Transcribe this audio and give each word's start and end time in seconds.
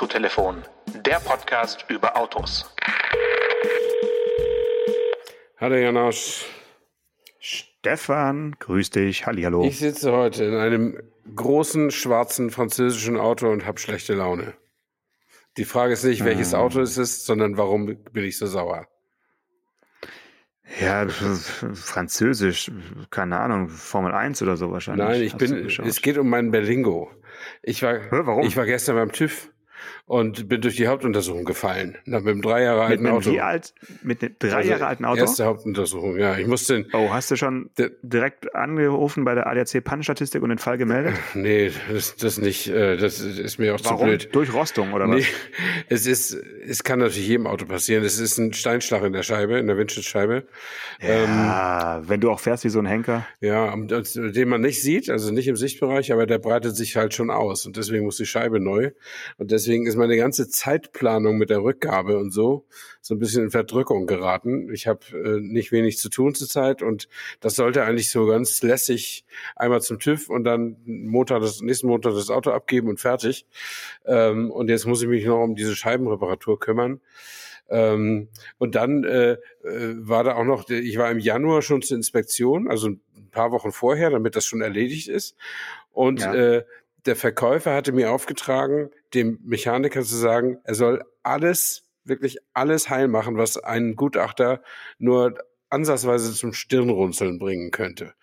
Autotelefon, 0.00 0.62
der 1.04 1.16
Podcast 1.20 1.84
über 1.88 2.16
Autos. 2.16 2.74
Hallo 5.58 5.74
Janosch. 5.76 6.46
Stefan, 7.38 8.56
grüß 8.60 8.88
dich. 8.88 9.26
Hallihallo. 9.26 9.62
Ich 9.62 9.78
sitze 9.78 10.12
heute 10.12 10.44
in 10.44 10.54
einem 10.54 11.02
großen 11.36 11.90
schwarzen 11.90 12.48
französischen 12.50 13.18
Auto 13.18 13.50
und 13.50 13.66
habe 13.66 13.78
schlechte 13.78 14.14
Laune. 14.14 14.54
Die 15.58 15.66
Frage 15.66 15.92
ist 15.92 16.04
nicht, 16.04 16.24
welches 16.24 16.54
Ah. 16.54 16.60
Auto 16.60 16.80
es 16.80 16.96
ist, 16.96 17.26
sondern 17.26 17.58
warum 17.58 17.84
bin 17.94 18.24
ich 18.24 18.38
so 18.38 18.46
sauer? 18.46 18.86
Ja, 20.80 21.06
Französisch, 21.10 22.70
keine 23.10 23.38
Ahnung, 23.38 23.68
Formel 23.68 24.12
1 24.12 24.40
oder 24.40 24.56
so 24.56 24.70
wahrscheinlich. 24.72 25.06
Nein, 25.06 25.20
ich 25.20 25.34
Hast 25.34 25.40
bin, 25.40 25.86
es 25.86 26.00
geht 26.00 26.16
um 26.16 26.30
meinen 26.30 26.52
Berlingo. 26.52 27.10
Ich 27.62 27.82
war, 27.82 28.00
warum? 28.10 28.46
ich 28.46 28.56
war 28.56 28.64
gestern 28.64 28.96
beim 28.96 29.12
TÜV 29.12 29.50
und 30.10 30.48
bin 30.48 30.60
durch 30.60 30.74
die 30.74 30.88
Hauptuntersuchung 30.88 31.44
gefallen. 31.44 31.96
Na, 32.04 32.18
mit 32.18 32.30
einem 32.32 32.42
drei 32.42 32.64
Jahre 32.64 32.80
mit 32.88 32.98
alten 32.98 33.06
Auto. 33.06 33.30
wie 33.30 33.40
alt? 33.40 33.72
Mit 34.02 34.20
einem 34.24 34.34
drei 34.40 34.54
Also, 34.56 34.70
Jahre 34.70 34.86
alten 34.88 35.04
Auto? 35.04 35.20
Erste 35.20 35.44
Hauptuntersuchung, 35.44 36.18
ja. 36.18 36.36
Ich 36.36 36.48
musste, 36.48 36.84
Oh, 36.92 37.10
hast 37.12 37.30
du 37.30 37.36
schon 37.36 37.70
direkt 38.02 38.52
angerufen 38.56 39.24
bei 39.24 39.36
der 39.36 39.46
ADAC 39.46 39.84
Pannenstatistik 39.84 40.42
und 40.42 40.48
den 40.48 40.58
Fall 40.58 40.78
gemeldet? 40.78 41.14
nee, 41.34 41.70
das, 41.92 42.16
das 42.16 42.38
nicht, 42.38 42.66
äh, 42.66 42.96
das 42.96 43.20
ist 43.20 43.58
mir 43.58 43.72
auch 43.72 43.80
zu 43.80 43.90
Warum? 43.90 44.06
blöd. 44.08 44.30
Durch 44.32 44.52
Rostung 44.52 44.92
oder 44.94 45.06
Nee, 45.06 45.18
was? 45.20 45.26
es 45.88 46.06
ist, 46.08 46.32
es 46.66 46.82
kann 46.82 46.98
natürlich 46.98 47.28
jedem 47.28 47.46
Auto 47.46 47.64
passieren. 47.66 48.02
Es 48.02 48.18
ist 48.18 48.36
ein 48.38 48.52
Steinschlag 48.52 49.04
in 49.04 49.12
der 49.12 49.22
Scheibe, 49.22 49.58
in 49.58 49.68
der 49.68 49.76
Windschutzscheibe. 49.78 50.42
Ja, 51.00 52.02
wenn 52.04 52.20
du 52.20 52.32
auch 52.32 52.40
fährst 52.40 52.64
wie 52.64 52.68
so 52.68 52.80
ein 52.80 52.86
Henker. 52.86 53.26
Ja, 53.40 53.72
und 53.72 53.90
den 54.16 54.48
man 54.48 54.60
nicht 54.60 54.82
sieht, 54.82 55.08
also 55.08 55.32
nicht 55.32 55.46
im 55.46 55.56
Sichtbereich, 55.56 56.12
aber 56.12 56.26
der 56.26 56.38
breitet 56.38 56.74
sich 56.74 56.96
halt 56.96 57.14
schon 57.14 57.30
aus 57.30 57.64
und 57.64 57.76
deswegen 57.76 58.04
muss 58.04 58.16
die 58.16 58.26
Scheibe 58.26 58.58
neu. 58.58 58.90
Und 59.38 59.52
deswegen 59.52 59.86
ist 59.86 59.99
meine 60.00 60.16
ganze 60.16 60.48
Zeitplanung 60.48 61.36
mit 61.38 61.50
der 61.50 61.62
Rückgabe 61.62 62.18
und 62.18 62.32
so 62.32 62.66
so 63.02 63.14
ein 63.14 63.18
bisschen 63.18 63.44
in 63.44 63.50
Verdrückung 63.50 64.06
geraten. 64.06 64.72
Ich 64.72 64.86
habe 64.86 65.00
äh, 65.12 65.40
nicht 65.40 65.72
wenig 65.72 65.98
zu 65.98 66.10
tun 66.10 66.34
zurzeit 66.34 66.82
und 66.82 67.08
das 67.40 67.56
sollte 67.56 67.82
eigentlich 67.84 68.10
so 68.10 68.26
ganz 68.26 68.62
lässig 68.62 69.24
einmal 69.56 69.80
zum 69.80 69.98
TÜV 69.98 70.28
und 70.28 70.44
dann 70.44 70.76
Montag 70.84 71.40
das, 71.40 71.60
nächsten 71.60 71.86
Montag 71.86 72.14
das 72.14 72.30
Auto 72.30 72.50
abgeben 72.50 72.88
und 72.88 73.00
fertig. 73.00 73.46
Ähm, 74.04 74.50
und 74.50 74.68
jetzt 74.68 74.86
muss 74.86 75.02
ich 75.02 75.08
mich 75.08 75.24
noch 75.24 75.42
um 75.42 75.54
diese 75.54 75.74
Scheibenreparatur 75.76 76.58
kümmern. 76.58 77.00
Ähm, 77.68 78.28
und 78.58 78.74
dann 78.74 79.04
äh, 79.04 79.32
äh, 79.32 79.38
war 79.64 80.24
da 80.24 80.34
auch 80.34 80.44
noch, 80.44 80.68
ich 80.68 80.98
war 80.98 81.10
im 81.10 81.20
Januar 81.20 81.62
schon 81.62 81.82
zur 81.82 81.96
Inspektion, 81.96 82.68
also 82.68 82.88
ein 82.88 83.00
paar 83.30 83.52
Wochen 83.52 83.70
vorher, 83.72 84.10
damit 84.10 84.36
das 84.36 84.44
schon 84.44 84.60
erledigt 84.60 85.08
ist. 85.08 85.36
Und 85.92 86.20
Ja. 86.20 86.34
äh, 86.34 86.64
der 87.06 87.16
Verkäufer 87.16 87.74
hatte 87.74 87.92
mir 87.92 88.10
aufgetragen, 88.12 88.90
dem 89.14 89.38
Mechaniker 89.42 90.02
zu 90.02 90.16
sagen, 90.16 90.58
er 90.64 90.74
soll 90.74 91.02
alles, 91.22 91.88
wirklich 92.04 92.38
alles 92.54 92.90
heil 92.90 93.08
machen, 93.08 93.36
was 93.36 93.56
einen 93.56 93.96
Gutachter 93.96 94.62
nur 94.98 95.34
ansatzweise 95.70 96.34
zum 96.34 96.52
Stirnrunzeln 96.52 97.38
bringen 97.38 97.70
könnte. 97.70 98.14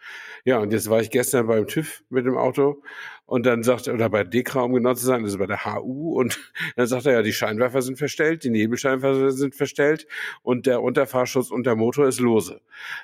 Ja, 0.43 0.59
und 0.59 0.71
jetzt 0.71 0.89
war 0.89 0.99
ich 0.99 1.09
gestern 1.09 1.47
beim 1.47 1.67
TÜV 1.67 2.03
mit 2.09 2.25
dem 2.25 2.37
Auto 2.37 2.83
und 3.27 3.45
dann 3.45 3.61
sagte, 3.61 3.93
oder 3.93 4.09
bei 4.09 4.23
DEKRA, 4.23 4.61
um 4.61 4.73
genau 4.73 4.95
zu 4.95 5.05
sein, 5.05 5.23
also 5.23 5.37
bei 5.37 5.45
der 5.45 5.63
HU, 5.65 6.13
und 6.19 6.39
dann 6.75 6.87
sagt 6.87 7.05
er, 7.05 7.13
ja, 7.13 7.21
die 7.21 7.33
Scheinwerfer 7.33 7.83
sind 7.83 7.97
verstellt, 7.99 8.43
die 8.43 8.49
Nebelscheinwerfer 8.49 9.31
sind 9.31 9.53
verstellt 9.53 10.07
und 10.41 10.65
der 10.65 10.81
Unterfahrschutz 10.81 11.51
und 11.51 11.65
der 11.67 11.75
Motor 11.75 12.07
ist 12.07 12.19
lose. 12.19 12.61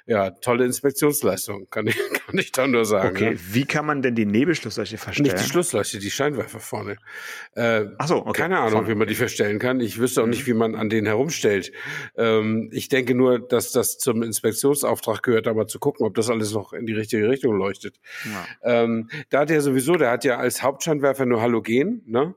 Ja, 0.07 0.31
tolle 0.31 0.65
Inspektionsleistung, 0.65 1.69
kann 1.69 1.85
ich, 1.87 1.95
kann 2.25 2.37
ich 2.39 2.51
da 2.51 2.65
nur 2.65 2.85
sagen. 2.85 3.15
Okay, 3.15 3.31
ne? 3.31 3.39
wie 3.51 3.65
kann 3.65 3.85
man 3.85 4.01
denn 4.01 4.15
die 4.15 4.25
Nebelschlussleuchte 4.25 4.97
verstellen? 4.97 5.29
Nicht 5.29 5.43
die 5.45 5.49
Schlussleuchte, 5.49 5.99
die 5.99 6.09
Scheinwerfer 6.09 6.59
vorne. 6.59 6.95
Äh, 7.55 7.85
Ach 7.99 8.07
so, 8.07 8.25
okay. 8.25 8.41
Keine 8.41 8.57
Ahnung, 8.59 8.71
Vorne. 8.71 8.87
wie 8.87 8.95
man 8.95 9.07
die 9.07 9.15
verstellen 9.15 9.59
kann. 9.59 9.79
Ich 9.79 9.99
wüsste 9.99 10.21
auch 10.21 10.25
Mhm. 10.25 10.31
nicht, 10.31 10.47
wie 10.47 10.53
man 10.53 10.75
an 10.75 10.89
denen 10.89 11.05
herumstellt. 11.05 11.71
Ähm, 12.17 12.69
ich 12.71 12.87
denke 12.87 13.13
nur, 13.13 13.39
dass 13.39 13.71
das 13.71 13.97
zum 13.97 14.23
Inspektionsauftrag 14.23 15.21
gehört, 15.21 15.47
aber 15.47 15.67
zu 15.67 15.79
gucken, 15.79 16.05
ob 16.05 16.15
das 16.15 16.29
alles 16.29 16.53
noch 16.53 16.71
in 16.73 16.85
die 16.85 16.93
richtige 16.93 17.27
Richtung 17.29 17.57
leuchtet. 17.57 17.99
Ja. 18.63 18.83
Ähm, 18.83 19.09
da 19.29 19.41
hat 19.41 19.51
er 19.51 19.61
sowieso, 19.61 19.95
der 19.95 20.12
hat 20.13 20.23
ja 20.23 20.37
als 20.37 20.63
Hauptscheinwerfer 20.63 21.25
nur 21.25 21.41
Halogen, 21.41 22.03
ne? 22.05 22.35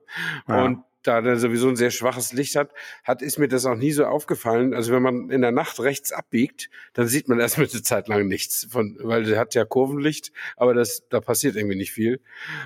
Ja. 0.49 0.65
Und 0.65 0.85
da 1.07 1.21
der 1.21 1.37
sowieso 1.37 1.69
ein 1.69 1.77
sehr 1.77 1.91
schwaches 1.91 2.33
Licht 2.33 2.57
hat, 2.57 2.71
hat, 3.05 3.23
ist 3.23 3.39
mir 3.39 3.49
das 3.49 3.65
auch 3.67 3.77
nie 3.77 3.93
so 3.93 4.05
aufgefallen. 4.07 4.75
Also 4.75 4.93
wenn 4.93 5.03
man 5.03 5.31
in 5.31 5.41
der 5.43 5.53
Nacht 5.53 5.81
rechts 5.81 6.13
abbiegt, 6.13 6.71
dann 6.95 7.07
sieht 7.07 7.29
man 7.29 7.39
erstmal 7.47 7.69
eine 7.71 7.83
Zeit 7.83 8.09
lang 8.09 8.27
nichts, 8.29 8.67
von, 8.71 8.97
weil 9.01 9.25
der 9.25 9.39
hat 9.39 9.55
ja 9.55 9.65
Kurvenlicht, 9.65 10.33
aber 10.57 10.75
das, 10.75 11.05
da 11.09 11.21
passiert 11.21 11.57
irgendwie 11.57 11.77
nicht 11.77 11.93
viel. 11.93 12.21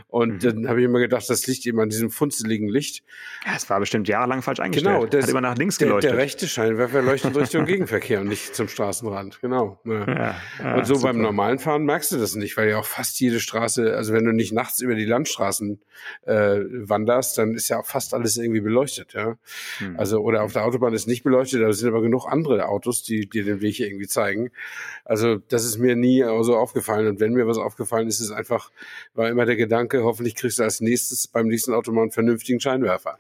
Und 0.09 0.31
Mhm. 0.31 0.39
dann 0.41 0.69
habe 0.69 0.81
ich 0.81 0.85
immer 0.87 1.01
gedacht, 1.01 1.29
das 1.29 1.47
liegt 1.47 1.67
eben 1.67 1.81
an 1.81 1.89
diesem 1.89 2.11
funzeligen 2.11 2.69
Licht. 2.69 3.03
Ja, 3.47 3.53
es 3.57 3.69
war 3.69 3.81
bestimmt 3.81 4.09
jahrelang 4.09 4.43
falsch 4.43 4.61
eingestellt. 4.61 4.95
Genau, 4.95 5.07
das, 5.07 5.25
Hat 5.25 5.31
immer 5.31 5.41
nach 5.41 5.57
links 5.57 5.79
der, 5.79 5.89
geleuchtet. 5.89 6.11
der 6.13 6.19
rechte 6.19 6.47
Scheinwerfer 6.49 7.03
leuchtet 7.03 7.37
Richtung 7.37 7.65
Gegenverkehr 7.67 8.21
und 8.21 8.29
nicht 8.29 8.55
zum 8.55 8.69
Straßenrand. 8.69 9.41
Genau. 9.41 9.81
Ja. 9.85 10.07
ja, 10.07 10.37
ja, 10.63 10.75
und 10.77 10.87
so 10.87 10.95
super. 10.95 11.09
beim 11.09 11.21
normalen 11.21 11.59
Fahren 11.59 11.85
merkst 11.85 12.13
du 12.13 12.17
das 12.19 12.35
nicht, 12.37 12.57
weil 12.57 12.69
ja 12.69 12.79
auch 12.79 12.85
fast 12.87 13.19
jede 13.21 13.41
Straße, 13.41 13.95
also 13.97 14.13
wenn 14.13 14.25
du 14.25 14.33
nicht 14.33 14.53
nachts 14.53 14.81
über 14.81 14.95
die 14.95 15.05
Landstraßen 15.05 15.81
äh, 16.27 16.61
wanderst, 16.71 17.39
dann 17.39 17.55
ist 17.55 17.69
ja 17.69 17.79
auch 17.81 17.87
fast 17.87 18.15
alles 18.15 18.30
irgendwie 18.37 18.61
beleuchtet, 18.61 19.15
ja. 19.15 19.37
Hm. 19.79 19.99
Also 19.99 20.21
oder 20.21 20.43
auf 20.43 20.53
der 20.53 20.65
Autobahn 20.65 20.95
ist 20.95 21.07
nicht 21.07 21.23
beleuchtet, 21.23 21.63
da 21.63 21.73
sind 21.73 21.89
aber 21.89 22.03
genug 22.03 22.27
andere 22.27 22.69
Autos, 22.69 23.03
die 23.03 23.29
dir 23.29 23.45
den 23.45 23.61
Weg 23.61 23.77
hier 23.77 23.87
irgendwie 23.87 24.07
zeigen. 24.07 24.51
Also 25.05 25.37
das 25.37 25.65
ist 25.65 25.79
mir 25.79 25.97
nie 25.97 26.23
so 26.43 26.57
aufgefallen. 26.57 27.07
Und 27.07 27.21
wenn 27.21 27.33
mir 27.33 27.47
was 27.47 27.59
aufgefallen 27.59 28.09
ist, 28.09 28.21
ist 28.21 28.31
einfach, 28.31 28.71
war 29.15 29.29
immer 29.29 29.47
der 29.47 29.57
Gedanke, 29.57 30.03
hoffentlich 30.05 30.35
kriegst 30.35 30.59
du 30.59 30.63
als 30.63 30.81
nächstes 30.81 31.29
beim 31.29 31.47
nächsten 31.47 31.73
Autobahn 31.73 32.03
einen 32.03 32.13
vernünftigen 32.13 32.61
Scheinwerfer. 32.61 33.19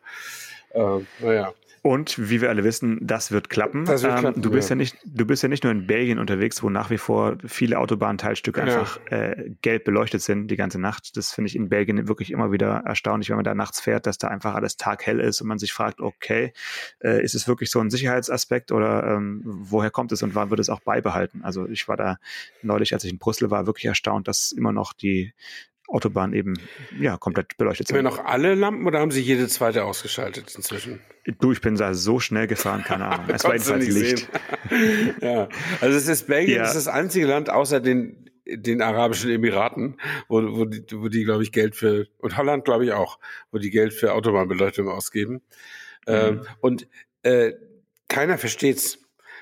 Äh, 0.70 1.00
naja. 1.20 1.53
Und 1.82 2.28
wie 2.30 2.42
wir 2.42 2.50
alle 2.50 2.62
wissen, 2.62 2.98
das 3.00 3.32
wird 3.32 3.48
klappen. 3.48 3.86
Das 3.86 4.02
wird 4.02 4.12
Ähm, 4.12 4.18
klappen, 4.20 4.42
du 4.42 4.50
bist 4.50 4.68
ja. 4.68 4.74
ja. 4.74 4.78
nicht, 4.78 4.96
du 5.04 5.24
bist 5.24 5.42
ja 5.42 5.48
nicht 5.48 5.64
nur 5.64 5.72
in 5.72 5.86
Belgien 5.86 6.18
unterwegs, 6.18 6.62
wo 6.62 6.68
nach 6.68 6.91
wie 6.91 6.98
vor 6.98 7.38
viele 7.46 7.78
Autobahnteilstücke 7.78 8.60
Ja. 8.60 8.66
einfach 8.66 9.00
äh, 9.10 9.50
gelb 9.62 9.84
beleuchtet 9.84 10.20
sind 10.20 10.48
die 10.48 10.56
ganze 10.56 10.78
Nacht. 10.78 11.16
Das 11.16 11.32
finde 11.32 11.48
ich 11.48 11.56
in 11.56 11.70
Belgien 11.70 12.06
wirklich 12.06 12.30
immer 12.32 12.52
wieder 12.52 12.82
erstaunlich, 12.84 13.30
wenn 13.30 13.36
man 13.36 13.44
da 13.44 13.54
nachts 13.54 13.80
fährt, 13.80 14.06
dass 14.06 14.19
da 14.19 14.28
einfach 14.28 14.54
alles 14.54 14.76
taghell 14.76 15.20
ist 15.20 15.40
und 15.40 15.48
man 15.48 15.58
sich 15.58 15.72
fragt, 15.72 16.00
okay, 16.00 16.52
äh, 17.02 17.22
ist 17.24 17.34
es 17.34 17.48
wirklich 17.48 17.70
so 17.70 17.80
ein 17.80 17.88
Sicherheitsaspekt 17.88 18.72
oder 18.72 19.04
ähm, 19.16 19.40
woher 19.44 19.90
kommt 19.90 20.12
es 20.12 20.22
und 20.22 20.34
wann 20.34 20.50
wird 20.50 20.60
es 20.60 20.69
auch 20.69 20.80
beibehalten? 20.80 21.42
Also 21.44 21.66
ich 21.66 21.88
war 21.88 21.96
da 21.96 22.19
neulich, 22.62 22.92
als 22.92 23.04
ich 23.04 23.10
in 23.12 23.19
Brüssel 23.19 23.50
war, 23.50 23.66
wirklich 23.66 23.86
erstaunt, 23.86 24.28
dass 24.28 24.52
immer 24.52 24.72
noch 24.72 24.92
die 24.92 25.32
Autobahnen 25.90 26.34
eben 26.34 26.54
ja 26.98 27.16
komplett 27.18 27.56
beleuchtet 27.56 27.88
Haben 27.88 28.04
wir 28.04 28.10
sind. 28.10 28.18
noch 28.18 28.24
alle 28.24 28.54
Lampen 28.54 28.86
oder 28.86 29.00
haben 29.00 29.10
sie 29.10 29.20
jede 29.20 29.48
zweite 29.48 29.84
ausgeschaltet 29.84 30.54
inzwischen? 30.56 31.00
Du, 31.40 31.52
ich 31.52 31.60
bin 31.60 31.74
da 31.76 31.94
so 31.94 32.18
schnell 32.20 32.46
gefahren, 32.46 32.82
keine 32.84 33.06
Ahnung. 33.06 33.26
Es 33.34 33.44
war 33.44 33.52
jedenfalls 33.52 33.86
nicht 33.86 33.94
Licht. 33.98 34.28
ja, 35.20 35.48
also 35.80 35.96
es 35.96 36.08
ist 36.08 36.26
Belgien, 36.26 36.56
Ja. 36.56 36.62
das 36.62 36.76
ist 36.76 36.86
das 36.86 36.94
einzige 36.94 37.26
Land 37.26 37.50
außer 37.50 37.80
den 37.80 38.26
den 38.52 38.82
Arabischen 38.82 39.30
Emiraten, 39.30 39.96
wo, 40.28 40.42
wo 40.56 40.64
die, 40.64 40.82
wo 40.94 41.06
die 41.08 41.22
glaube 41.22 41.44
ich, 41.44 41.52
Geld 41.52 41.76
für, 41.76 42.08
und 42.18 42.36
Holland, 42.36 42.64
glaube 42.64 42.84
ich, 42.84 42.90
auch, 42.92 43.20
wo 43.52 43.58
die 43.58 43.70
Geld 43.70 43.94
für 43.94 44.12
Autobahnbeleuchtung 44.12 44.88
ausgeben. 44.88 45.40
Ähm, 46.08 46.36
Mhm. 46.36 46.42
und 46.60 46.88
äh, 47.22 47.52
keiner 48.08 48.38
versteht's. 48.38 48.98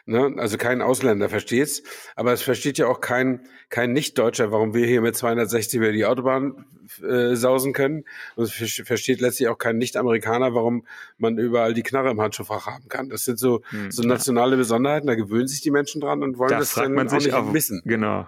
Ne? 0.09 0.35
Also 0.39 0.57
kein 0.57 0.81
Ausländer 0.81 1.29
versteht's, 1.29 1.83
aber 2.17 2.33
es 2.33 2.41
versteht 2.43 2.79
ja 2.79 2.87
auch 2.87 3.01
kein, 3.03 3.47
kein 3.69 3.93
Nicht-Deutscher, 3.93 4.51
warum 4.51 4.73
wir 4.73 4.87
hier 4.87 5.03
mit 5.03 5.15
260 5.17 5.79
über 5.79 5.93
die 5.93 6.07
Autobahn 6.07 6.65
äh, 7.07 7.35
sausen 7.37 7.75
können. 7.75 8.05
Und 8.35 8.45
es 8.45 8.53
ver- 8.53 8.85
versteht 8.87 9.21
letztlich 9.21 9.49
auch 9.49 9.59
kein 9.59 9.77
Nicht-Amerikaner, 9.77 10.55
warum 10.55 10.87
man 11.19 11.37
überall 11.37 11.75
die 11.75 11.83
Knarre 11.83 12.11
im 12.11 12.21
Handschuhfach 12.23 12.67
haben 12.67 12.89
kann. 12.89 13.11
Das 13.11 13.25
sind 13.25 13.39
so, 13.39 13.61
Hm, 13.69 13.91
so 13.91 14.03
ja. 14.03 14.09
nationale 14.09 14.57
Besonderheiten, 14.57 15.07
da 15.07 15.15
gewöhnen 15.15 15.47
sich 15.47 15.61
die 15.61 15.71
Menschen 15.71 16.01
dran 16.01 16.23
und 16.23 16.39
wollen 16.39 16.51
da 16.53 16.59
das 16.59 16.73
dann 16.73 16.95
man 16.95 17.09
auch 17.09 17.13
nicht 17.13 17.35
auf, 17.35 17.53
wissen. 17.53 17.83
genau. 17.85 18.27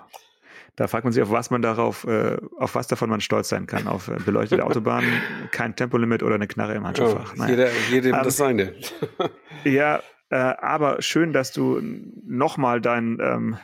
Da 0.76 0.86
fragt 0.86 1.04
man 1.04 1.12
sich, 1.14 1.22
auf 1.22 1.30
was 1.30 1.50
man 1.50 1.62
darauf, 1.62 2.04
äh, 2.04 2.36
auf 2.58 2.74
was 2.74 2.86
davon 2.88 3.08
man 3.10 3.20
stolz 3.20 3.48
sein 3.48 3.66
kann. 3.66 3.86
Auf 3.88 4.08
äh, 4.08 4.16
beleuchtete 4.24 4.64
Autobahnen, 4.64 5.10
kein 5.50 5.74
Tempolimit 5.76 6.22
oder 6.22 6.34
eine 6.36 6.46
Knarre 6.46 6.74
im 6.74 6.82
Ja, 6.82 6.88
Handschuhfach. 6.88 7.36
Naja. 7.36 7.50
jeder, 7.50 7.68
jedem 7.90 8.14
Ähm, 8.14 8.20
das 8.22 8.36
seine. 8.36 8.74
Ja, 9.64 10.00
äh, 10.30 10.36
aber 10.36 11.02
schön, 11.02 11.32
dass 11.32 11.52
du 11.52 11.80
nochmal 12.24 12.80
deinen 12.80 13.20
ähm, 13.20 13.58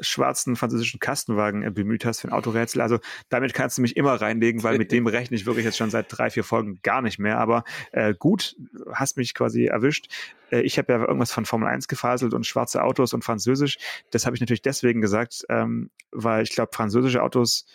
schwarzen 0.00 0.56
französischen 0.56 1.00
Kastenwagen 1.00 1.62
äh, 1.62 1.70
bemüht 1.70 2.04
hast 2.04 2.20
für 2.20 2.28
ein 2.28 2.32
Autorätsel. 2.32 2.80
Also 2.80 2.98
damit 3.28 3.54
kannst 3.54 3.78
du 3.78 3.82
mich 3.82 3.96
immer 3.96 4.20
reinlegen, 4.20 4.62
weil 4.62 4.78
mit 4.78 4.92
dem 4.92 5.06
rechne 5.08 5.36
ich 5.36 5.46
wirklich 5.46 5.64
jetzt 5.64 5.78
schon 5.78 5.90
seit 5.90 6.06
drei, 6.08 6.30
vier 6.30 6.44
Folgen 6.44 6.78
gar 6.82 7.02
nicht 7.02 7.18
mehr. 7.18 7.38
Aber 7.38 7.64
äh, 7.92 8.14
gut, 8.14 8.56
hast 8.92 9.16
mich 9.16 9.34
quasi 9.34 9.64
erwischt. 9.64 10.08
Äh, 10.50 10.60
ich 10.60 10.78
habe 10.78 10.92
ja 10.92 11.00
irgendwas 11.00 11.32
von 11.32 11.44
Formel 11.44 11.68
1 11.68 11.88
gefaselt 11.88 12.34
und 12.34 12.46
schwarze 12.46 12.82
Autos 12.82 13.12
und 13.12 13.24
Französisch. 13.24 13.78
Das 14.10 14.26
habe 14.26 14.36
ich 14.36 14.40
natürlich 14.40 14.62
deswegen 14.62 15.00
gesagt, 15.00 15.44
ähm, 15.48 15.90
weil 16.12 16.42
ich 16.44 16.50
glaube, 16.50 16.70
französische 16.72 17.22
Autos 17.22 17.66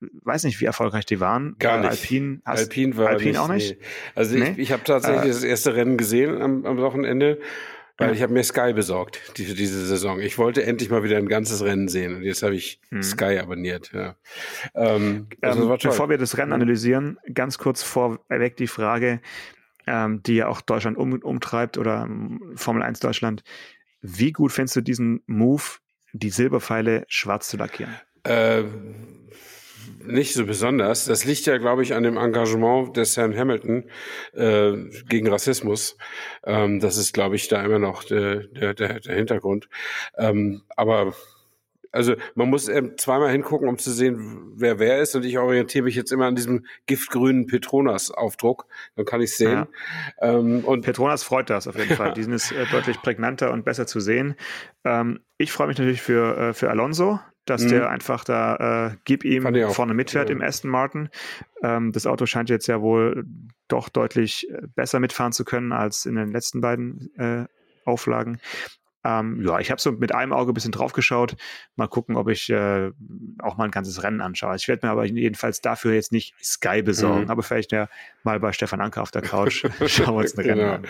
weiß 0.00 0.44
nicht, 0.44 0.60
wie 0.60 0.64
erfolgreich 0.64 1.04
die 1.06 1.20
waren. 1.20 1.56
Gar 1.58 1.80
nicht. 1.80 1.90
Alpine, 1.90 2.40
hast, 2.44 2.60
Alpine 2.60 2.96
war 2.96 3.08
Alpine 3.08 3.30
nicht, 3.30 3.38
auch 3.38 3.48
nicht? 3.48 3.78
Nee. 3.78 3.86
Also 4.14 4.36
Nee? 4.38 4.50
ich, 4.52 4.58
ich 4.58 4.72
habe 4.72 4.82
tatsächlich 4.84 5.24
Äh, 5.24 5.28
das 5.28 5.44
erste 5.44 5.74
Rennen 5.74 5.96
gesehen 5.96 6.40
am, 6.40 6.64
am 6.64 6.78
Wochenende, 6.78 7.38
weil 7.98 8.08
Ja. 8.08 8.14
ich 8.14 8.22
habe 8.22 8.32
mir 8.32 8.42
Sky 8.42 8.72
besorgt 8.72 9.20
die, 9.36 9.44
für 9.44 9.54
diese 9.54 9.84
Saison. 9.86 10.20
Ich 10.20 10.38
wollte 10.38 10.64
endlich 10.64 10.88
mal 10.90 11.02
wieder 11.04 11.18
ein 11.18 11.28
ganzes 11.28 11.62
Rennen 11.62 11.88
sehen 11.88 12.16
und 12.16 12.22
jetzt 12.22 12.42
habe 12.42 12.54
ich 12.54 12.80
Mhm. 12.90 13.02
Sky 13.02 13.38
abonniert. 13.38 13.90
Ja. 13.92 14.16
Ähm, 14.74 15.26
also 15.42 15.70
Ähm, 15.70 15.78
bevor 15.82 16.08
wir 16.08 16.16
das 16.18 16.38
Rennen 16.38 16.52
analysieren, 16.52 17.18
ganz 17.34 17.58
kurz 17.58 17.82
vorweg 17.82 18.56
die 18.56 18.68
Frage, 18.68 19.20
ähm, 19.86 20.22
die 20.22 20.36
ja 20.36 20.48
auch 20.48 20.60
Deutschland 20.62 20.96
um, 20.96 21.12
umtreibt 21.12 21.76
oder 21.76 22.04
ähm, 22.08 22.52
Formel 22.56 22.82
1 22.82 23.00
Deutschland. 23.00 23.42
Wie 24.02 24.32
gut 24.32 24.52
findest 24.52 24.76
du 24.76 24.80
diesen 24.80 25.22
Move, 25.26 25.62
die 26.14 26.30
Silberpfeile 26.30 27.04
schwarz 27.08 27.48
zu 27.48 27.58
lackieren? 27.58 27.94
Äh, 28.24 28.62
nicht 30.04 30.34
so 30.34 30.46
besonders. 30.46 31.04
Das 31.04 31.24
liegt 31.24 31.46
ja, 31.46 31.58
glaube 31.58 31.82
ich, 31.82 31.94
an 31.94 32.02
dem 32.02 32.16
Engagement 32.16 32.96
des 32.96 33.16
Herrn 33.16 33.36
Hamilton 33.36 33.84
äh, 34.34 34.72
gegen 35.08 35.28
Rassismus. 35.28 35.96
Ähm, 36.44 36.80
das 36.80 36.96
ist, 36.96 37.12
glaube 37.12 37.36
ich, 37.36 37.48
da 37.48 37.62
immer 37.62 37.78
noch 37.78 38.04
der, 38.04 38.44
der, 38.44 38.74
der 38.74 39.14
Hintergrund. 39.14 39.68
Ähm, 40.16 40.62
aber 40.76 41.14
also 41.92 42.14
man 42.34 42.48
muss 42.48 42.68
ähm, 42.68 42.96
zweimal 42.96 43.30
hingucken, 43.30 43.68
um 43.68 43.78
zu 43.78 43.90
sehen, 43.90 44.52
wer 44.54 44.78
wer 44.78 45.00
ist. 45.00 45.14
Und 45.16 45.24
ich 45.24 45.38
orientiere 45.38 45.84
mich 45.84 45.96
jetzt 45.96 46.12
immer 46.12 46.26
an 46.26 46.36
diesem 46.36 46.66
giftgrünen 46.86 47.46
Petronas-Aufdruck. 47.46 48.66
Dann 48.96 49.04
kann 49.04 49.20
ich 49.20 49.36
sehen. 49.36 49.66
Ja. 50.20 50.38
Ähm, 50.38 50.64
und 50.64 50.82
Petronas 50.82 51.22
freut 51.22 51.50
das 51.50 51.66
auf 51.66 51.76
jeden 51.76 51.94
Fall. 51.96 52.12
Diesen 52.12 52.32
ist 52.32 52.52
äh, 52.52 52.66
deutlich 52.70 53.00
prägnanter 53.02 53.52
und 53.52 53.64
besser 53.64 53.86
zu 53.86 54.00
sehen. 54.00 54.36
Ähm, 54.84 55.20
ich 55.38 55.52
freue 55.52 55.66
mich 55.66 55.78
natürlich 55.78 56.02
für, 56.02 56.36
äh, 56.36 56.52
für 56.54 56.70
Alonso, 56.70 57.18
dass 57.50 57.64
mhm. 57.64 57.68
der 57.68 57.90
einfach 57.90 58.24
da, 58.24 58.92
äh, 58.92 58.96
gib 59.04 59.24
ihm 59.24 59.42
vorne 59.72 59.92
mitfährt 59.92 60.30
ja. 60.30 60.36
im 60.36 60.40
Aston 60.40 60.70
Martin. 60.70 61.08
Ähm, 61.62 61.92
das 61.92 62.06
Auto 62.06 62.24
scheint 62.26 62.48
jetzt 62.48 62.68
ja 62.68 62.80
wohl 62.80 63.24
doch 63.68 63.88
deutlich 63.88 64.48
äh, 64.50 64.62
besser 64.74 65.00
mitfahren 65.00 65.32
zu 65.32 65.44
können 65.44 65.72
als 65.72 66.06
in 66.06 66.14
den 66.14 66.30
letzten 66.30 66.60
beiden 66.60 67.10
äh, 67.18 67.46
Auflagen. 67.84 68.40
Ähm, 69.02 69.42
ja, 69.46 69.58
ich 69.58 69.70
habe 69.70 69.80
so 69.80 69.92
mit 69.92 70.14
einem 70.14 70.32
Auge 70.32 70.52
ein 70.52 70.54
bisschen 70.54 70.72
drauf 70.72 70.92
geschaut. 70.92 71.36
Mal 71.76 71.88
gucken, 71.88 72.16
ob 72.16 72.28
ich 72.28 72.50
äh, 72.50 72.90
auch 73.38 73.56
mal 73.56 73.64
ein 73.64 73.70
ganzes 73.70 74.02
Rennen 74.02 74.20
anschaue. 74.20 74.56
Ich 74.56 74.68
werde 74.68 74.86
mir 74.86 74.92
aber 74.92 75.06
jedenfalls 75.06 75.60
dafür 75.60 75.94
jetzt 75.94 76.12
nicht 76.12 76.34
Sky 76.42 76.82
besorgen, 76.82 77.24
mhm. 77.24 77.30
aber 77.30 77.42
vielleicht 77.42 77.72
ja 77.72 77.88
mal 78.22 78.38
bei 78.40 78.52
Stefan 78.52 78.80
Anker 78.80 79.02
auf 79.02 79.10
der 79.10 79.22
Couch 79.22 79.64
schauen 79.86 80.14
wir 80.14 80.20
uns 80.20 80.36
ein 80.36 80.44
Rennen 80.44 80.58
genau. 80.58 80.72
an. 80.74 80.86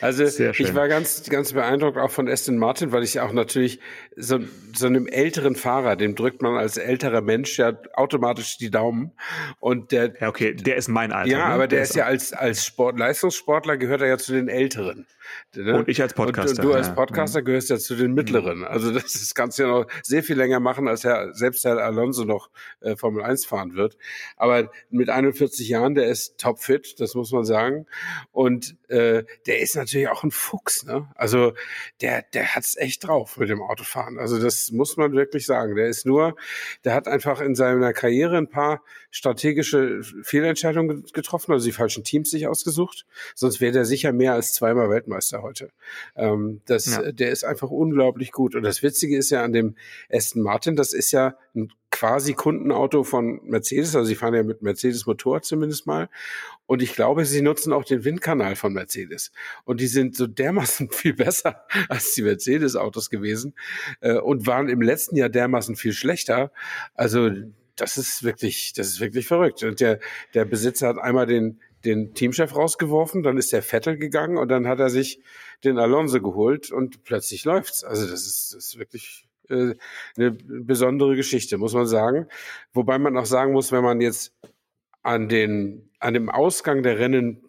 Also 0.00 0.24
ich 0.24 0.74
war 0.74 0.88
ganz, 0.88 1.28
ganz 1.30 1.52
beeindruckt 1.52 1.96
auch 1.96 2.10
von 2.10 2.28
Aston 2.28 2.58
Martin, 2.58 2.92
weil 2.92 3.02
ich 3.02 3.20
auch 3.20 3.32
natürlich 3.32 3.80
so, 4.16 4.40
so 4.74 4.86
einem 4.86 5.06
älteren 5.06 5.56
Fahrer, 5.56 5.96
dem 5.96 6.14
drückt 6.14 6.42
man 6.42 6.56
als 6.56 6.76
älterer 6.76 7.22
Mensch 7.22 7.58
ja 7.58 7.72
automatisch 7.94 8.58
die 8.58 8.70
Daumen. 8.70 9.12
Und 9.58 9.92
der, 9.92 10.12
ja, 10.20 10.28
okay, 10.28 10.54
der 10.54 10.76
ist 10.76 10.88
mein 10.88 11.12
Alter. 11.12 11.30
Ja, 11.30 11.48
ne? 11.48 11.54
aber 11.54 11.68
der, 11.68 11.78
der 11.78 11.82
ist, 11.82 11.90
ist 11.90 11.96
ja 11.96 12.04
als, 12.04 12.32
als 12.32 12.66
Sport, 12.66 12.98
Leistungssportler 12.98 13.78
gehört 13.78 14.02
er 14.02 14.08
ja 14.08 14.18
zu 14.18 14.32
den 14.32 14.48
Älteren. 14.48 15.06
Ne? 15.54 15.78
Und 15.78 15.88
ich 15.88 16.02
als 16.02 16.14
Podcaster. 16.14 16.62
Und 16.62 16.68
du 16.68 16.74
als 16.74 16.94
Podcaster 16.94 17.38
ja. 17.38 17.44
gehörst 17.44 17.53
ja 17.60 17.78
zu 17.78 17.96
den 17.96 18.12
Mittleren. 18.14 18.58
Mhm. 18.58 18.64
Also 18.64 18.90
das, 18.90 19.12
das 19.12 19.34
kannst 19.34 19.58
du 19.58 19.64
ja 19.64 19.68
noch 19.68 19.86
sehr 20.02 20.22
viel 20.22 20.36
länger 20.36 20.60
machen, 20.60 20.88
als 20.88 21.04
Herr, 21.04 21.34
selbst 21.34 21.64
Herr 21.64 21.78
Alonso 21.78 22.24
noch 22.24 22.50
äh, 22.80 22.96
Formel 22.96 23.22
1 23.22 23.46
fahren 23.46 23.74
wird. 23.74 23.96
Aber 24.36 24.70
mit 24.90 25.10
41 25.10 25.68
Jahren, 25.68 25.94
der 25.94 26.08
ist 26.08 26.38
topfit, 26.38 27.00
das 27.00 27.14
muss 27.14 27.32
man 27.32 27.44
sagen. 27.44 27.86
Und 28.32 28.76
äh, 28.88 29.24
der 29.46 29.60
ist 29.60 29.76
natürlich 29.76 30.08
auch 30.08 30.24
ein 30.24 30.30
Fuchs. 30.30 30.84
Ne? 30.84 31.08
Also 31.14 31.52
der, 32.00 32.22
der 32.34 32.54
hat's 32.54 32.76
echt 32.76 33.06
drauf 33.06 33.36
mit 33.36 33.48
dem 33.48 33.62
Autofahren. 33.62 34.18
Also 34.18 34.40
das 34.40 34.70
muss 34.72 34.96
man 34.96 35.12
wirklich 35.12 35.46
sagen. 35.46 35.76
Der 35.76 35.88
ist 35.88 36.06
nur, 36.06 36.36
der 36.84 36.94
hat 36.94 37.08
einfach 37.08 37.40
in 37.40 37.54
seiner 37.54 37.92
Karriere 37.92 38.36
ein 38.36 38.48
paar 38.48 38.82
strategische 39.10 40.02
Fehlentscheidungen 40.22 41.04
getroffen, 41.12 41.52
also 41.52 41.66
die 41.66 41.72
falschen 41.72 42.02
Teams 42.02 42.30
sich 42.30 42.48
ausgesucht. 42.48 43.06
Sonst 43.36 43.60
wäre 43.60 43.72
der 43.72 43.84
sicher 43.84 44.12
mehr 44.12 44.32
als 44.32 44.52
zweimal 44.52 44.90
Weltmeister 44.90 45.42
heute. 45.42 45.70
Ähm, 46.16 46.62
das, 46.66 46.86
ja. 46.86 47.12
Der 47.12 47.30
ist 47.30 47.43
einfach 47.44 47.70
unglaublich 47.70 48.32
gut. 48.32 48.54
Und 48.54 48.62
das 48.62 48.82
Witzige 48.82 49.16
ist 49.16 49.30
ja 49.30 49.44
an 49.44 49.52
dem 49.52 49.76
Aston 50.10 50.42
Martin, 50.42 50.76
das 50.76 50.92
ist 50.92 51.12
ja 51.12 51.36
ein 51.54 51.72
quasi 51.90 52.34
Kundenauto 52.34 53.04
von 53.04 53.40
Mercedes, 53.44 53.94
also 53.94 54.08
sie 54.08 54.16
fahren 54.16 54.34
ja 54.34 54.42
mit 54.42 54.62
Mercedes 54.62 55.06
Motor 55.06 55.42
zumindest 55.42 55.86
mal. 55.86 56.08
Und 56.66 56.82
ich 56.82 56.94
glaube, 56.94 57.24
sie 57.24 57.40
nutzen 57.40 57.72
auch 57.72 57.84
den 57.84 58.04
Windkanal 58.04 58.56
von 58.56 58.72
Mercedes. 58.72 59.30
Und 59.64 59.80
die 59.80 59.86
sind 59.86 60.16
so 60.16 60.26
dermaßen 60.26 60.88
viel 60.92 61.14
besser 61.14 61.64
als 61.88 62.12
die 62.14 62.22
Mercedes-Autos 62.22 63.10
gewesen 63.10 63.54
äh, 64.00 64.18
und 64.18 64.46
waren 64.46 64.68
im 64.68 64.82
letzten 64.82 65.16
Jahr 65.16 65.28
dermaßen 65.28 65.76
viel 65.76 65.92
schlechter. 65.92 66.50
Also 66.94 67.30
das 67.76 67.96
ist 67.96 68.22
wirklich, 68.24 68.72
das 68.74 68.88
ist 68.88 69.00
wirklich 69.00 69.26
verrückt. 69.26 69.62
Und 69.62 69.80
der, 69.80 70.00
der 70.34 70.44
Besitzer 70.44 70.88
hat 70.88 70.98
einmal 70.98 71.26
den, 71.26 71.60
den 71.84 72.14
Teamchef 72.14 72.54
rausgeworfen, 72.54 73.22
dann 73.22 73.38
ist 73.38 73.52
der 73.52 73.62
Vettel 73.62 73.98
gegangen 73.98 74.38
und 74.38 74.48
dann 74.48 74.66
hat 74.66 74.80
er 74.80 74.90
sich 74.90 75.20
den 75.64 75.78
Alonso 75.78 76.20
geholt 76.20 76.70
und 76.70 77.04
plötzlich 77.04 77.44
läuft's. 77.44 77.84
Also 77.84 78.08
das 78.08 78.26
ist, 78.26 78.54
das 78.54 78.64
ist 78.66 78.78
wirklich 78.78 79.26
äh, 79.48 79.74
eine 80.16 80.30
besondere 80.30 81.16
Geschichte, 81.16 81.58
muss 81.58 81.74
man 81.74 81.86
sagen. 81.86 82.26
Wobei 82.72 82.98
man 82.98 83.16
auch 83.16 83.26
sagen 83.26 83.52
muss, 83.52 83.72
wenn 83.72 83.84
man 83.84 84.00
jetzt 84.00 84.34
an 85.02 85.28
den, 85.28 85.90
an 85.98 86.14
dem 86.14 86.30
Ausgang 86.30 86.82
der 86.82 86.98
Rennen 86.98 87.42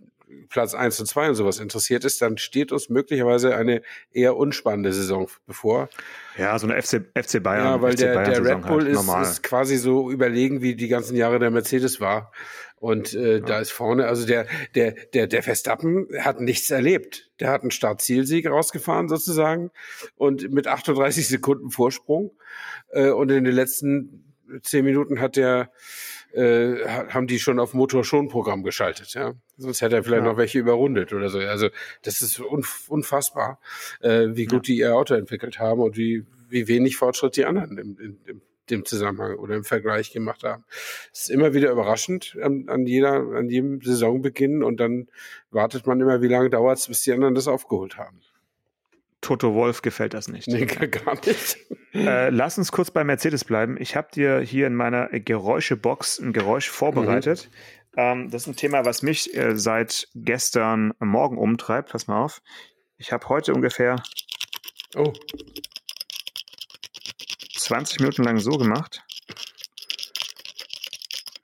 Platz 0.50 0.74
eins 0.74 1.00
und 1.00 1.06
zwei 1.06 1.30
und 1.30 1.36
sowas 1.36 1.60
interessiert 1.60 2.06
ist, 2.06 2.22
dann 2.22 2.38
steht 2.38 2.72
uns 2.72 2.89
möglicherweise 2.89 3.56
eine 3.56 3.81
eher 4.12 4.36
unspannende 4.36 4.94
Saison 4.94 5.27
bevor. 5.45 5.89
Ja, 6.38 6.57
so 6.60 6.68
eine 6.68 6.81
FC, 6.81 7.06
FC 7.16 7.42
Bayern. 7.42 7.66
Ja, 7.66 7.81
weil 7.81 7.94
FC 7.94 8.00
der, 8.00 8.24
der 8.24 8.45
Red 8.45 8.62
Bull 8.62 8.95
halt, 8.95 9.24
ist, 9.24 9.30
ist, 9.31 9.44
quasi 9.44 9.77
so 9.77 10.12
überlegen, 10.12 10.62
wie 10.62 10.75
die 10.75 10.88
ganzen 10.88 11.16
Jahre 11.16 11.39
der 11.39 11.51
Mercedes 11.51 12.00
war. 12.00 12.31
Und 12.77 13.13
äh, 13.13 13.38
ja. 13.38 13.39
da 13.39 13.60
ist 13.60 13.72
vorne, 13.72 14.07
also 14.07 14.27
der, 14.27 14.48
der, 14.75 14.92
der, 15.13 15.27
der 15.27 15.44
Verstappen 15.44 16.07
hat 16.19 16.42
nichts 16.42 16.69
erlebt. 16.69 17.31
Der 17.39 17.50
hat 17.50 17.62
einen 17.62 17.72
Start-Zielsieg 17.72 18.48
rausgefahren 18.48 19.07
sozusagen 19.07 19.72
und 20.16 20.51
mit 20.51 20.68
38 20.68 21.27
Sekunden 21.27 21.72
Vorsprung. 21.72 22.31
Äh, 22.89 23.10
und 23.10 23.31
in 23.31 23.44
den 23.44 23.56
letzten 23.56 24.33
zehn 24.62 24.86
Minuten 24.86 25.19
hat 25.19 25.36
der 25.36 25.72
äh, 26.35 26.85
haben 27.09 27.27
die 27.27 27.39
schon 27.39 27.59
auf 27.59 27.73
Motor-Schon-Programm 27.73 28.63
geschaltet, 28.63 29.13
ja. 29.13 29.33
Sonst 29.57 29.81
hätte 29.81 29.95
er 29.95 30.03
vielleicht 30.03 30.23
ja. 30.23 30.29
noch 30.29 30.37
welche 30.37 30.59
überrundet 30.59 31.13
oder 31.13 31.29
so. 31.29 31.39
Also 31.39 31.69
das 32.03 32.21
ist 32.21 32.39
unfassbar, 32.39 33.59
äh, 34.01 34.27
wie 34.31 34.45
gut 34.45 34.67
ja. 34.67 34.73
die 34.73 34.77
ihr 34.79 34.95
Auto 34.95 35.13
entwickelt 35.13 35.59
haben 35.59 35.81
und 35.81 35.97
wie, 35.97 36.25
wie 36.49 36.67
wenig 36.67 36.97
Fortschritt 36.97 37.37
die 37.37 37.45
anderen 37.45 37.77
im, 37.77 37.97
im, 37.99 38.17
im 38.25 38.41
dem 38.69 38.85
Zusammenhang 38.85 39.35
oder 39.35 39.55
im 39.55 39.63
Vergleich 39.63 40.11
gemacht 40.11 40.43
haben. 40.43 40.63
Es 41.13 41.21
ist 41.21 41.29
immer 41.29 41.53
wieder 41.53 41.71
überraschend 41.71 42.35
an, 42.41 42.65
an 42.67 42.85
jeder, 42.85 43.13
an 43.13 43.49
jedem 43.49 43.81
Saisonbeginn 43.81 44.63
und 44.63 44.79
dann 44.79 45.07
wartet 45.51 45.85
man 45.88 45.99
immer, 46.01 46.21
wie 46.21 46.27
lange 46.27 46.49
dauert 46.49 46.79
es, 46.79 46.88
bis 46.88 47.03
die 47.03 47.13
anderen 47.13 47.35
das 47.35 47.47
aufgeholt 47.47 47.97
haben. 47.97 48.21
Toto 49.25 49.56
Wolf 49.56 49.81
gefällt 49.81 50.13
das 50.13 50.27
nicht. 50.27 50.48
Nee, 50.48 50.68
gar 50.68 51.16
nicht. 51.25 51.57
Äh, 51.95 52.30
lass 52.30 52.60
uns 52.60 52.72
kurz 52.72 52.92
bei 52.92 53.04
Mercedes 53.04 53.44
bleiben. 53.44 53.75
Ich 53.80 53.95
habe 53.95 54.07
dir 54.13 54.39
hier 54.39 54.68
in 54.68 54.75
meiner 54.75 55.07
Geräuschebox 55.07 56.20
ein 56.20 56.32
Geräusch 56.32 56.70
vorbereitet. 56.70 57.50
Mhm. 57.50 57.98
Ähm, 57.98 58.29
das 58.29 58.44
ist 58.44 58.50
ein 58.50 58.55
Thema, 58.55 58.86
was 58.86 59.01
mich 59.01 59.36
äh, 59.36 59.58
seit 59.58 60.10
gestern 60.13 60.94
Morgen 61.00 61.39
umtreibt. 61.39 61.89
Pass 61.89 62.05
mal 62.05 62.22
auf. 62.22 62.44
Ich 62.98 63.12
habe 63.12 63.27
heute 63.27 63.55
ungefähr 63.55 63.96
oh. 64.96 65.12
20 67.58 68.01
Minuten 68.01 68.24
lang 68.25 68.38
so 68.38 68.51
gemacht. 68.51 69.03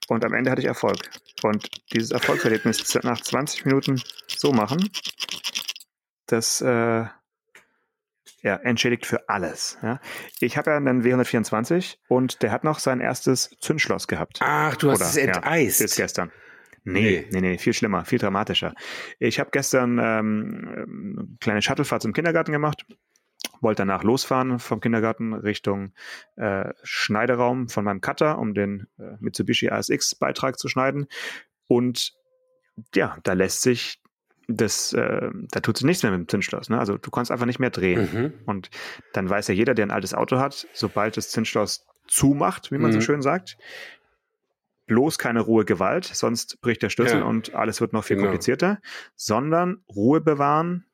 Und 0.07 0.23
am 0.23 0.35
Ende 0.35 0.51
hatte 0.51 0.61
ich 0.61 0.67
Erfolg. 0.67 1.09
Und 1.41 1.67
dieses 1.93 2.11
Erfolgserlebnis 2.11 2.93
nach 3.01 3.21
20 3.21 3.65
Minuten 3.65 3.99
so 4.27 4.51
machen, 4.51 4.87
das 6.27 6.61
äh, 6.61 7.05
ja, 8.41 8.55
entschädigt 8.55 9.05
für 9.05 9.29
alles. 9.29 9.77
Ja. 9.83 9.99
Ich 10.39 10.57
habe 10.57 10.71
ja 10.71 10.77
einen 10.77 11.03
W124 11.03 11.97
und 12.07 12.41
der 12.41 12.51
hat 12.51 12.63
noch 12.63 12.79
sein 12.79 12.99
erstes 12.99 13.55
Zündschloss 13.59 14.07
gehabt. 14.07 14.39
Ach, 14.41 14.75
du 14.75 14.91
hast 14.91 15.01
Oder, 15.01 15.09
es 15.09 15.17
enteist. 15.17 15.79
Ja, 15.79 15.85
bis 15.85 15.95
gestern. 15.95 16.31
Nee, 16.83 17.27
nee, 17.31 17.41
nee, 17.41 17.57
viel 17.59 17.73
schlimmer, 17.73 18.05
viel 18.05 18.17
dramatischer. 18.17 18.73
Ich 19.19 19.39
habe 19.39 19.51
gestern 19.51 19.99
ähm, 19.99 20.67
eine 20.71 20.81
ähm, 20.81 21.37
kleine 21.39 21.61
Shuttlefahrt 21.61 22.01
zum 22.01 22.13
Kindergarten 22.13 22.51
gemacht, 22.51 22.85
wollte 23.59 23.81
danach 23.81 24.03
losfahren 24.03 24.57
vom 24.57 24.81
Kindergarten 24.81 25.33
Richtung 25.33 25.93
äh, 26.37 26.73
Schneideraum 26.81 27.69
von 27.69 27.85
meinem 27.85 28.01
Cutter, 28.01 28.39
um 28.39 28.55
den 28.55 28.87
äh, 28.97 29.15
Mitsubishi 29.19 29.69
ASX-Beitrag 29.69 30.57
zu 30.57 30.67
schneiden. 30.67 31.07
Und 31.67 32.13
ja, 32.95 33.17
da 33.23 33.33
lässt 33.33 33.61
sich 33.61 34.01
das, 34.53 34.93
äh, 34.93 35.29
da 35.51 35.59
tut 35.59 35.77
sich 35.77 35.85
nichts 35.85 36.03
mehr 36.03 36.11
mit 36.11 36.19
dem 36.19 36.27
Zündschloss. 36.27 36.69
Ne? 36.69 36.79
Also 36.79 36.97
du 36.97 37.11
kannst 37.11 37.31
einfach 37.31 37.45
nicht 37.45 37.59
mehr 37.59 37.69
drehen. 37.69 38.09
Mhm. 38.11 38.33
Und 38.45 38.69
dann 39.13 39.29
weiß 39.29 39.47
ja 39.47 39.53
jeder, 39.53 39.73
der 39.73 39.85
ein 39.85 39.91
altes 39.91 40.13
Auto 40.13 40.37
hat, 40.37 40.67
sobald 40.73 41.17
das 41.17 41.29
Zündschloss 41.29 41.85
zumacht, 42.07 42.71
wie 42.71 42.77
man 42.77 42.91
mhm. 42.91 42.95
so 42.95 43.01
schön 43.01 43.21
sagt, 43.21 43.57
bloß 44.87 45.17
keine 45.17 45.41
Ruhe 45.41 45.65
Gewalt, 45.65 46.05
sonst 46.05 46.59
bricht 46.61 46.83
der 46.83 46.89
Schlüssel 46.89 47.19
ja. 47.19 47.25
und 47.25 47.53
alles 47.55 47.81
wird 47.81 47.93
noch 47.93 48.03
viel 48.03 48.17
genau. 48.17 48.29
komplizierter, 48.29 48.79
sondern 49.15 49.83
Ruhe 49.87 50.19
bewahren 50.21 50.85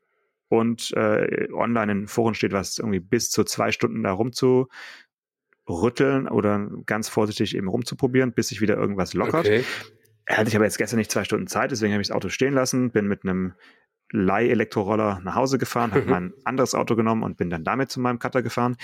und 0.50 0.92
äh, 0.96 1.48
online 1.52 1.92
in 1.92 2.08
Foren 2.08 2.36
steht 2.36 2.52
was 2.52 2.78
irgendwie 2.78 3.00
bis 3.00 3.32
zu 3.32 3.44
zwei 3.44 3.72
Stunden 3.72 4.04
da 4.04 4.12
rumzu 4.12 4.68
rütteln 5.68 6.30
oder 6.30 6.70
ganz 6.86 7.10
vorsichtig 7.10 7.56
eben 7.56 7.68
rumzuprobieren, 7.68 8.34
bis 8.34 8.50
sich 8.50 8.62
wieder 8.62 8.78
irgendwas 8.78 9.14
lockert. 9.14 9.48
Okay 9.48 9.64
hatte 10.28 10.50
ich 10.50 10.56
aber 10.56 10.66
jetzt 10.66 10.78
gestern 10.78 10.98
nicht 10.98 11.12
zwei 11.12 11.24
Stunden 11.24 11.48
Zeit, 11.48 11.72
deswegen 11.72 11.94
habe 11.94 12.02
ich 12.02 12.10
das 12.10 12.16
Auto 12.16 12.30
stehen 12.30 12.54
lassen, 12.54 12.92
bin 12.92 13.08
mit 13.08 13.24
einem 13.24 13.54
Leih-Elektroroller 14.12 15.22
nach 15.24 15.36
Hause 15.36 15.58
gefahren, 15.58 15.92
habe 15.92 16.06
mein 16.08 16.34
anderes 16.44 16.76
Auto 16.76 16.96
genommen 16.96 17.24
und 17.24 17.38
bin 17.38 17.50
dann 17.50 17.64
damit 17.64 17.92
zu 17.92 18.00
meinem 18.00 18.20
Cutter 18.20 18.42
gefahren. 18.42 18.78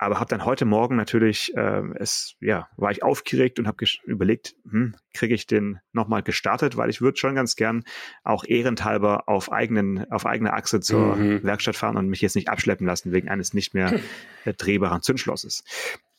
aber 0.00 0.20
habe 0.20 0.30
dann 0.30 0.44
heute 0.44 0.64
Morgen 0.64 0.96
natürlich, 0.96 1.54
äh, 1.56 1.82
es 1.96 2.36
ja, 2.40 2.68
war 2.76 2.92
ich 2.92 3.02
aufgeregt 3.02 3.58
und 3.58 3.66
habe 3.66 3.84
überlegt, 4.04 4.54
hm, 4.70 4.94
kriege 5.12 5.34
ich 5.34 5.46
den 5.46 5.80
nochmal 5.92 6.22
gestartet, 6.22 6.76
weil 6.76 6.88
ich 6.88 7.00
würde 7.00 7.18
schon 7.18 7.34
ganz 7.34 7.56
gern 7.56 7.82
auch 8.22 8.44
ehrenthalber 8.44 9.28
auf 9.28 9.50
eigenen, 9.50 10.10
auf 10.12 10.24
eigener 10.24 10.54
Achse 10.54 10.80
zur 10.80 11.16
mhm. 11.16 11.42
Werkstatt 11.42 11.74
fahren 11.74 11.96
und 11.96 12.08
mich 12.08 12.20
jetzt 12.20 12.36
nicht 12.36 12.48
abschleppen 12.48 12.86
lassen 12.86 13.10
wegen 13.10 13.28
eines 13.28 13.54
nicht 13.54 13.74
mehr 13.74 13.98
äh, 14.44 14.54
drehbaren 14.54 15.02
Zündschlosses. 15.02 15.64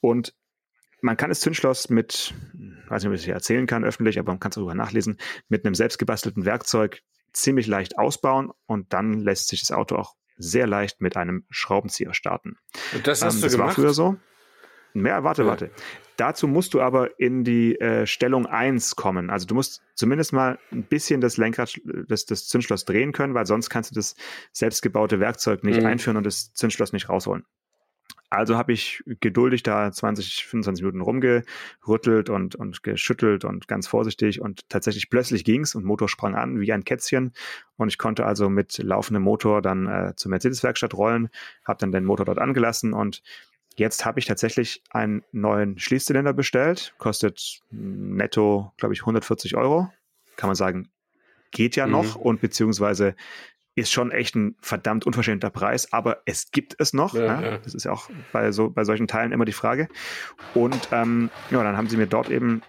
Und 0.02 0.34
man 1.02 1.18
kann 1.18 1.30
das 1.30 1.40
Zündschloss 1.40 1.90
mit, 1.90 2.34
weiß 2.88 3.04
nicht, 3.04 3.10
ob 3.10 3.16
ich 3.16 3.26
das 3.26 3.34
erzählen 3.34 3.68
kann 3.68 3.84
öffentlich, 3.84 4.20
aber 4.20 4.32
man 4.32 4.40
kann 4.40 4.50
es 4.50 4.56
darüber 4.56 4.76
nachlesen, 4.76 5.18
mit 5.48 5.66
einem 5.66 5.76
selbstgebastelten 5.76 6.46
Werkzeug 6.46 7.02
ziemlich 7.34 7.68
leicht 7.68 7.98
ausbauen 7.98 8.52
und 8.66 8.94
dann 8.94 9.20
lässt 9.20 9.50
sich 9.50 9.62
das 9.62 9.72
Auto 9.72 9.96
auch 9.96 10.16
sehr 10.38 10.68
leicht 10.68 11.02
mit 11.02 11.18
einem 11.18 11.46
Schraubenzieher 11.50 12.14
starten. 12.14 12.58
Und 12.94 13.06
das 13.08 13.24
hast 13.24 13.36
ähm, 13.36 13.42
du 13.42 13.46
das 13.46 13.54
gemacht? 13.54 13.68
war 13.68 13.76
früher 13.76 13.94
so. 13.94 14.18
Mehr, 14.94 15.24
warte, 15.24 15.44
ja. 15.44 15.48
warte. 15.48 15.72
Dazu 16.18 16.48
musst 16.48 16.74
du 16.74 16.82
aber 16.82 17.20
in 17.20 17.44
die 17.44 17.80
äh, 17.80 18.06
Stellung 18.06 18.46
1 18.46 18.96
kommen. 18.96 19.30
Also 19.30 19.46
du 19.46 19.56
musst 19.56 19.82
zumindest 19.96 20.34
mal 20.34 20.60
ein 20.72 20.84
bisschen 20.84 21.22
das 21.22 21.38
Lenkrad, 21.38 21.80
das, 22.08 22.26
das 22.26 22.48
Zündschloss 22.48 22.86
drehen 22.86 23.12
können, 23.12 23.36
weil 23.36 23.46
sonst 23.46 23.70
kannst 23.70 23.92
du 23.92 23.96
das 23.96 24.16
selbstgebaute 24.52 25.20
Werkzeug 25.20 25.64
nicht 25.64 25.80
mhm. 25.80 25.86
einführen 25.86 26.18
und 26.18 26.26
das 26.26 26.54
Zündschloss 26.54 26.92
nicht 26.92 27.08
rausholen. 27.08 27.46
Also 28.30 28.58
habe 28.58 28.74
ich 28.74 29.04
geduldig 29.20 29.64
da 29.64 29.92
20, 29.92 30.46
25 30.46 30.84
Minuten 30.84 31.02
rumgerüttelt 31.02 32.30
und, 32.30 32.56
und 32.56 32.84
geschüttelt 32.84 33.44
und 33.44 33.68
ganz 33.68 33.88
vorsichtig. 33.88 34.40
Und 34.40 34.70
tatsächlich 34.70 35.10
plötzlich 35.10 35.44
ging's 35.44 35.74
und 35.74 35.84
Motor 35.84 36.10
sprang 36.10 36.36
an 36.36 36.60
wie 36.60 36.72
ein 36.72 36.84
Kätzchen. 36.84 37.34
Und 37.78 37.88
ich 37.88 37.98
konnte 37.98 38.26
also 38.26 38.50
mit 38.50 38.78
laufendem 38.78 39.24
Motor 39.24 39.62
dann 39.62 39.88
äh, 39.88 40.14
zur 40.16 40.30
Mercedes-Werkstatt 40.30 40.94
rollen, 40.94 41.30
habe 41.66 41.80
dann 41.80 41.92
den 41.92 42.06
Motor 42.06 42.26
dort 42.26 42.40
angelassen. 42.40 42.94
Und 42.94 43.24
jetzt 43.76 44.06
habe 44.06 44.20
ich 44.20 44.26
tatsächlich 44.26 44.84
einen 44.92 45.24
neuen 45.32 45.80
Schließzylinder 45.80 46.34
bestellt, 46.34 46.94
kostet 47.00 47.62
netto, 47.72 48.74
glaube 48.78 48.94
ich, 48.94 49.02
140 49.02 49.56
Euro. 49.56 49.92
Kann 50.36 50.50
man 50.50 50.56
sagen, 50.56 50.90
geht 51.52 51.76
ja 51.76 51.88
mhm. 51.88 51.94
noch. 51.94 52.16
Und 52.16 52.42
beziehungsweise 52.42 53.16
ist 53.80 53.92
schon 53.92 54.12
echt 54.12 54.36
ein 54.36 54.56
verdammt 54.62 55.06
unverschämter 55.06 55.50
Preis, 55.50 55.92
aber 55.94 56.22
es 56.26 56.52
gibt 56.52 56.76
es 56.80 56.94
noch. 56.94 57.14
Ja, 57.16 57.42
ja. 57.42 57.58
Das 57.58 57.74
ist 57.74 57.86
ja 57.86 57.92
auch 57.92 58.10
bei, 58.32 58.52
so, 58.52 58.70
bei 58.70 58.84
solchen 58.84 59.08
Teilen 59.08 59.32
immer 59.32 59.46
die 59.46 59.54
Frage. 59.54 59.88
Und 60.54 60.90
ähm, 60.92 61.30
ja, 61.50 61.64
dann 61.64 61.78
haben 61.78 61.88
sie 61.88 61.98
mir 61.98 62.08
dort 62.08 62.30
eben 62.30 62.62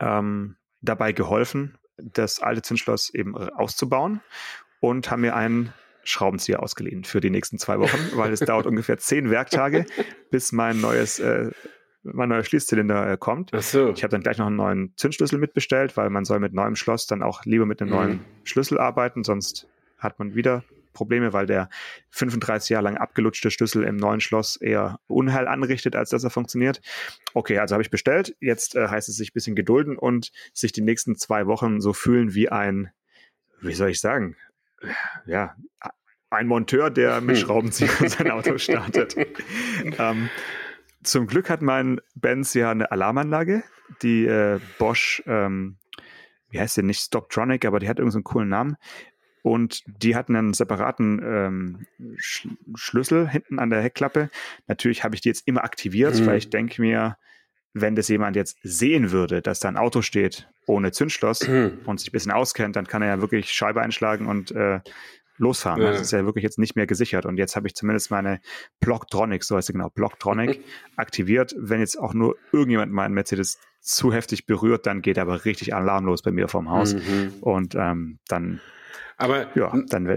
ähm, 0.00 0.56
dabei 0.80 1.12
geholfen, 1.12 1.76
das 1.96 2.40
alte 2.40 2.62
Zündschloss 2.62 3.12
eben 3.12 3.36
auszubauen 3.36 4.20
und 4.80 5.10
haben 5.10 5.20
mir 5.20 5.36
einen 5.36 5.72
Schraubenzieher 6.04 6.62
ausgeliehen 6.62 7.04
für 7.04 7.20
die 7.20 7.30
nächsten 7.30 7.58
zwei 7.58 7.78
Wochen, 7.78 7.98
weil 8.14 8.32
es 8.32 8.40
dauert 8.40 8.66
ungefähr 8.66 8.98
zehn 8.98 9.30
Werktage, 9.30 9.84
bis 10.30 10.52
mein 10.52 10.80
neues 10.80 11.18
äh, 11.18 11.50
mein 12.02 12.28
neuer 12.28 12.44
Schließzylinder 12.44 13.10
äh, 13.10 13.16
kommt. 13.18 13.50
Ach 13.52 13.60
so. 13.60 13.90
Ich 13.90 14.02
habe 14.02 14.12
dann 14.12 14.22
gleich 14.22 14.38
noch 14.38 14.46
einen 14.46 14.56
neuen 14.56 14.92
Zündschlüssel 14.96 15.38
mitbestellt, 15.38 15.96
weil 15.96 16.08
man 16.08 16.24
soll 16.24 16.38
mit 16.38 16.54
neuem 16.54 16.76
Schloss 16.76 17.06
dann 17.06 17.22
auch 17.22 17.44
lieber 17.44 17.66
mit 17.66 17.82
einem 17.82 17.90
mhm. 17.90 17.96
neuen 17.96 18.20
Schlüssel 18.44 18.78
arbeiten, 18.78 19.24
sonst 19.24 19.68
hat 19.98 20.18
man 20.18 20.34
wieder 20.34 20.64
Probleme, 20.92 21.32
weil 21.32 21.46
der 21.46 21.68
35 22.10 22.70
Jahre 22.70 22.84
lang 22.84 22.96
abgelutschte 22.96 23.50
Schlüssel 23.50 23.84
im 23.84 23.96
neuen 23.96 24.20
Schloss 24.20 24.56
eher 24.56 24.98
Unheil 25.06 25.46
anrichtet, 25.46 25.94
als 25.94 26.10
dass 26.10 26.24
er 26.24 26.30
funktioniert. 26.30 26.80
Okay, 27.34 27.58
also 27.58 27.74
habe 27.74 27.82
ich 27.82 27.90
bestellt. 27.90 28.34
Jetzt 28.40 28.74
äh, 28.74 28.88
heißt 28.88 29.08
es 29.08 29.16
sich 29.16 29.30
ein 29.30 29.34
bisschen 29.34 29.54
gedulden 29.54 29.96
und 29.96 30.32
sich 30.52 30.72
die 30.72 30.80
nächsten 30.80 31.16
zwei 31.16 31.46
Wochen 31.46 31.80
so 31.80 31.92
fühlen 31.92 32.34
wie 32.34 32.48
ein, 32.48 32.90
wie 33.60 33.74
soll 33.74 33.90
ich 33.90 34.00
sagen, 34.00 34.36
ja, 35.24 35.54
ein 36.30 36.46
Monteur, 36.46 36.90
der 36.90 37.20
mit. 37.20 37.38
Schraubenzieher 37.38 37.88
sein 38.08 38.30
Auto 38.30 38.58
startet. 38.58 39.16
ähm, 39.98 40.28
zum 41.02 41.26
Glück 41.26 41.48
hat 41.48 41.62
mein 41.62 42.00
Benz 42.16 42.54
ja 42.54 42.70
eine 42.70 42.90
Alarmanlage, 42.90 43.62
die 44.02 44.26
äh, 44.26 44.58
Bosch, 44.78 45.22
ähm, 45.26 45.78
wie 46.50 46.58
heißt 46.60 46.76
die, 46.76 46.82
nicht 46.82 47.00
Stoptronic, 47.00 47.64
aber 47.64 47.78
die 47.78 47.88
hat 47.88 47.98
irgendeinen 47.98 48.24
so 48.24 48.30
coolen 48.32 48.48
Namen. 48.48 48.76
Und 49.48 49.82
die 49.86 50.14
hatten 50.14 50.36
einen 50.36 50.52
separaten 50.52 51.20
ähm, 51.24 51.86
Sch 52.16 52.48
Schlüssel 52.74 53.28
hinten 53.28 53.58
an 53.58 53.70
der 53.70 53.82
Heckklappe. 53.82 54.30
Natürlich 54.66 55.04
habe 55.04 55.14
ich 55.14 55.20
die 55.20 55.28
jetzt 55.28 55.46
immer 55.46 55.64
aktiviert, 55.64 56.20
mhm. 56.20 56.26
weil 56.26 56.38
ich 56.38 56.50
denke 56.50 56.80
mir, 56.82 57.16
wenn 57.72 57.96
das 57.96 58.08
jemand 58.08 58.36
jetzt 58.36 58.58
sehen 58.62 59.10
würde, 59.10 59.42
dass 59.42 59.60
da 59.60 59.68
ein 59.68 59.76
Auto 59.76 60.02
steht 60.02 60.48
ohne 60.66 60.92
Zündschloss 60.92 61.46
mhm. 61.48 61.78
und 61.86 61.98
sich 61.98 62.10
ein 62.10 62.12
bisschen 62.12 62.32
auskennt, 62.32 62.76
dann 62.76 62.86
kann 62.86 63.02
er 63.02 63.08
ja 63.08 63.20
wirklich 63.20 63.50
Scheibe 63.50 63.80
einschlagen 63.80 64.26
und 64.26 64.50
äh, 64.50 64.80
losfahren. 65.38 65.82
Ja. 65.82 65.92
Das 65.92 66.00
ist 66.00 66.10
ja 66.10 66.24
wirklich 66.24 66.42
jetzt 66.42 66.58
nicht 66.58 66.76
mehr 66.76 66.86
gesichert. 66.86 67.24
Und 67.24 67.38
jetzt 67.38 67.56
habe 67.56 67.66
ich 67.66 67.74
zumindest 67.74 68.10
meine 68.10 68.40
Blocktronic, 68.80 69.44
so 69.44 69.56
heißt 69.56 69.68
sie 69.68 69.72
genau, 69.72 69.88
Blocktronic, 69.88 70.62
aktiviert. 70.96 71.54
Wenn 71.58 71.80
jetzt 71.80 71.98
auch 71.98 72.12
nur 72.12 72.36
irgendjemand 72.52 72.92
meinen 72.92 73.14
Mercedes 73.14 73.58
zu 73.80 74.12
heftig 74.12 74.46
berührt, 74.46 74.86
dann 74.86 75.00
geht 75.00 75.18
aber 75.18 75.44
richtig 75.44 75.74
alarmlos 75.74 76.22
bei 76.22 76.32
mir 76.32 76.48
vom 76.48 76.70
Haus. 76.70 76.94
Mhm. 76.94 77.32
Und 77.40 77.74
ähm, 77.76 78.18
dann 78.28 78.60
aber 79.20 79.48
ja. 79.56 79.74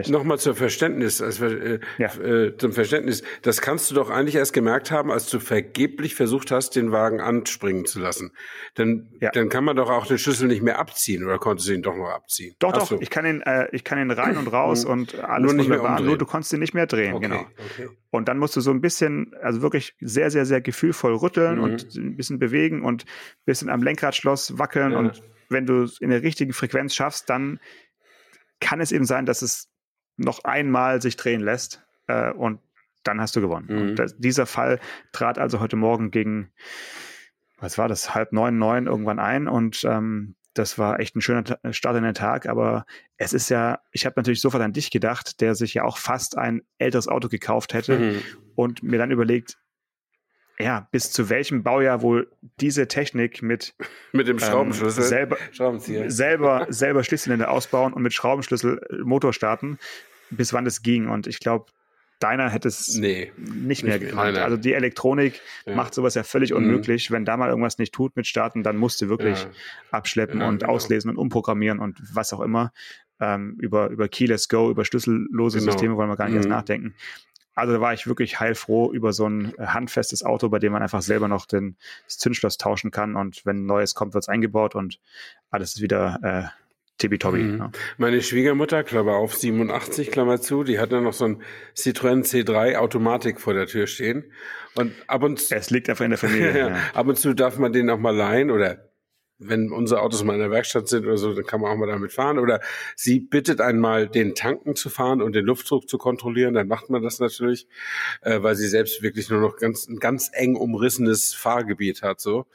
Nochmal 0.09 0.38
zur 0.38 0.53
Verständnis, 0.53 1.21
also, 1.21 1.45
äh, 1.45 1.79
ja. 1.97 2.13
äh, 2.15 2.55
zum 2.55 2.71
Verständnis. 2.71 3.23
Das 3.41 3.59
kannst 3.59 3.89
du 3.89 3.95
doch 3.95 4.11
eigentlich 4.11 4.35
erst 4.35 4.53
gemerkt 4.53 4.91
haben, 4.91 5.11
als 5.11 5.27
du 5.27 5.39
vergeblich 5.39 6.13
versucht 6.13 6.51
hast, 6.51 6.75
den 6.75 6.91
Wagen 6.91 7.19
anspringen 7.19 7.85
zu 7.85 8.00
lassen. 8.00 8.31
Dann, 8.75 9.09
ja. 9.19 9.31
dann 9.31 9.50
kann 9.50 9.63
man 9.63 9.75
doch 9.75 9.89
auch 9.89 10.05
den 10.05 10.19
Schlüssel 10.19 10.47
nicht 10.47 10.61
mehr 10.61 10.77
abziehen 10.77 11.23
oder 11.25 11.39
konntest 11.39 11.67
du 11.67 11.73
ihn 11.73 11.81
doch 11.81 11.95
noch 11.95 12.09
abziehen? 12.09 12.55
Doch, 12.59 12.73
Ach 12.73 12.79
doch. 12.79 12.88
So. 12.88 13.01
Ich 13.01 13.09
kann 13.09 13.25
ihn, 13.25 13.41
äh, 13.41 13.67
ich 13.71 13.83
kann 13.83 14.00
ihn 14.00 14.11
rein 14.11 14.38
und 14.38 14.47
raus 14.47 14.85
mhm. 14.85 14.91
und 14.91 15.19
alles 15.19 15.51
nur 15.51 15.53
nicht 15.55 15.69
mehr 15.69 15.83
umdrehen. 15.83 16.05
Nur 16.05 16.19
du 16.19 16.27
konntest 16.27 16.53
ihn 16.53 16.59
nicht 16.59 16.75
mehr 16.75 16.85
drehen, 16.85 17.15
okay. 17.15 17.27
genau. 17.27 17.41
Okay. 17.73 17.89
Und 18.11 18.27
dann 18.27 18.38
musst 18.38 18.55
du 18.55 18.61
so 18.61 18.69
ein 18.69 18.81
bisschen, 18.81 19.33
also 19.41 19.63
wirklich 19.63 19.95
sehr, 20.00 20.29
sehr, 20.29 20.45
sehr 20.45 20.61
gefühlvoll 20.61 21.15
rütteln 21.15 21.57
mhm. 21.57 21.63
und 21.63 21.95
ein 21.95 22.15
bisschen 22.15 22.38
bewegen 22.38 22.83
und 22.83 23.05
ein 23.05 23.45
bisschen 23.45 23.69
am 23.69 23.81
Lenkradschloss 23.81 24.59
wackeln 24.59 24.91
ja. 24.91 25.00
und 25.00 25.23
wenn 25.51 25.65
du 25.65 25.83
es 25.83 26.00
in 26.00 26.09
der 26.09 26.23
richtigen 26.23 26.53
Frequenz 26.53 26.95
schaffst, 26.95 27.29
dann 27.29 27.59
kann 28.61 28.79
es 28.79 28.93
eben 28.93 29.05
sein, 29.05 29.25
dass 29.25 29.41
es 29.41 29.69
noch 30.15 30.43
einmal 30.45 31.01
sich 31.01 31.17
drehen 31.17 31.41
lässt 31.41 31.83
äh, 32.07 32.31
und 32.31 32.61
dann 33.03 33.19
hast 33.19 33.35
du 33.35 33.41
gewonnen. 33.41 33.67
Mhm. 33.69 33.81
Und 33.81 33.95
das, 33.97 34.17
dieser 34.17 34.45
Fall 34.45 34.79
trat 35.11 35.37
also 35.37 35.59
heute 35.59 35.75
Morgen 35.75 36.11
gegen, 36.11 36.51
was 37.57 37.77
war 37.77 37.89
das, 37.89 38.15
halb 38.15 38.31
neun, 38.31 38.57
neun 38.57 38.87
irgendwann 38.87 39.19
ein 39.19 39.47
und 39.47 39.83
ähm, 39.83 40.35
das 40.53 40.77
war 40.77 40.99
echt 40.99 41.15
ein 41.15 41.21
schöner 41.21 41.43
Start 41.71 41.97
in 41.97 42.03
den 42.03 42.13
Tag, 42.13 42.45
aber 42.45 42.85
es 43.17 43.33
ist 43.33 43.49
ja, 43.49 43.79
ich 43.91 44.05
habe 44.05 44.15
natürlich 44.17 44.41
sofort 44.41 44.61
an 44.61 44.73
dich 44.73 44.91
gedacht, 44.91 45.39
der 45.39 45.55
sich 45.55 45.73
ja 45.73 45.83
auch 45.83 45.97
fast 45.97 46.37
ein 46.37 46.61
älteres 46.77 47.07
Auto 47.07 47.29
gekauft 47.29 47.73
hätte 47.73 47.97
mhm. 47.97 48.21
und 48.55 48.83
mir 48.83 48.97
dann 48.97 49.11
überlegt, 49.11 49.57
ja, 50.61 50.87
bis 50.91 51.11
zu 51.11 51.29
welchem 51.29 51.63
Baujahr 51.63 52.01
wohl 52.01 52.31
diese 52.59 52.87
Technik 52.87 53.41
mit, 53.41 53.73
mit 54.11 54.27
dem 54.27 54.37
ähm, 54.37 54.39
Schraubenschlüssel 54.39 55.03
ähm, 55.03 55.09
selber, 55.79 56.09
selber, 56.09 56.67
selber 56.69 57.03
Schließzylinder 57.03 57.49
ausbauen 57.51 57.93
und 57.93 58.01
mit 58.01 58.13
Schraubenschlüssel 58.13 58.81
äh, 58.89 58.95
Motor 59.03 59.33
starten, 59.33 59.77
bis 60.29 60.53
wann 60.53 60.65
das 60.65 60.81
ging. 60.81 61.07
Und 61.09 61.27
ich 61.27 61.39
glaube, 61.39 61.65
deiner 62.21 62.49
hätte 62.49 62.67
es 62.67 62.95
nee, 62.95 63.31
nicht 63.37 63.83
mehr 63.83 63.99
gekannt. 63.99 64.37
Also 64.37 64.55
die 64.57 64.73
Elektronik 64.73 65.41
ja. 65.65 65.75
macht 65.75 65.93
sowas 65.93 66.15
ja 66.15 66.23
völlig 66.23 66.51
mhm. 66.51 66.57
unmöglich. 66.57 67.09
Mhm. 67.09 67.15
Wenn 67.15 67.25
da 67.25 67.37
mal 67.37 67.49
irgendwas 67.49 67.77
nicht 67.77 67.93
tut 67.93 68.15
mit 68.15 68.27
Starten, 68.27 68.63
dann 68.63 68.77
musst 68.77 69.01
du 69.01 69.09
wirklich 69.09 69.43
ja. 69.43 69.49
abschleppen 69.91 70.41
ja, 70.41 70.47
und 70.47 70.59
genau. 70.59 70.73
auslesen 70.73 71.09
und 71.09 71.17
umprogrammieren 71.17 71.79
und 71.79 71.97
was 72.13 72.31
auch 72.33 72.41
immer. 72.41 72.71
Ähm, 73.19 73.55
über, 73.59 73.89
über 73.89 74.07
Keyless 74.07 74.49
Go, 74.49 74.71
über 74.71 74.83
schlüssellose 74.83 75.59
genau. 75.59 75.71
Systeme 75.71 75.95
wollen 75.95 76.09
wir 76.09 76.15
gar 76.15 76.25
nicht 76.25 76.33
mhm. 76.33 76.39
erst 76.39 76.49
nachdenken. 76.49 76.95
Also 77.53 77.74
da 77.74 77.81
war 77.81 77.93
ich 77.93 78.08
wirklich 78.08 78.39
heilfroh 78.39 78.91
über 78.91 79.13
so 79.13 79.27
ein 79.27 79.53
äh, 79.58 79.67
handfestes 79.67 80.24
Auto, 80.24 80.50
bei 80.50 80.60
dem 80.60 80.72
man 80.72 80.81
einfach 80.81 81.01
selber 81.01 81.27
noch 81.27 81.46
den, 81.46 81.77
das 82.05 82.17
Zündschloss 82.17 82.58
tauschen 82.58 82.91
kann 82.91 83.15
und 83.15 83.46
wenn 83.46 83.63
ein 83.63 83.65
neues 83.65 83.93
kommt, 83.93 84.13
wird 84.13 84.24
es 84.24 84.29
eingebaut 84.29 84.75
und 84.75 85.00
alles 85.50 85.75
ist 85.75 85.81
wieder 85.81 86.20
äh, 86.24 86.62
tippitoppi. 86.98 87.39
Mhm. 87.39 87.58
Ja. 87.58 87.72
Meine 87.98 88.22
Schwiegermutter, 88.22 88.84
Klammer 88.84 89.15
auf 89.15 89.36
87, 89.36 90.12
Klammer 90.12 90.39
zu, 90.39 90.63
die 90.63 90.79
hat 90.79 90.91
dann 90.91 91.03
noch 91.03 91.13
so 91.13 91.25
ein 91.25 91.41
Citroën 91.75 92.24
C3 92.24 92.77
Automatik 92.77 93.41
vor 93.41 93.53
der 93.53 93.67
Tür 93.67 93.88
stehen 93.88 94.31
und 94.75 94.93
ab 95.08 95.24
und 95.24 95.39
zu... 95.39 95.55
Es 95.55 95.70
liegt 95.72 95.89
einfach 95.89 96.05
in 96.05 96.12
der 96.12 96.17
Familie. 96.20 96.58
ja. 96.58 96.75
Ab 96.93 97.08
und 97.08 97.17
zu 97.17 97.34
darf 97.34 97.58
man 97.58 97.74
den 97.74 97.89
auch 97.89 98.00
mal 98.00 98.15
leihen 98.15 98.51
oder 98.51 98.90
wenn 99.43 99.71
unsere 99.71 100.01
Autos 100.01 100.24
mal 100.24 100.33
in 100.33 100.39
der 100.39 100.51
Werkstatt 100.51 100.88
sind 100.88 101.05
oder 101.05 101.17
so, 101.17 101.33
dann 101.33 101.45
kann 101.45 101.62
man 101.62 101.71
auch 101.71 101.75
mal 101.75 101.88
damit 101.88 102.13
fahren. 102.13 102.38
Oder 102.38 102.62
sie 102.95 103.19
bittet 103.19 103.60
einmal, 103.60 104.07
den 104.07 104.36
Tanken 104.36 104.75
zu 104.75 104.89
fahren 104.89 105.21
und 105.21 105.33
den 105.33 105.45
Luftdruck 105.45 105.89
zu 105.89 105.98
kontrollieren, 105.98 106.53
dann 106.53 106.67
macht 106.67 106.89
man 106.89 107.01
das 107.01 107.19
natürlich, 107.19 107.67
äh, 108.21 108.41
weil 108.41 108.55
sie 108.55 108.67
selbst 108.67 109.01
wirklich 109.01 109.29
nur 109.29 109.41
noch 109.41 109.57
ganz, 109.57 109.88
ein 109.88 109.98
ganz 109.98 110.29
eng 110.33 110.55
umrissenes 110.55 111.33
Fahrgebiet 111.33 112.03
hat. 112.03 112.21
so. 112.21 112.45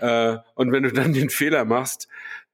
Äh, 0.00 0.36
und 0.54 0.70
wenn 0.70 0.82
du 0.82 0.92
dann 0.92 1.12
den 1.12 1.30
Fehler 1.30 1.64
machst, 1.64 2.08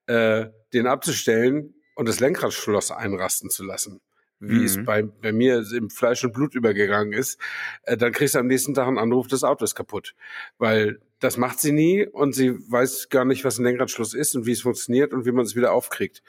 äh, 0.06 0.46
den 0.72 0.86
abzustellen 0.86 1.74
und 1.96 2.08
das 2.08 2.20
Lenkradschloss 2.20 2.92
einrasten 2.92 3.50
zu 3.50 3.64
lassen, 3.64 4.00
wie 4.40 4.58
mhm. 4.58 4.64
es 4.64 4.84
bei, 4.84 5.02
bei 5.02 5.32
mir 5.32 5.64
im 5.74 5.90
Fleisch 5.90 6.24
und 6.24 6.32
Blut 6.32 6.54
übergegangen 6.54 7.12
ist, 7.12 7.40
äh, 7.84 7.96
dann 7.96 8.12
kriegst 8.12 8.34
du 8.34 8.38
am 8.38 8.46
nächsten 8.46 8.74
Tag 8.74 8.86
einen 8.86 8.98
Anruf, 8.98 9.26
das 9.26 9.44
Auto 9.44 9.64
ist 9.64 9.74
kaputt. 9.74 10.14
Weil 10.58 11.00
das 11.24 11.38
macht 11.38 11.58
sie 11.58 11.72
nie 11.72 12.06
und 12.06 12.34
sie 12.34 12.52
weiß 12.70 13.08
gar 13.08 13.24
nicht, 13.24 13.44
was 13.46 13.58
ein 13.58 13.64
Lenkradschluss 13.64 14.12
ist 14.12 14.36
und 14.36 14.44
wie 14.44 14.52
es 14.52 14.60
funktioniert 14.60 15.14
und 15.14 15.24
wie 15.24 15.32
man 15.32 15.46
es 15.46 15.56
wieder 15.56 15.72
aufkriegt. 15.72 16.22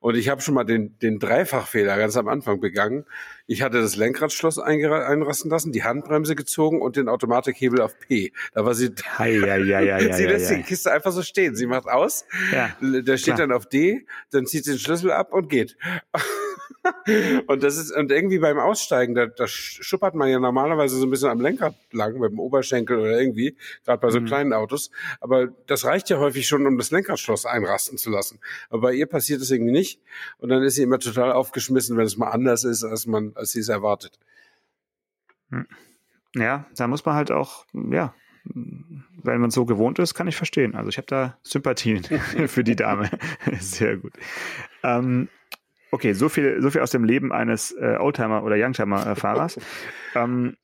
Und 0.00 0.16
ich 0.16 0.28
habe 0.28 0.42
schon 0.42 0.52
mal 0.52 0.64
den, 0.64 0.98
den 0.98 1.18
Dreifachfehler 1.18 1.96
ganz 1.96 2.18
am 2.18 2.28
Anfang 2.28 2.60
begangen. 2.60 3.06
Ich 3.46 3.62
hatte 3.62 3.80
das 3.80 3.96
Lenkradschloss 3.96 4.58
einrasten 4.58 5.50
lassen, 5.50 5.72
die 5.72 5.82
Handbremse 5.82 6.34
gezogen 6.34 6.82
und 6.82 6.96
den 6.96 7.08
Automatikhebel 7.08 7.80
auf 7.80 7.98
P. 7.98 8.32
Da 8.52 8.66
war 8.66 8.74
sie, 8.74 8.90
ja, 9.18 9.24
ja, 9.24 9.56
ja, 9.56 9.80
ja, 9.80 10.14
sie 10.14 10.24
ja, 10.24 10.30
lässt 10.30 10.50
ja. 10.50 10.58
die 10.58 10.62
Kiste 10.62 10.92
einfach 10.92 11.12
so 11.12 11.22
stehen. 11.22 11.56
Sie 11.56 11.66
macht 11.66 11.86
aus, 11.86 12.26
Ja, 12.52 12.76
der 12.82 13.16
steht 13.16 13.36
klar. 13.36 13.48
dann 13.48 13.56
auf 13.56 13.66
D, 13.66 14.06
dann 14.30 14.44
zieht 14.44 14.66
sie 14.66 14.72
den 14.72 14.78
Schlüssel 14.78 15.10
ab 15.10 15.32
und 15.32 15.48
geht. 15.48 15.78
und 17.46 17.62
das 17.62 17.76
ist, 17.76 17.90
und 17.92 18.10
irgendwie 18.10 18.38
beim 18.38 18.58
Aussteigen, 18.58 19.14
da, 19.14 19.26
da 19.26 19.46
schuppert 19.46 20.14
man 20.14 20.28
ja 20.28 20.38
normalerweise 20.38 20.96
so 20.96 21.06
ein 21.06 21.10
bisschen 21.10 21.30
am 21.30 21.40
Lenkrad 21.40 21.74
lang, 21.92 22.18
mit 22.18 22.30
dem 22.30 22.38
Oberschenkel 22.38 22.98
oder 22.98 23.20
irgendwie, 23.20 23.56
gerade 23.84 24.00
bei 24.00 24.10
so 24.10 24.20
Mhm. 24.20 24.26
kleinen 24.26 24.52
Autos. 24.52 24.90
Aber 25.20 25.48
das 25.66 25.84
reicht 25.84 26.10
ja 26.10 26.18
häufig 26.18 26.46
schon, 26.46 26.66
um 26.66 26.78
das 26.78 26.90
Lenkradschloss 26.90 27.46
einrasten 27.46 27.98
zu 27.98 28.10
lassen. 28.10 28.40
Aber 28.70 28.82
bei 28.82 28.94
ihr 28.94 29.06
passiert 29.06 29.40
das 29.40 29.50
irgendwie 29.50 29.72
nicht. 29.72 30.00
Und 30.38 30.48
dann 30.48 30.62
ist 30.62 30.74
sie 30.76 30.82
immer 30.82 30.98
total 30.98 31.32
aufgeschmissen, 31.32 31.96
wenn 31.96 32.06
es 32.06 32.16
mal 32.16 32.30
anders 32.30 32.64
ist, 32.64 32.84
als 32.84 33.06
man, 33.06 33.32
als 33.34 33.52
sie 33.52 33.60
es 33.60 33.68
erwartet. 33.68 34.18
Ja, 36.34 36.66
da 36.76 36.86
muss 36.88 37.04
man 37.04 37.14
halt 37.14 37.30
auch, 37.30 37.64
ja, 37.90 38.14
wenn 38.44 39.40
man 39.40 39.50
so 39.50 39.64
gewohnt 39.64 39.98
ist, 39.98 40.14
kann 40.14 40.26
ich 40.28 40.36
verstehen. 40.36 40.74
Also 40.74 40.88
ich 40.88 40.98
habe 40.98 41.06
da 41.06 41.38
Sympathien 41.42 42.04
für 42.46 42.64
die 42.64 42.76
Dame. 42.76 43.10
Sehr 43.60 43.96
gut. 43.96 44.12
Ähm, 44.82 45.28
okay, 45.94 46.12
so 46.12 46.28
viel, 46.28 46.60
so 46.60 46.70
viel 46.70 46.80
aus 46.82 46.90
dem 46.90 47.04
Leben 47.04 47.32
eines 47.32 47.72
äh, 47.72 47.96
Oldtimer- 47.98 48.42
oder 48.42 48.56
Youngtimer-Fahrers. 48.56 49.58
ähm, 50.14 50.56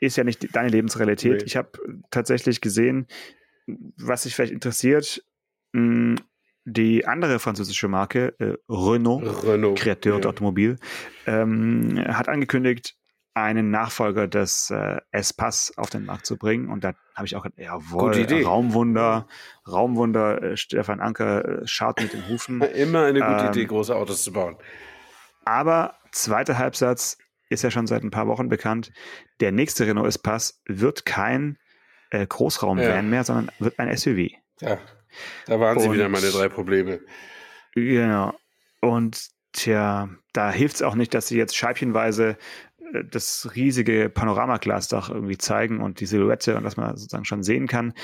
ist 0.00 0.16
ja 0.16 0.24
nicht 0.24 0.54
deine 0.56 0.68
Lebensrealität. 0.68 1.40
Nee. 1.40 1.44
Ich 1.46 1.56
habe 1.56 1.70
tatsächlich 2.10 2.60
gesehen, 2.60 3.06
was 3.96 4.22
dich 4.24 4.34
vielleicht 4.34 4.52
interessiert, 4.52 5.22
mh, 5.72 6.16
die 6.64 7.06
andere 7.06 7.38
französische 7.38 7.88
Marke, 7.88 8.34
äh, 8.38 8.54
Renault, 8.68 9.44
Renault. 9.44 9.78
Kreateur 9.78 10.18
Ja. 10.20 10.20
d'Automobile, 10.30 10.76
ähm, 11.26 12.02
hat 12.06 12.28
angekündigt, 12.28 12.94
einen 13.34 13.70
Nachfolger 13.70 14.28
des 14.28 14.70
äh, 14.70 15.00
S-Pass 15.10 15.72
auf 15.76 15.88
den 15.90 16.04
Markt 16.04 16.26
zu 16.26 16.36
bringen. 16.36 16.68
Und 16.68 16.84
da 16.84 16.92
habe 17.14 17.26
ich 17.26 17.34
auch 17.36 17.42
gedacht, 17.42 17.58
jawohl, 17.58 18.16
Idee. 18.16 18.42
Raumwunder, 18.44 19.26
Raumwunder, 19.66 20.42
äh, 20.42 20.56
Stefan 20.56 21.00
Anker 21.00 21.62
äh, 21.62 21.66
schaut 21.66 22.00
mit 22.00 22.12
den 22.12 22.28
Hufen. 22.28 22.60
Immer 22.74 23.04
eine 23.06 23.20
gute 23.20 23.44
Ähm, 23.44 23.50
Idee, 23.50 23.64
große 23.64 23.94
Autos 23.96 24.22
zu 24.22 24.32
bauen. 24.32 24.56
Aber 25.44 25.94
zweiter 26.12 26.58
Halbsatz 26.58 27.16
ist 27.48 27.62
ja 27.62 27.70
schon 27.70 27.86
seit 27.86 28.02
ein 28.02 28.10
paar 28.10 28.26
Wochen 28.28 28.48
bekannt. 28.48 28.92
Der 29.40 29.52
nächste 29.52 29.86
Renault 29.86 30.08
S-Pass 30.08 30.60
wird 30.66 31.04
kein 31.06 31.58
äh, 32.10 32.26
Großraumvan 32.26 32.84
Ja. 32.86 33.02
mehr, 33.02 33.24
sondern 33.24 33.50
wird 33.58 33.78
ein 33.78 33.94
SUV. 33.96 34.28
Ja, 34.60 34.78
da 35.46 35.58
waren 35.58 35.78
sie 35.78 35.88
Und- 35.88 35.94
wieder 35.94 36.08
meine 36.08 36.30
drei 36.30 36.48
Probleme. 36.48 37.00
Genau. 37.74 38.34
Und 38.80 39.28
tja, 39.52 40.08
da 40.32 40.50
hilft 40.50 40.76
es 40.76 40.82
auch 40.82 40.94
nicht, 40.94 41.14
dass 41.14 41.28
sie 41.28 41.36
jetzt 41.38 41.56
scheibchenweise 41.56 42.30
äh, 42.30 42.36
das 43.10 43.50
riesige 43.54 44.08
Panoramaglasdach 44.10 45.10
irgendwie 45.10 45.38
zeigen 45.38 45.80
und 45.80 46.00
die 46.00 46.06
Silhouette 46.06 46.56
und 46.56 46.64
was 46.64 46.76
man 46.76 46.96
sozusagen 46.96 47.24
schon 47.24 47.42
sehen 47.42 47.66
kann. 47.66 47.94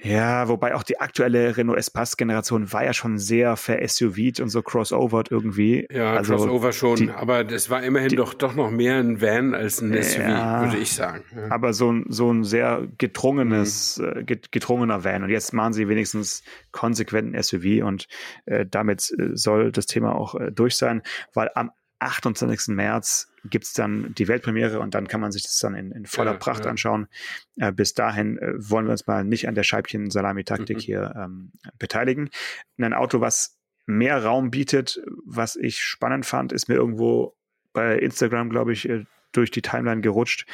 Ja, 0.00 0.46
wobei 0.46 0.76
auch 0.76 0.84
die 0.84 1.00
aktuelle 1.00 1.56
Renault 1.56 1.76
S-Pass-Generation 1.78 2.72
war 2.72 2.84
ja 2.84 2.92
schon 2.92 3.18
sehr 3.18 3.56
ver-SUVt 3.56 4.38
und 4.38 4.48
so 4.48 4.62
crossovered 4.62 5.32
irgendwie. 5.32 5.88
Ja, 5.90 6.12
also, 6.12 6.36
Crossover 6.36 6.70
schon, 6.72 6.96
die- 6.98 7.10
aber 7.10 7.42
das 7.42 7.68
war 7.68 7.82
immerhin 7.82 8.08
die- 8.10 8.14
doch, 8.14 8.32
doch 8.34 8.54
noch 8.54 8.70
mehr 8.70 8.98
ein 8.98 9.20
Van 9.20 9.56
als 9.56 9.80
ein 9.80 9.92
SUV, 9.92 10.20
Ja. 10.22 10.62
würde 10.66 10.76
ich 10.78 10.92
sagen. 10.92 11.24
Ja. 11.34 11.50
aber 11.50 11.72
so 11.72 11.90
ein, 11.90 12.04
so 12.08 12.32
ein 12.32 12.44
sehr 12.44 12.86
gedrungenes, 12.96 13.98
äh, 13.98 14.22
get- 14.22 14.52
gedrungener 14.52 15.02
Van. 15.02 15.24
Und 15.24 15.30
jetzt 15.30 15.52
machen 15.52 15.72
sie 15.72 15.88
wenigstens 15.88 16.44
konsequent 16.70 17.34
ein 17.34 17.42
SUV 17.42 17.82
und 17.84 18.06
äh, 18.46 18.64
damit 18.70 19.12
äh, 19.18 19.30
soll 19.36 19.72
das 19.72 19.86
Thema 19.86 20.14
auch 20.14 20.36
äh, 20.36 20.52
durch 20.52 20.76
sein, 20.76 21.02
weil 21.34 21.50
am 21.56 21.72
28. 22.00 22.68
März 22.74 23.32
gibt's 23.44 23.72
dann 23.72 24.14
die 24.14 24.28
Weltpremiere 24.28 24.80
und 24.80 24.94
dann 24.94 25.08
kann 25.08 25.20
man 25.20 25.32
sich 25.32 25.42
das 25.42 25.58
dann 25.58 25.74
in, 25.74 25.90
in 25.92 26.06
voller 26.06 26.32
Ja, 26.32 26.38
Pracht 26.38 26.64
ja. 26.64 26.70
anschauen. 26.70 27.08
Äh, 27.56 27.72
bis 27.72 27.94
dahin 27.94 28.38
äh, 28.38 28.52
wollen 28.58 28.86
wir 28.86 28.92
uns 28.92 29.06
mal 29.06 29.24
nicht 29.24 29.48
an 29.48 29.54
der 29.54 29.62
Scheibchen-Salami-Taktik 29.64 30.76
Mhm. 30.76 30.80
hier 30.80 31.14
ähm, 31.16 31.52
beteiligen. 31.78 32.30
Ein 32.78 32.94
Auto, 32.94 33.20
was 33.20 33.56
mehr 33.86 34.22
Raum 34.22 34.50
bietet, 34.50 35.00
was 35.24 35.56
ich 35.56 35.80
spannend 35.80 36.26
fand, 36.26 36.52
ist 36.52 36.68
mir 36.68 36.74
irgendwo 36.74 37.36
bei 37.72 37.96
Instagram, 37.98 38.50
glaube 38.50 38.72
ich, 38.72 38.88
äh, 38.88 39.04
durch 39.32 39.50
die 39.50 39.62
Timeline 39.62 40.00
gerutscht, 40.00 40.46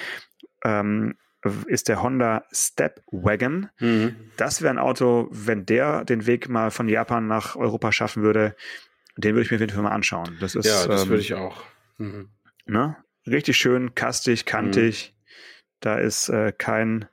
ähm, 0.64 1.16
ist 1.66 1.88
der 1.88 2.02
Honda 2.02 2.44
Step 2.52 3.02
Wagon. 3.10 3.68
Mhm. 3.78 4.16
Das 4.38 4.62
wäre 4.62 4.72
ein 4.72 4.78
Auto, 4.78 5.28
wenn 5.30 5.66
der 5.66 6.04
den 6.04 6.26
Weg 6.26 6.48
mal 6.48 6.70
von 6.70 6.88
Japan 6.88 7.26
nach 7.26 7.54
Europa 7.56 7.92
schaffen 7.92 8.22
würde, 8.22 8.56
den 9.16 9.34
würde 9.34 9.42
ich 9.44 9.50
mir 9.50 9.56
auf 9.56 9.60
jeden 9.60 9.72
Fall 9.72 9.82
mal 9.82 9.90
anschauen. 9.92 10.36
Das 10.40 10.54
ist 10.54 10.66
Ja, 10.66 10.86
das 10.86 11.04
ähm, 11.04 11.08
würde 11.10 11.22
ich 11.22 11.34
auch. 11.34 11.64
Mhm. 11.98 12.28
ne? 12.66 12.96
richtig 13.26 13.56
schön, 13.56 13.94
kastig, 13.94 14.44
kantig. 14.44 15.14
Da 15.80 15.96
ist 15.96 16.28
äh, 16.28 16.52
kein, 16.56 17.06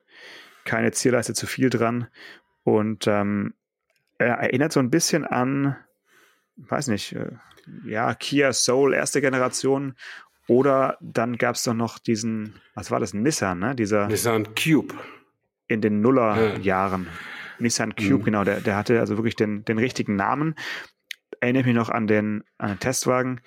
keine 0.66 0.92
Zierleiste 0.92 1.34
zu 1.34 1.48
viel 1.48 1.70
dran. 1.70 2.08
Und 2.64 3.08
ähm, 3.08 3.54
er 4.18 4.36
erinnert 4.38 4.72
so 4.74 4.80
ein 4.80 4.90
bisschen 4.90 5.26
an, 5.26 5.76
weiß 6.58 6.88
nicht, 6.88 7.14
äh, 7.14 7.32
ja, 7.86 8.14
Kia 8.14 8.52
Soul, 8.54 8.94
erste 8.94 9.22
Generation. 9.22 9.96
Oder 10.48 10.98
dann 11.00 11.38
gab 11.38 11.56
es 11.56 11.64
doch 11.64 11.74
noch 11.74 11.98
diesen, 12.00 12.56
was 12.76 12.92
war 12.92 13.00
das, 13.00 13.14
Nissan, 13.14 13.60
ne? 13.60 13.76
Dieser 13.76 14.08
Nissan 14.08 14.54
Cube. 14.56 14.94
in 15.68 15.80
den 15.82 16.02
Nullerjahren. 16.02 17.08
Nissan 17.60 17.96
Cube, 17.96 18.20
Mhm. 18.20 18.24
genau, 18.24 18.44
der, 18.44 18.60
der 18.60 18.76
hatte 18.76 19.00
also 19.00 19.18
wirklich 19.18 19.36
den, 19.36 19.64
den 19.66 19.78
richtigen 19.78 20.16
Namen. 20.16 20.56
Erinnere 21.41 21.65
mich 21.65 21.75
noch 21.75 21.89
an 21.89 22.08
den, 22.08 22.43
an 22.58 22.69
den 22.69 22.80
Testwagen. 22.80 23.41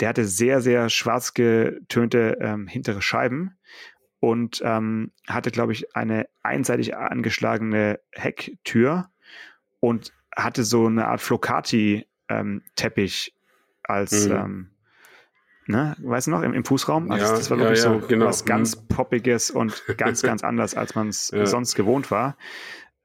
Der 0.00 0.10
hatte 0.10 0.24
sehr, 0.26 0.60
sehr 0.60 0.88
schwarz 0.90 1.34
getönte 1.34 2.38
ähm, 2.40 2.68
hintere 2.68 3.02
Scheiben 3.02 3.58
und 4.20 4.62
ähm, 4.64 5.10
hatte, 5.28 5.50
glaube 5.50 5.72
ich, 5.72 5.96
eine 5.96 6.28
einseitig 6.42 6.96
angeschlagene 6.96 7.98
Hecktür 8.12 9.10
und 9.80 10.12
hatte 10.36 10.62
so 10.62 10.86
eine 10.86 11.08
Art 11.08 11.20
Flocati-Teppich 12.28 13.34
als, 13.82 14.28
Mhm. 14.28 14.32
ähm, 14.34 14.70
ne, 15.66 15.96
weißt 16.00 16.26
du 16.28 16.30
noch, 16.30 16.42
im, 16.42 16.52
im 16.54 16.64
Fußraum? 16.64 17.10
Also 17.10 17.24
Ja, 17.26 17.32
das 17.36 17.50
war 17.50 17.56
ja, 17.58 17.62
wirklich 17.64 17.82
ja, 17.84 18.00
so 18.00 18.06
genau. 18.06 18.26
was 18.26 18.44
ganz 18.44 18.76
Poppiges 18.88 19.50
und 19.50 19.82
ganz, 19.96 20.22
ganz 20.22 20.44
anders, 20.44 20.74
als 20.74 20.94
man 20.94 21.08
es 21.08 21.30
Ja. 21.34 21.46
sonst 21.46 21.74
gewohnt 21.74 22.10
war. 22.10 22.36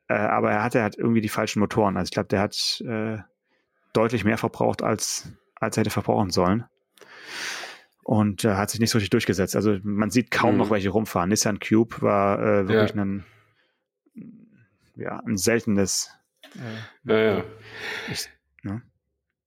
Äh, 0.09 0.15
aber 0.15 0.51
er 0.51 0.63
hatte 0.63 0.81
halt 0.81 0.97
irgendwie 0.97 1.21
die 1.21 1.29
falschen 1.29 1.59
Motoren. 1.59 1.95
Also 1.97 2.09
ich 2.09 2.13
glaube, 2.13 2.27
der 2.27 2.41
hat 2.41 2.83
äh, 2.85 3.17
deutlich 3.93 4.23
mehr 4.25 4.37
verbraucht, 4.37 4.81
als, 4.83 5.29
als 5.55 5.77
er 5.77 5.81
hätte 5.81 5.89
verbrauchen 5.89 6.29
sollen. 6.31 6.65
Und 8.03 8.43
äh, 8.43 8.55
hat 8.55 8.69
sich 8.69 8.79
nicht 8.81 8.89
so 8.89 8.97
richtig 8.97 9.11
durchgesetzt. 9.11 9.55
Also 9.55 9.77
man 9.83 10.09
sieht 10.09 10.29
kaum 10.29 10.53
Mhm. 10.53 10.57
noch 10.57 10.69
welche 10.71 10.89
rumfahren. 10.89 11.29
Nissan 11.29 11.59
Cube 11.59 12.01
war 12.01 12.39
äh, 12.39 12.67
wirklich 12.67 12.95
ein, 12.99 13.23
ja, 14.95 15.19
ein 15.25 15.37
seltenes. 15.37 16.11
Äh, 16.55 16.57
Naja. 17.03 17.43
Ich- 18.11 18.29
ne? 18.63 18.81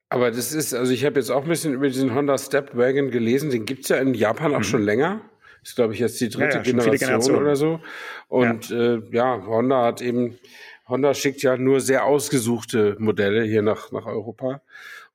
Aber 0.09 0.31
das 0.31 0.53
ist, 0.53 0.73
also 0.73 0.93
ich 0.93 1.05
habe 1.05 1.19
jetzt 1.19 1.31
auch 1.31 1.43
ein 1.43 1.49
bisschen 1.49 1.75
über 1.75 1.89
diesen 1.89 2.15
Honda 2.15 2.39
Stepwagon 2.39 3.11
gelesen. 3.11 3.51
Den 3.51 3.65
gibt's 3.67 3.89
ja 3.89 3.97
in 3.99 4.15
Japan 4.15 4.55
auch 4.55 4.59
Mhm. 4.61 4.65
schon 4.65 4.83
länger. 4.83 5.21
Ist, 5.63 5.75
glaube 5.75 5.95
ich, 5.95 5.99
jetzt 6.01 6.21
die 6.21 6.29
dritte 6.29 6.45
Ja, 6.45 6.57
ja, 6.57 6.63
Generation 6.63 6.97
Generationen. 6.99 7.43
oder 7.43 7.57
so. 7.57 7.81
Und 8.29 8.71
ja. 8.71 8.95
Äh, 8.95 9.03
ja, 9.11 9.45
Honda 9.47 9.85
hat 9.85 10.01
eben, 10.01 10.39
Honda 10.89 11.15
schickt 11.15 11.43
ja 11.43 11.57
nur 11.57 11.81
sehr 11.81 12.05
ausgesuchte 12.05 12.97
Modelle 12.99 13.43
hier 13.43 13.63
nach, 13.63 13.91
nach 13.93 14.07
Europa. 14.07 14.63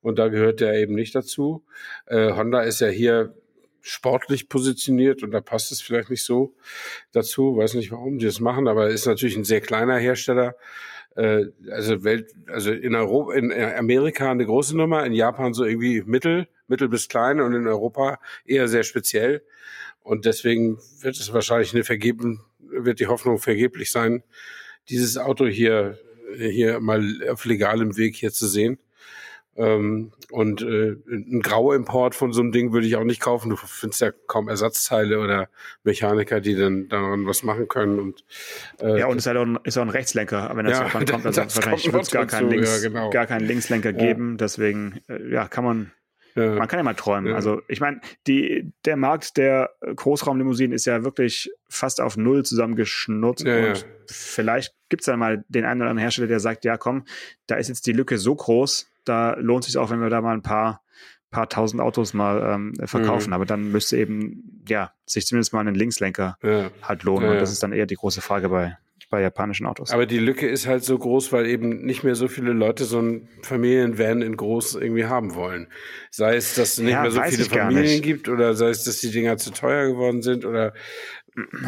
Und 0.00 0.18
da 0.18 0.28
gehört 0.28 0.60
der 0.60 0.74
eben 0.74 0.94
nicht 0.94 1.14
dazu. 1.14 1.64
Äh, 2.06 2.32
Honda 2.32 2.62
ist 2.62 2.80
ja 2.80 2.88
hier 2.88 3.34
sportlich 3.80 4.48
positioniert 4.48 5.22
und 5.22 5.32
da 5.32 5.40
passt 5.40 5.72
es 5.72 5.80
vielleicht 5.80 6.10
nicht 6.10 6.24
so 6.24 6.54
dazu. 7.12 7.56
Weiß 7.56 7.74
nicht, 7.74 7.90
warum 7.90 8.18
die 8.18 8.26
das 8.26 8.40
machen, 8.40 8.68
aber 8.68 8.88
ist 8.90 9.06
natürlich 9.06 9.36
ein 9.36 9.44
sehr 9.44 9.60
kleiner 9.60 9.96
Hersteller. 9.96 10.56
Äh, 11.16 11.46
also 11.70 12.04
Welt, 12.04 12.32
also 12.46 12.72
in 12.72 12.94
Europa, 12.94 13.34
in 13.34 13.52
Amerika 13.52 14.30
eine 14.30 14.46
große 14.46 14.76
Nummer, 14.76 15.04
in 15.04 15.12
Japan 15.12 15.54
so 15.54 15.64
irgendwie 15.64 16.02
mittel, 16.02 16.48
mittel 16.68 16.88
bis 16.88 17.08
klein 17.08 17.40
und 17.40 17.54
in 17.54 17.66
Europa 17.66 18.18
eher 18.44 18.68
sehr 18.68 18.82
speziell. 18.82 19.42
Und 20.00 20.24
deswegen 20.24 20.78
wird 21.00 21.16
es 21.16 21.32
wahrscheinlich 21.32 21.74
eine 21.74 21.84
vergeben, 21.84 22.44
wird 22.58 23.00
die 23.00 23.06
Hoffnung 23.06 23.38
vergeblich 23.38 23.90
sein, 23.92 24.22
dieses 24.88 25.18
Auto 25.18 25.46
hier, 25.46 25.98
hier 26.36 26.80
mal 26.80 27.02
auf 27.30 27.44
legalem 27.44 27.96
Weg 27.96 28.16
hier 28.16 28.32
zu 28.32 28.46
sehen. 28.46 28.78
Ähm, 29.54 30.12
und 30.30 30.62
äh, 30.62 30.96
ein 31.10 31.40
Grauimport 31.42 32.14
von 32.14 32.32
so 32.32 32.40
einem 32.40 32.52
Ding 32.52 32.72
würde 32.72 32.86
ich 32.86 32.96
auch 32.96 33.04
nicht 33.04 33.20
kaufen. 33.20 33.50
Du 33.50 33.56
findest 33.56 34.00
ja 34.00 34.10
kaum 34.26 34.48
Ersatzteile 34.48 35.20
oder 35.20 35.50
Mechaniker, 35.84 36.40
die 36.40 36.56
dann 36.56 36.88
daran 36.88 37.26
was 37.26 37.42
machen 37.42 37.68
können. 37.68 37.98
Und, 37.98 38.24
äh, 38.80 39.00
ja, 39.00 39.06
und 39.08 39.18
es 39.18 39.24
ist 39.24 39.26
halt 39.26 39.36
auch 39.36 39.42
ein, 39.44 39.58
ist 39.64 39.76
auch 39.76 39.82
ein 39.82 39.90
Rechtslenker. 39.90 40.48
Aber 40.48 40.56
wenn 40.56 40.64
das 40.64 40.78
Ja, 40.78 40.88
kommt, 40.88 41.12
wahrscheinlich 41.12 41.82
kommt 41.82 41.92
wird 41.92 42.02
es 42.04 42.10
gar, 42.10 42.26
keinen 42.26 42.48
Links, 42.50 42.82
ja, 42.82 42.88
genau. 42.88 43.10
gar 43.10 43.26
keinen 43.26 43.46
Linkslenker 43.46 43.90
Ja. 43.90 43.98
geben. 43.98 44.38
Deswegen, 44.38 45.00
äh, 45.10 45.30
ja, 45.30 45.48
kann 45.48 45.64
man 45.64 45.92
Ja. 46.34 46.54
Man 46.54 46.68
kann 46.68 46.78
ja 46.78 46.82
mal 46.82 46.94
träumen. 46.94 47.30
Ja. 47.30 47.36
Also 47.36 47.62
ich 47.68 47.80
meine, 47.80 48.00
der 48.26 48.96
Markt 48.96 49.36
der 49.36 49.70
Großraumlimousinen 49.80 50.72
ist 50.72 50.86
ja 50.86 51.04
wirklich 51.04 51.50
fast 51.68 52.00
auf 52.00 52.16
null 52.16 52.44
zusammengeschnurrt. 52.44 53.42
Ja, 53.42 53.68
und 53.68 53.86
vielleicht 54.06 54.74
gibt 54.88 55.02
es 55.02 55.06
dann 55.06 55.18
mal 55.18 55.44
den 55.48 55.64
einen 55.64 55.80
oder 55.80 55.90
anderen 55.90 56.02
Hersteller, 56.02 56.28
der 56.28 56.40
sagt, 56.40 56.64
ja 56.64 56.76
komm, 56.76 57.04
da 57.46 57.56
ist 57.56 57.68
jetzt 57.68 57.86
die 57.86 57.92
Lücke 57.92 58.18
so 58.18 58.34
groß, 58.34 58.90
da 59.04 59.34
lohnt 59.34 59.64
sich 59.64 59.78
auch, 59.78 59.90
wenn 59.90 60.00
wir 60.00 60.10
da 60.10 60.20
mal 60.20 60.34
ein 60.34 60.42
paar 60.42 60.82
paar 61.30 61.48
tausend 61.48 61.80
Autos 61.80 62.12
mal 62.12 62.54
ähm, 62.54 62.74
verkaufen, 62.84 63.30
mhm. 63.30 63.32
aber 63.32 63.46
dann 63.46 63.72
müsste 63.72 63.96
eben 63.96 64.62
ja 64.68 64.92
sich 65.06 65.26
zumindest 65.26 65.52
mal 65.54 65.60
einen 65.60 65.74
Linkslenker 65.74 66.36
halt 66.82 67.02
lohnen. 67.02 67.30
Und 67.30 67.38
das 67.38 67.50
ist 67.50 67.62
dann 67.62 67.72
eher 67.72 67.86
die 67.86 67.96
große 67.96 68.20
Frage 68.20 68.50
bei 68.50 68.76
bei 69.12 69.20
japanischen 69.20 69.66
Autos. 69.66 69.90
Aber 69.90 70.06
die 70.06 70.18
Lücke 70.18 70.48
ist 70.48 70.66
halt 70.66 70.84
so 70.84 70.98
groß, 70.98 71.32
weil 71.32 71.46
eben 71.46 71.84
nicht 71.84 72.02
mehr 72.02 72.14
so 72.14 72.28
viele 72.28 72.54
Leute 72.54 72.84
so 72.84 72.98
ein 72.98 73.28
Familienvan 73.42 74.22
in 74.22 74.38
groß 74.38 74.76
irgendwie 74.76 75.04
haben 75.04 75.34
wollen. 75.34 75.68
Sei 76.10 76.34
es, 76.34 76.54
dass 76.54 76.72
es 76.72 76.78
nicht 76.78 76.92
ja, 76.92 77.02
mehr 77.02 77.10
so 77.10 77.20
viele 77.20 77.44
Familien 77.44 78.00
gibt 78.00 78.30
oder 78.30 78.54
sei 78.54 78.70
es, 78.70 78.84
dass 78.84 79.00
die 79.00 79.10
Dinger 79.10 79.36
zu 79.36 79.52
teuer 79.52 79.86
geworden 79.86 80.22
sind 80.22 80.46
oder 80.46 80.72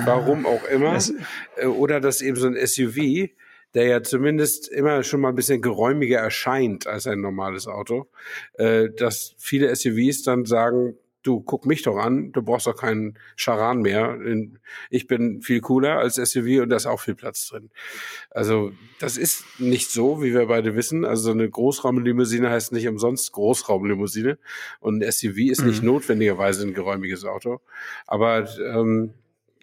warum 0.06 0.46
auch 0.46 0.64
immer. 0.64 0.94
Das, 0.94 1.12
äh, 1.56 1.66
oder 1.66 2.00
dass 2.00 2.22
eben 2.22 2.36
so 2.36 2.46
ein 2.46 2.56
SUV, 2.56 3.28
der 3.74 3.86
ja 3.88 4.02
zumindest 4.02 4.72
immer 4.72 5.02
schon 5.02 5.20
mal 5.20 5.28
ein 5.28 5.34
bisschen 5.34 5.60
geräumiger 5.60 6.20
erscheint 6.20 6.86
als 6.86 7.06
ein 7.06 7.20
normales 7.20 7.66
Auto, 7.66 8.06
äh, 8.54 8.88
dass 8.88 9.34
viele 9.36 9.76
SUVs 9.76 10.22
dann 10.22 10.46
sagen, 10.46 10.96
du 11.24 11.40
guck 11.40 11.66
mich 11.66 11.82
doch 11.82 11.96
an, 11.96 12.30
du 12.32 12.42
brauchst 12.42 12.66
doch 12.66 12.76
keinen 12.76 13.18
Charan 13.34 13.80
mehr. 13.80 14.16
Ich 14.90 15.06
bin 15.06 15.42
viel 15.42 15.60
cooler 15.60 15.98
als 15.98 16.14
SUV 16.14 16.62
und 16.62 16.68
da 16.68 16.76
ist 16.76 16.86
auch 16.86 17.00
viel 17.00 17.14
Platz 17.14 17.48
drin. 17.48 17.70
Also 18.30 18.72
das 19.00 19.16
ist 19.16 19.44
nicht 19.58 19.90
so, 19.90 20.22
wie 20.22 20.32
wir 20.32 20.46
beide 20.46 20.76
wissen. 20.76 21.04
Also 21.04 21.32
eine 21.32 21.48
Großraumlimousine 21.48 22.50
heißt 22.50 22.72
nicht 22.72 22.86
umsonst 22.86 23.32
Großraumlimousine 23.32 24.38
und 24.80 25.02
ein 25.02 25.10
SUV 25.10 25.38
ist 25.50 25.62
mhm. 25.62 25.68
nicht 25.68 25.82
notwendigerweise 25.82 26.66
ein 26.66 26.74
geräumiges 26.74 27.24
Auto. 27.24 27.60
Aber 28.06 28.46
ähm, 28.60 29.14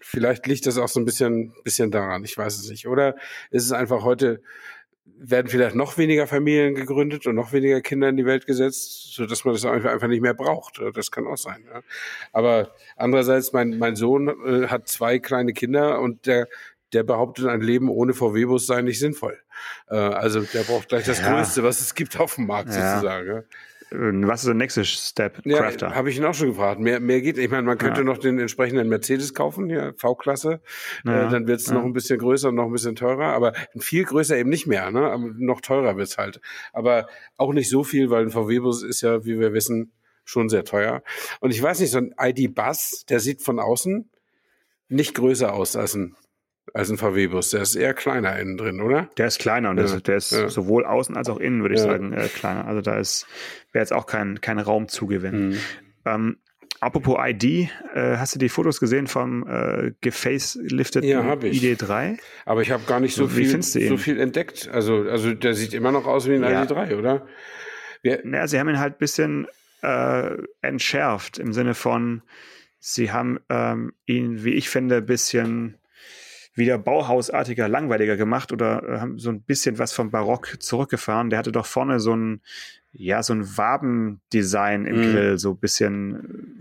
vielleicht 0.02 0.47
liegt 0.47 0.65
das 0.65 0.80
auch 0.80 0.89
so 0.89 1.00
ein 1.00 1.06
bisschen, 1.06 1.54
bisschen 1.63 1.91
daran. 1.91 2.24
Ich 2.24 2.38
weiß 2.38 2.58
es 2.58 2.69
nicht. 2.69 2.88
Oder 2.88 3.15
ist 3.52 3.65
es 3.65 3.71
einfach 3.71 4.04
heute 4.04 4.41
werden 5.05 5.47
vielleicht 5.47 5.75
noch 5.75 5.97
weniger 5.97 6.27
Familien 6.27 6.75
gegründet 6.75 7.27
und 7.27 7.35
noch 7.35 7.53
weniger 7.53 7.81
Kinder 7.81 8.09
in 8.09 8.17
die 8.17 8.25
Welt 8.25 8.45
gesetzt, 8.45 9.13
so 9.13 9.25
dass 9.25 9.45
man 9.45 9.53
das 9.53 9.65
einfach 9.65 10.07
nicht 10.07 10.21
mehr 10.21 10.33
braucht. 10.33 10.81
Das 10.93 11.11
kann 11.11 11.27
auch 11.27 11.37
sein. 11.37 11.63
Ja. 11.71 11.81
Aber 12.31 12.71
andererseits, 12.95 13.53
mein, 13.53 13.77
mein 13.77 13.95
Sohn 13.95 14.29
äh, 14.45 14.67
hat 14.67 14.87
zwei 14.87 15.19
kleine 15.19 15.53
Kinder 15.53 15.99
und 15.99 16.25
der, 16.25 16.47
der 16.93 17.03
behauptet, 17.03 17.47
ein 17.47 17.61
Leben 17.61 17.89
ohne 17.89 18.13
VW-Bus 18.13 18.65
sei 18.65 18.81
nicht 18.81 18.99
sinnvoll. 18.99 19.39
Äh, 19.89 19.95
also 19.95 20.41
der 20.41 20.63
braucht 20.63 20.89
gleich 20.89 21.05
das 21.05 21.19
ja. 21.19 21.35
Größte, 21.35 21.63
was 21.63 21.81
es 21.81 21.93
gibt 21.93 22.19
auf 22.19 22.35
dem 22.35 22.47
Markt 22.47 22.69
ja. 22.69 22.95
sozusagen. 22.95 23.43
Ja. 23.91 24.27
Was 24.27 24.41
ist 24.41 24.47
der 24.47 24.56
nächste 24.56 24.86
Step? 24.86 25.43
Crafter. 25.43 25.89
Ja, 25.89 25.95
habe 25.95 26.10
ich 26.10 26.17
ihn 26.17 26.23
auch 26.23 26.34
schon 26.34 26.49
gefragt. 26.49 26.80
Mehr, 26.80 26.99
mehr 26.99 27.21
geht. 27.21 27.38
Ich 27.38 27.49
meine, 27.49 27.63
man 27.63 27.77
könnte 27.77 28.01
ja. 28.01 28.06
noch 28.06 28.17
den 28.17 28.39
entsprechenden 28.39 28.88
Mercedes 28.88 29.34
kaufen, 29.34 29.69
ja, 29.69 29.91
V-Klasse. 29.97 30.62
Ja. 31.06 31.27
Äh, 31.27 31.30
dann 31.30 31.47
wird 31.47 31.60
es 31.60 31.67
ja. 31.67 31.73
noch 31.73 31.84
ein 31.84 31.93
bisschen 31.93 32.17
größer 32.17 32.49
und 32.49 32.56
noch 32.56 32.65
ein 32.65 32.71
bisschen 32.71 32.95
teurer, 32.95 33.34
aber 33.34 33.54
viel 33.77 34.06
größer 34.06 34.38
eben 34.38 34.49
nicht 34.49 34.67
mehr. 34.67 34.91
Ne? 34.91 35.12
Aber 35.12 35.30
noch 35.38 35.62
teurer 35.62 35.97
wird's 35.97 36.17
halt. 36.17 36.39
Aber 36.71 37.08
auch 37.38 37.54
nicht 37.54 37.69
so 37.69 37.84
viel, 37.84 38.10
weil 38.10 38.23
ein 38.23 38.32
VW-Bus 38.32 38.84
ist 38.84 39.01
ja, 39.01 39.25
wie 39.25 39.39
wir 39.39 39.54
wissen, 39.54 39.91
schon 40.23 40.49
sehr 40.49 40.63
teuer. 40.63 41.04
Und 41.41 41.51
ich 41.51 41.62
weiß 41.62 41.80
nicht, 41.80 41.91
so 41.91 41.97
ein 41.97 42.13
ID-Bus, 42.17 43.06
der 43.10 43.19
sieht 43.19 43.41
von 43.41 43.60
außen 43.60 44.10
nicht 44.88 45.15
größer 45.15 45.54
aus 45.54 45.75
als 45.75 45.95
ein 45.95 46.15
als 46.73 46.89
ein 46.89 46.97
VW-Bus. 46.97 47.51
Der 47.51 47.62
ist 47.62 47.75
eher 47.75 47.93
kleiner 47.93 48.38
innen 48.39 48.57
drin, 48.57 48.81
oder? 48.81 49.10
Der 49.17 49.27
ist 49.27 49.39
kleiner 49.39 49.69
und 49.69 49.77
ja. 49.77 49.99
der 49.99 50.15
ist 50.15 50.31
ja. 50.31 50.49
sowohl 50.49 50.86
außen 50.86 51.17
als 51.17 51.29
auch 51.29 51.39
innen, 51.39 51.62
würde 51.62 51.75
ich 51.75 51.81
ja. 51.81 51.88
sagen, 51.88 52.13
äh, 52.13 52.27
kleiner. 52.27 52.65
Also 52.65 52.81
da 52.81 52.97
ist 52.97 53.27
wäre 53.71 53.84
jetzt 53.84 53.93
auch 53.93 54.05
kein, 54.05 54.41
kein 54.41 54.60
Raumzugewinn. 54.60 55.49
Mhm. 55.49 55.57
Ähm, 56.05 56.38
apropos 56.79 57.17
ID, 57.19 57.69
äh, 57.93 58.17
hast 58.17 58.36
du 58.36 58.39
die 58.39 58.49
Fotos 58.49 58.79
gesehen 58.79 59.07
vom 59.07 59.47
äh, 59.47 59.91
gefacelifteten 60.01 61.07
ja, 61.07 61.21
ID3? 61.21 62.17
Aber 62.45 62.62
ich 62.62 62.71
habe 62.71 62.84
gar 62.86 62.99
nicht 62.99 63.15
so 63.15 63.36
Wie 63.36 63.45
viel, 63.45 63.62
so 63.62 63.97
viel 63.97 64.19
entdeckt. 64.19 64.69
Also, 64.71 65.05
also 65.10 65.34
der 65.34 65.53
sieht 65.53 65.73
immer 65.73 65.91
noch 65.91 66.05
aus 66.05 66.27
wie 66.27 66.36
ein 66.36 66.43
ID3, 66.43 66.97
oder? 66.97 67.27
Wir 68.01 68.21
naja, 68.23 68.47
sie 68.47 68.60
haben 68.60 68.69
ihn 68.69 68.79
halt 68.79 68.95
ein 68.95 68.99
bisschen 68.99 69.47
äh, 69.84 70.38
entschärft 70.62 71.38
im 71.38 71.53
Sinne 71.53 71.75
von, 71.75 72.23
sie 72.79 73.12
haben 73.12 73.39
ähm, 73.49 73.93
ihn, 74.05 74.43
wie 74.43 74.53
ich 74.53 74.69
finde, 74.69 74.97
ein 74.97 75.05
bisschen 75.05 75.77
wieder 76.53 76.77
Bauhausartiger, 76.77 77.67
langweiliger 77.67 78.17
gemacht 78.17 78.51
oder 78.51 78.83
äh, 78.83 78.99
haben 78.99 79.19
so 79.19 79.29
ein 79.29 79.41
bisschen 79.41 79.79
was 79.79 79.93
vom 79.93 80.11
Barock 80.11 80.61
zurückgefahren. 80.61 81.29
Der 81.29 81.39
hatte 81.39 81.51
doch 81.51 81.65
vorne 81.65 81.99
so 81.99 82.15
ein, 82.15 82.41
ja, 82.93 83.23
so 83.23 83.33
ein 83.33 83.57
Wabendesign 83.57 84.85
im 84.85 84.97
mm. 84.97 85.11
Grill, 85.11 85.37
so 85.37 85.51
ein 85.51 85.57
bisschen 85.57 86.59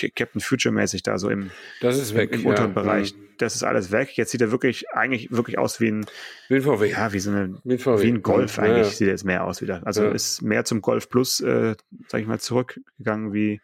äh, 0.00 0.10
Captain 0.10 0.40
Future-mäßig 0.40 1.02
da 1.02 1.18
so 1.18 1.28
im, 1.28 1.50
das 1.80 1.98
ist 1.98 2.14
weg, 2.14 2.32
im, 2.32 2.40
im 2.42 2.46
unteren 2.46 2.74
ja. 2.74 2.82
Bereich. 2.82 3.14
Mm. 3.14 3.22
Das 3.38 3.56
ist 3.56 3.64
alles 3.64 3.90
weg. 3.90 4.16
Jetzt 4.16 4.30
sieht 4.30 4.40
er 4.40 4.52
wirklich, 4.52 4.88
eigentlich 4.92 5.32
wirklich 5.32 5.58
aus 5.58 5.80
wie 5.80 5.88
ein, 5.90 6.06
wie 6.48 6.56
ein 6.56 6.62
VW. 6.62 6.90
Ja, 6.90 7.12
wie 7.12 7.18
so 7.18 7.30
eine, 7.32 7.58
wie 7.64 7.74
ein. 7.74 8.02
Wie 8.02 8.08
ein 8.08 8.22
Golf 8.22 8.60
eigentlich 8.60 8.76
ja, 8.76 8.84
ja. 8.84 8.90
sieht 8.90 9.08
er 9.08 9.12
jetzt 9.12 9.24
mehr 9.24 9.44
aus 9.44 9.60
wieder. 9.60 9.84
Also 9.84 10.08
ist 10.08 10.42
mehr 10.42 10.64
zum 10.64 10.80
Golf 10.80 11.08
Plus, 11.08 11.40
äh, 11.40 11.74
sag 12.06 12.20
ich 12.20 12.28
mal, 12.28 12.38
zurückgegangen 12.38 13.32
wie, 13.32 13.60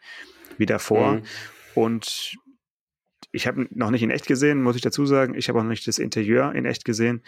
wie 0.56 0.66
davor. 0.66 1.14
Mm. 1.14 1.22
Und 1.74 2.36
ich 3.32 3.46
habe 3.46 3.66
noch 3.70 3.90
nicht 3.90 4.02
in 4.02 4.10
echt 4.10 4.26
gesehen, 4.26 4.62
muss 4.62 4.76
ich 4.76 4.82
dazu 4.82 5.06
sagen. 5.06 5.34
Ich 5.34 5.48
habe 5.48 5.58
auch 5.58 5.62
noch 5.62 5.70
nicht 5.70 5.86
das 5.86 5.98
Interieur 5.98 6.54
in 6.54 6.64
echt 6.64 6.84
gesehen. 6.84 7.22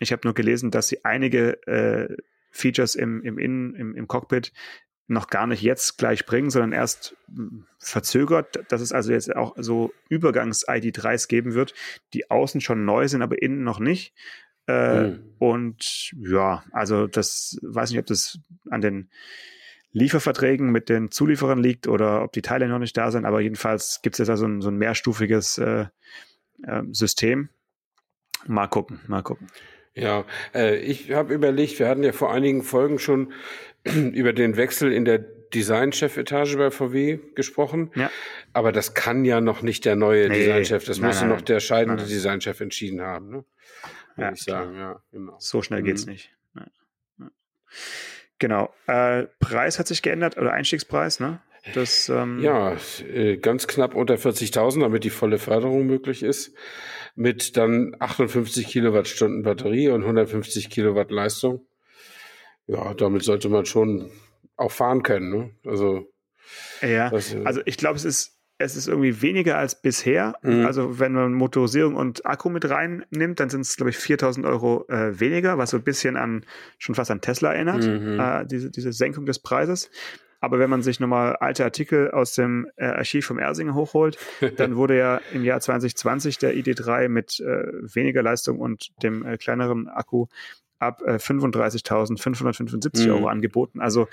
Ich 0.00 0.12
habe 0.12 0.22
nur 0.24 0.34
gelesen, 0.34 0.70
dass 0.70 0.88
sie 0.88 1.04
einige 1.04 1.66
äh, 1.66 2.16
Features 2.50 2.94
im, 2.94 3.22
im 3.22 3.38
Innen, 3.38 3.74
im, 3.74 3.94
im 3.94 4.08
Cockpit 4.08 4.52
noch 5.06 5.28
gar 5.28 5.46
nicht 5.46 5.62
jetzt 5.62 5.98
gleich 5.98 6.24
bringen, 6.24 6.50
sondern 6.50 6.72
erst 6.72 7.16
hm, 7.26 7.66
verzögert, 7.78 8.64
dass 8.72 8.80
es 8.80 8.92
also 8.92 9.12
jetzt 9.12 9.34
auch 9.34 9.54
so 9.58 9.92
Übergangs-ID3s 10.08 11.28
geben 11.28 11.54
wird, 11.54 11.74
die 12.14 12.30
außen 12.30 12.60
schon 12.60 12.84
neu 12.84 13.06
sind, 13.08 13.22
aber 13.22 13.42
innen 13.42 13.64
noch 13.64 13.80
nicht. 13.80 14.14
Äh, 14.66 15.08
mhm. 15.08 15.34
Und 15.38 16.12
ja, 16.16 16.64
also 16.72 17.06
das 17.06 17.58
weiß 17.62 17.90
nicht, 17.90 17.98
ob 17.98 18.06
das 18.06 18.38
an 18.70 18.80
den 18.80 19.10
Lieferverträgen 19.94 20.70
mit 20.70 20.88
den 20.88 21.12
Zulieferern 21.12 21.62
liegt 21.62 21.86
oder 21.86 22.24
ob 22.24 22.32
die 22.32 22.42
Teile 22.42 22.68
noch 22.68 22.80
nicht 22.80 22.96
da 22.96 23.12
sind, 23.12 23.24
aber 23.24 23.40
jedenfalls 23.40 24.00
gibt 24.02 24.14
es 24.14 24.18
jetzt 24.18 24.28
also 24.28 24.44
ein, 24.44 24.60
so 24.60 24.68
ein 24.68 24.76
mehrstufiges 24.76 25.56
äh, 25.58 25.86
äh, 26.64 26.82
System. 26.90 27.48
Mal 28.46 28.66
gucken, 28.66 29.00
mal 29.06 29.22
gucken. 29.22 29.46
Ja, 29.94 30.24
äh, 30.52 30.76
ich 30.78 31.12
habe 31.12 31.32
überlegt, 31.32 31.78
wir 31.78 31.88
hatten 31.88 32.02
ja 32.02 32.10
vor 32.10 32.34
einigen 32.34 32.64
Folgen 32.64 32.98
schon 32.98 33.32
über 33.84 34.32
den 34.32 34.56
Wechsel 34.56 34.92
in 34.92 35.04
der 35.04 35.18
Designchefetage 35.18 36.56
bei 36.56 36.72
VW 36.72 37.20
gesprochen. 37.36 37.92
Ja. 37.94 38.10
Aber 38.52 38.72
das 38.72 38.94
kann 38.94 39.24
ja 39.24 39.40
noch 39.40 39.62
nicht 39.62 39.84
der 39.84 39.94
neue 39.94 40.28
nee, 40.28 40.38
Designchef, 40.38 40.84
das 40.84 40.98
müsste 40.98 41.26
noch 41.26 41.40
der 41.40 41.60
scheidende 41.60 42.04
Designchef 42.04 42.60
entschieden 42.60 43.00
haben. 43.00 43.30
Ne? 43.30 43.44
Ja, 44.16 44.32
ich 44.32 44.42
sagen. 44.42 44.74
ja, 44.76 45.00
genau. 45.12 45.36
So 45.38 45.62
schnell 45.62 45.82
geht's 45.82 46.06
mhm. 46.06 46.12
nicht. 46.12 46.32
Ja. 46.56 46.66
Genau. 48.44 48.68
Äh, 48.86 49.24
Preis 49.40 49.78
hat 49.78 49.86
sich 49.86 50.02
geändert, 50.02 50.36
oder 50.36 50.52
Einstiegspreis, 50.52 51.18
ne? 51.18 51.40
Das, 51.72 52.10
ähm 52.10 52.40
ja, 52.42 52.76
äh, 53.10 53.38
ganz 53.38 53.66
knapp 53.66 53.94
unter 53.94 54.16
40.000, 54.16 54.82
damit 54.82 55.02
die 55.04 55.08
volle 55.08 55.38
Förderung 55.38 55.86
möglich 55.86 56.22
ist. 56.22 56.52
Mit 57.14 57.56
dann 57.56 57.96
58 58.00 58.66
Kilowattstunden 58.66 59.44
Batterie 59.44 59.88
und 59.88 60.02
150 60.02 60.68
Kilowatt 60.68 61.10
Leistung. 61.10 61.64
Ja, 62.66 62.92
damit 62.92 63.22
sollte 63.22 63.48
man 63.48 63.64
schon 63.64 64.10
auch 64.58 64.72
fahren 64.72 65.02
können. 65.02 65.30
Ne? 65.30 65.50
Also, 65.64 66.12
ja, 66.82 67.08
das, 67.08 67.32
äh 67.32 67.40
also 67.46 67.62
ich 67.64 67.78
glaube, 67.78 67.96
es 67.96 68.04
ist 68.04 68.36
es 68.58 68.76
ist 68.76 68.86
irgendwie 68.86 69.20
weniger 69.20 69.58
als 69.58 69.80
bisher. 69.80 70.34
Mhm. 70.42 70.64
Also 70.64 70.98
wenn 71.00 71.12
man 71.12 71.34
Motorisierung 71.34 71.96
und 71.96 72.24
Akku 72.24 72.50
mit 72.50 72.68
reinnimmt, 72.68 73.40
dann 73.40 73.50
sind 73.50 73.62
es, 73.62 73.76
glaube 73.76 73.90
ich, 73.90 73.96
4000 73.96 74.46
Euro 74.46 74.86
äh, 74.88 75.18
weniger, 75.18 75.58
was 75.58 75.70
so 75.70 75.78
ein 75.78 75.82
bisschen 75.82 76.16
an, 76.16 76.44
schon 76.78 76.94
fast 76.94 77.10
an 77.10 77.20
Tesla 77.20 77.52
erinnert, 77.52 77.84
mhm. 77.84 78.20
äh, 78.20 78.46
diese, 78.46 78.70
diese 78.70 78.92
Senkung 78.92 79.26
des 79.26 79.40
Preises. 79.40 79.90
Aber 80.40 80.58
wenn 80.58 80.68
man 80.68 80.82
sich 80.82 81.00
nochmal 81.00 81.36
alte 81.36 81.64
Artikel 81.64 82.10
aus 82.10 82.34
dem 82.34 82.68
äh, 82.76 82.84
Archiv 82.84 83.26
vom 83.26 83.38
Ersinger 83.38 83.74
hochholt, 83.74 84.18
dann 84.56 84.76
wurde 84.76 84.98
ja 84.98 85.20
im 85.32 85.42
Jahr 85.42 85.60
2020 85.60 86.38
der 86.38 86.54
ID3 86.54 87.08
mit 87.08 87.40
äh, 87.40 87.64
weniger 87.94 88.22
Leistung 88.22 88.60
und 88.60 88.90
dem 89.02 89.24
äh, 89.24 89.38
kleineren 89.38 89.88
Akku 89.88 90.26
ab 90.78 91.02
äh, 91.06 91.14
35.575 91.14 93.06
mhm. 93.06 93.12
Euro 93.12 93.28
angeboten. 93.28 93.80
Also 93.80 94.06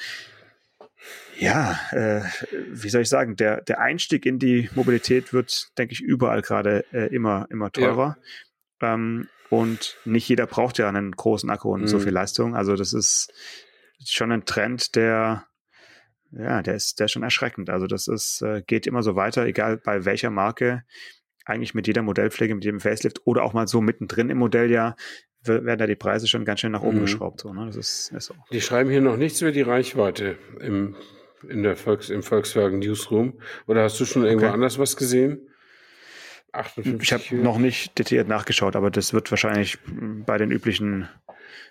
ja, 1.38 1.80
äh, 1.92 2.22
wie 2.70 2.90
soll 2.90 3.02
ich 3.02 3.10
sagen, 3.10 3.36
der, 3.36 3.62
der 3.62 3.80
Einstieg 3.80 4.26
in 4.26 4.40
die 4.40 4.70
Mobilität 4.76 5.34
wird, 5.34 5.70
denke 5.78 5.94
ich, 5.94 6.02
überall 6.02 6.42
gerade 6.42 6.86
äh, 6.92 7.14
immer, 7.14 7.48
immer 7.50 7.72
teurer. 7.72 8.18
Ja. 8.82 8.94
Ähm, 8.94 9.28
und 9.50 9.98
nicht 10.06 10.30
jeder 10.30 10.48
braucht 10.48 10.78
ja 10.78 10.88
einen 10.88 11.12
großen 11.12 11.50
Akku 11.50 11.74
und 11.74 11.82
mhm. 11.82 11.88
so 11.88 12.00
viel 12.00 12.14
Leistung. 12.14 12.56
Also 12.56 12.76
das 12.76 12.94
ist 12.94 13.32
schon 14.06 14.32
ein 14.32 14.46
Trend, 14.46 14.96
der, 14.96 15.46
ja, 16.32 16.62
der 16.62 16.76
ist, 16.76 17.00
der 17.00 17.06
ist 17.06 17.12
schon 17.12 17.24
erschreckend. 17.24 17.70
Also 17.70 17.88
das 17.88 18.08
ist, 18.08 18.42
äh, 18.42 18.62
geht 18.66 18.88
immer 18.88 19.04
so 19.04 19.16
weiter, 19.16 19.46
egal 19.46 19.78
bei 19.78 20.06
welcher 20.06 20.30
Marke, 20.30 20.84
eigentlich 21.46 21.74
mit 21.74 21.88
jeder 21.88 22.02
Modellpflege, 22.02 22.56
mit 22.56 22.64
jedem 22.64 22.80
Facelift 22.80 23.22
oder 23.26 23.44
auch 23.44 23.54
mal 23.54 23.68
so 23.68 23.82
mittendrin 23.82 24.30
im 24.30 24.38
Modelljahr 24.38 24.96
werden 25.44 25.80
da 25.80 25.88
die 25.88 25.96
Preise 25.96 26.28
schon 26.28 26.46
ganz 26.46 26.60
schön 26.60 26.72
nach 26.72 26.84
oben 26.84 26.98
mhm. 26.98 27.02
geschraubt. 27.02 27.42
So, 27.42 27.54
ne? 27.54 27.66
das 27.66 27.76
ist, 27.76 28.12
ist 28.12 28.26
so. 28.26 28.36
Die 28.52 28.62
schreiben 28.62 28.90
hier 28.90 29.02
noch 29.02 29.18
nichts 29.18 29.42
über 29.42 29.52
die 29.52 29.62
Reichweite 29.62 30.38
im 30.60 30.96
in 31.50 31.64
der 31.64 31.76
Volks, 31.76 32.10
im 32.10 32.24
Volkswagen 32.24 32.80
Newsroom. 32.80 33.34
Oder 33.68 33.84
hast 33.84 34.00
du 34.00 34.06
schon 34.06 34.24
irgendwo 34.24 34.48
okay. 34.48 34.54
anders 34.54 34.80
was 34.80 34.96
gesehen? 34.96 35.40
58 36.54 37.02
ich 37.02 37.14
habe 37.14 37.44
noch 37.44 37.58
nicht 37.58 37.98
detailliert 37.98 38.28
nachgeschaut, 38.28 38.76
aber 38.76 38.92
das 38.92 39.14
wird 39.14 39.32
wahrscheinlich 39.32 39.78
bei 40.26 40.38
den 40.38 40.52
üblichen, 40.52 41.08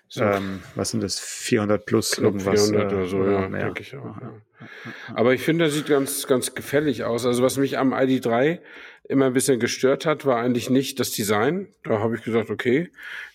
so. 0.07 0.23
ähm, 0.23 0.61
was 0.75 0.89
sind 0.89 1.03
das, 1.03 1.19
400 1.19 1.85
plus 1.85 2.11
Knapp 2.11 2.25
irgendwas. 2.25 2.69
400 2.69 2.93
oder 2.93 3.05
so, 3.05 3.23
äh, 3.23 3.31
ja, 3.31 3.49
mehr. 3.49 3.65
denke 3.65 3.81
ich 3.81 3.95
auch. 3.95 4.19
Ja. 4.19 4.33
Aber 5.13 5.33
ich 5.33 5.41
finde, 5.41 5.65
das 5.65 5.75
sieht 5.75 5.87
ganz, 5.87 6.25
ganz 6.25 6.55
gefällig 6.55 7.03
aus. 7.03 7.25
Also 7.25 7.43
was 7.43 7.57
mich 7.57 7.77
am 7.77 7.93
ID3 7.93 8.59
immer 9.11 9.25
ein 9.25 9.33
bisschen 9.33 9.59
gestört 9.59 10.05
hat, 10.05 10.25
war 10.25 10.37
eigentlich 10.37 10.69
nicht 10.69 10.99
das 10.99 11.11
Design. 11.11 11.67
Da 11.83 11.99
habe 11.99 12.15
ich 12.15 12.23
gesagt, 12.23 12.49
okay, 12.49 12.89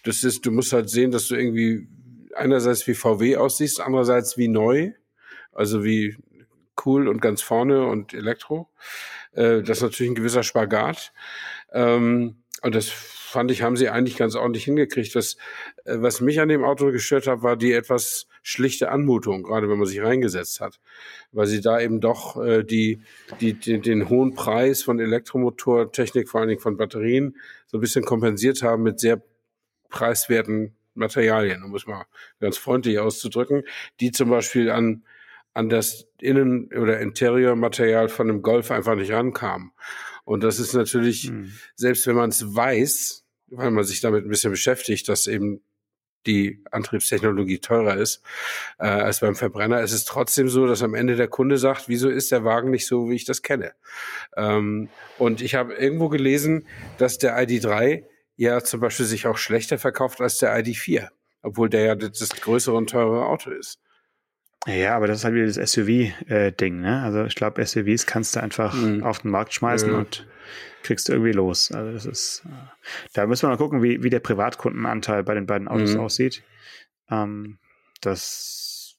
das 0.04 0.24
ist, 0.24 0.46
du 0.46 0.50
musst 0.50 0.72
halt 0.72 0.88
sehen, 0.88 1.10
dass 1.10 1.28
du 1.28 1.36
irgendwie 1.36 1.86
einerseits 2.34 2.86
wie 2.86 2.94
VW 2.94 3.36
aussiehst, 3.36 3.80
andererseits 3.80 4.38
wie 4.38 4.48
neu, 4.48 4.92
also 5.52 5.84
wie 5.84 6.16
cool 6.84 7.08
und 7.08 7.20
ganz 7.20 7.42
vorne 7.42 7.86
und 7.86 8.14
Elektro. 8.14 8.70
Äh, 9.32 9.62
das 9.62 9.78
ist 9.78 9.82
natürlich 9.82 10.10
ein 10.10 10.16
gewisser 10.16 10.42
Spagat. 10.42 11.12
Ähm, 11.72 12.36
und 12.62 12.74
das 12.74 12.88
fand 12.88 13.50
ich, 13.50 13.62
haben 13.62 13.76
sie 13.76 13.90
eigentlich 13.90 14.16
ganz 14.16 14.34
ordentlich 14.34 14.64
hingekriegt. 14.64 15.14
Was, 15.14 15.36
äh, 15.84 15.96
was 15.98 16.20
mich 16.22 16.40
an 16.40 16.48
dem 16.48 16.64
Auto 16.64 16.90
gestört 16.90 17.26
hat, 17.26 17.42
war 17.42 17.56
die 17.56 17.72
etwas 17.72 18.28
schlichte 18.46 18.92
Anmutung, 18.92 19.42
gerade 19.42 19.68
wenn 19.68 19.78
man 19.78 19.88
sich 19.88 20.00
reingesetzt 20.00 20.60
hat. 20.60 20.78
Weil 21.32 21.48
sie 21.48 21.60
da 21.60 21.80
eben 21.80 22.00
doch 22.00 22.40
äh, 22.40 22.62
die, 22.62 23.02
die, 23.40 23.54
die, 23.54 23.80
den 23.80 24.08
hohen 24.08 24.34
Preis 24.34 24.84
von 24.84 25.00
Elektromotortechnik, 25.00 26.28
vor 26.28 26.40
allen 26.40 26.50
Dingen 26.50 26.60
von 26.60 26.76
Batterien, 26.76 27.36
so 27.66 27.78
ein 27.78 27.80
bisschen 27.80 28.04
kompensiert 28.04 28.62
haben 28.62 28.84
mit 28.84 29.00
sehr 29.00 29.20
preiswerten 29.88 30.76
Materialien, 30.94 31.64
um 31.64 31.74
es 31.74 31.88
mal 31.88 32.06
ganz 32.38 32.56
freundlich 32.56 33.00
auszudrücken, 33.00 33.64
die 33.98 34.12
zum 34.12 34.30
Beispiel 34.30 34.70
an 34.70 35.02
an 35.52 35.70
das 35.70 36.06
Innen- 36.20 36.66
oder 36.66 37.00
Interiormaterial 37.00 38.10
von 38.10 38.28
einem 38.28 38.42
Golf 38.42 38.70
einfach 38.70 38.94
nicht 38.94 39.10
rankamen. 39.10 39.72
Und 40.24 40.44
das 40.44 40.58
ist 40.60 40.74
natürlich, 40.74 41.30
mhm. 41.30 41.50
selbst 41.74 42.06
wenn 42.06 42.14
man 42.14 42.28
es 42.28 42.54
weiß, 42.54 43.24
weil 43.46 43.70
man 43.70 43.84
sich 43.84 44.02
damit 44.02 44.24
ein 44.24 44.28
bisschen 44.28 44.50
beschäftigt, 44.50 45.08
dass 45.08 45.26
eben 45.26 45.62
die 46.26 46.62
Antriebstechnologie 46.70 47.58
teurer 47.58 47.96
ist 47.96 48.22
äh, 48.78 48.86
als 48.86 49.20
beim 49.20 49.34
Verbrenner, 49.34 49.80
ist 49.80 49.92
es 49.92 50.04
trotzdem 50.04 50.48
so, 50.48 50.66
dass 50.66 50.82
am 50.82 50.94
Ende 50.94 51.16
der 51.16 51.28
Kunde 51.28 51.58
sagt, 51.58 51.88
wieso 51.88 52.08
ist 52.08 52.32
der 52.32 52.44
Wagen 52.44 52.70
nicht 52.70 52.86
so, 52.86 53.08
wie 53.08 53.14
ich 53.14 53.24
das 53.24 53.42
kenne? 53.42 53.72
Ähm, 54.36 54.88
und 55.18 55.40
ich 55.40 55.54
habe 55.54 55.74
irgendwo 55.74 56.08
gelesen, 56.08 56.66
dass 56.98 57.18
der 57.18 57.38
ID3 57.38 58.04
ja 58.36 58.60
zum 58.62 58.80
Beispiel 58.80 59.06
sich 59.06 59.26
auch 59.26 59.38
schlechter 59.38 59.78
verkauft 59.78 60.20
als 60.20 60.38
der 60.38 60.56
ID4, 60.56 61.08
obwohl 61.42 61.70
der 61.70 61.84
ja 61.84 61.94
das 61.94 62.28
größere 62.40 62.76
und 62.76 62.90
teurere 62.90 63.26
Auto 63.26 63.50
ist. 63.50 63.80
Ja, 64.66 64.96
aber 64.96 65.06
das 65.06 65.18
ist 65.18 65.24
halt 65.24 65.34
wieder 65.34 65.46
das 65.46 65.72
SUV-Ding, 65.72 66.80
ne? 66.80 67.02
Also 67.02 67.24
ich 67.24 67.36
glaube, 67.36 67.64
SUVs 67.64 68.04
kannst 68.04 68.34
du 68.34 68.42
einfach 68.42 68.74
mhm. 68.74 69.04
auf 69.04 69.20
den 69.20 69.30
Markt 69.30 69.54
schmeißen 69.54 69.90
ja. 69.90 69.98
und 69.98 70.26
kriegst 70.86 71.08
du 71.08 71.12
irgendwie 71.12 71.32
los. 71.32 71.70
Also 71.72 71.92
das 71.92 72.06
ist, 72.06 72.42
äh, 72.46 73.08
da 73.12 73.26
müssen 73.26 73.42
wir 73.42 73.50
mal 73.50 73.56
gucken, 73.56 73.82
wie, 73.82 74.02
wie 74.02 74.10
der 74.10 74.20
Privatkundenanteil 74.20 75.24
bei 75.24 75.34
den 75.34 75.46
beiden 75.46 75.68
Autos 75.68 75.94
mhm. 75.94 76.00
aussieht. 76.00 76.42
Ähm, 77.10 77.58
das, 78.00 78.96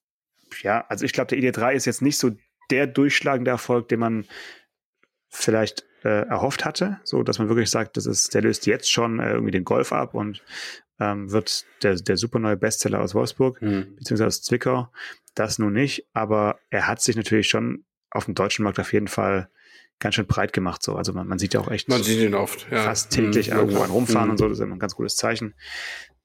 ja, 0.61 0.85
also 0.89 1.05
ich 1.05 1.13
glaube, 1.13 1.35
der 1.35 1.39
ID3 1.39 1.73
ist 1.73 1.85
jetzt 1.85 2.01
nicht 2.01 2.17
so 2.17 2.31
der 2.69 2.87
durchschlagende 2.87 3.51
Erfolg, 3.51 3.87
den 3.87 3.99
man 3.99 4.25
vielleicht 5.29 5.85
äh, 6.03 6.27
erhofft 6.27 6.65
hatte, 6.65 6.99
so 7.03 7.23
dass 7.23 7.39
man 7.39 7.49
wirklich 7.49 7.69
sagt, 7.69 7.97
das 7.97 8.05
ist, 8.05 8.33
der 8.33 8.41
löst 8.41 8.65
jetzt 8.65 8.91
schon 8.91 9.19
äh, 9.19 9.31
irgendwie 9.31 9.51
den 9.51 9.65
Golf 9.65 9.91
ab 9.93 10.13
und 10.13 10.43
ähm, 10.99 11.31
wird 11.31 11.65
der, 11.83 11.95
der 11.95 12.17
super 12.17 12.39
neue 12.39 12.57
Bestseller 12.57 13.01
aus 13.01 13.15
Wolfsburg, 13.15 13.61
mhm. 13.61 13.95
beziehungsweise 13.95 14.27
aus 14.27 14.41
Zwickau. 14.41 14.91
Das 15.35 15.59
nun 15.59 15.73
nicht, 15.73 16.07
aber 16.13 16.59
er 16.69 16.87
hat 16.87 17.01
sich 17.01 17.15
natürlich 17.15 17.47
schon 17.47 17.85
auf 18.09 18.25
dem 18.25 18.35
deutschen 18.35 18.63
Markt 18.63 18.79
auf 18.79 18.93
jeden 18.93 19.07
Fall 19.07 19.49
ganz 19.99 20.15
schön 20.15 20.27
breit 20.27 20.53
gemacht. 20.53 20.83
So. 20.83 20.95
Also 20.95 21.13
man, 21.13 21.27
man 21.27 21.39
sieht 21.39 21.53
ja 21.53 21.59
auch 21.59 21.71
echt 21.71 21.89
man 21.89 22.03
sieht 22.03 22.19
ihn 22.19 22.35
oft, 22.35 22.67
ja. 22.71 22.83
fast 22.83 23.11
täglich 23.11 23.49
mhm. 23.51 23.57
irgendwo 23.57 23.81
an 23.81 23.89
rumfahren 23.89 24.27
mhm. 24.27 24.31
und 24.31 24.37
so, 24.37 24.47
das 24.47 24.59
ist 24.59 24.63
immer 24.63 24.75
ein 24.75 24.79
ganz 24.79 24.95
gutes 24.95 25.15
Zeichen. 25.15 25.55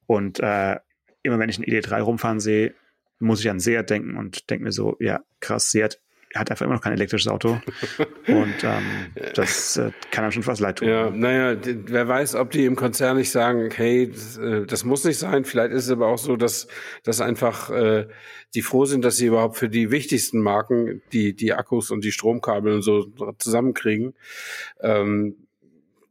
Und 0.06 0.40
äh, 0.40 0.76
immer 1.22 1.38
wenn 1.38 1.48
ich 1.48 1.56
einen 1.56 1.66
ID3 1.66 2.00
rumfahren 2.00 2.40
sehe, 2.40 2.74
muss 3.18 3.40
ich 3.40 3.48
an 3.48 3.60
Seat 3.60 3.88
denken 3.88 4.16
und 4.16 4.50
denke 4.50 4.64
mir 4.64 4.72
so, 4.72 4.96
ja, 4.98 5.20
krass, 5.40 5.70
Seat 5.70 6.00
er 6.32 6.40
hat 6.40 6.50
einfach 6.50 6.64
immer 6.64 6.74
noch 6.74 6.80
kein 6.80 6.94
elektrisches 6.94 7.30
Auto. 7.30 7.60
Und 8.26 8.54
ähm, 8.64 8.82
das 9.34 9.76
äh, 9.76 9.90
kann 10.10 10.24
einem 10.24 10.32
schon 10.32 10.42
fast 10.42 10.60
leid 10.60 10.78
tun. 10.78 10.88
Ja, 10.88 11.10
naja, 11.10 11.58
wer 11.62 12.08
weiß, 12.08 12.34
ob 12.36 12.50
die 12.50 12.64
im 12.64 12.74
Konzern 12.74 13.18
nicht 13.18 13.30
sagen, 13.30 13.70
hey, 13.74 14.10
das, 14.10 14.38
äh, 14.38 14.64
das 14.64 14.84
muss 14.84 15.04
nicht 15.04 15.18
sein. 15.18 15.44
Vielleicht 15.44 15.72
ist 15.72 15.84
es 15.84 15.90
aber 15.90 16.06
auch 16.06 16.18
so, 16.18 16.36
dass, 16.36 16.68
dass 17.04 17.20
einfach 17.20 17.70
äh, 17.70 18.08
die 18.54 18.62
froh 18.62 18.86
sind, 18.86 19.04
dass 19.04 19.16
sie 19.16 19.26
überhaupt 19.26 19.56
für 19.56 19.68
die 19.68 19.90
wichtigsten 19.90 20.40
Marken 20.40 21.02
die, 21.12 21.34
die 21.34 21.52
Akkus 21.52 21.90
und 21.90 22.02
die 22.02 22.12
Stromkabel 22.12 22.74
und 22.74 22.82
so 22.82 23.06
zusammenkriegen. 23.38 24.14
Ähm, 24.80 25.36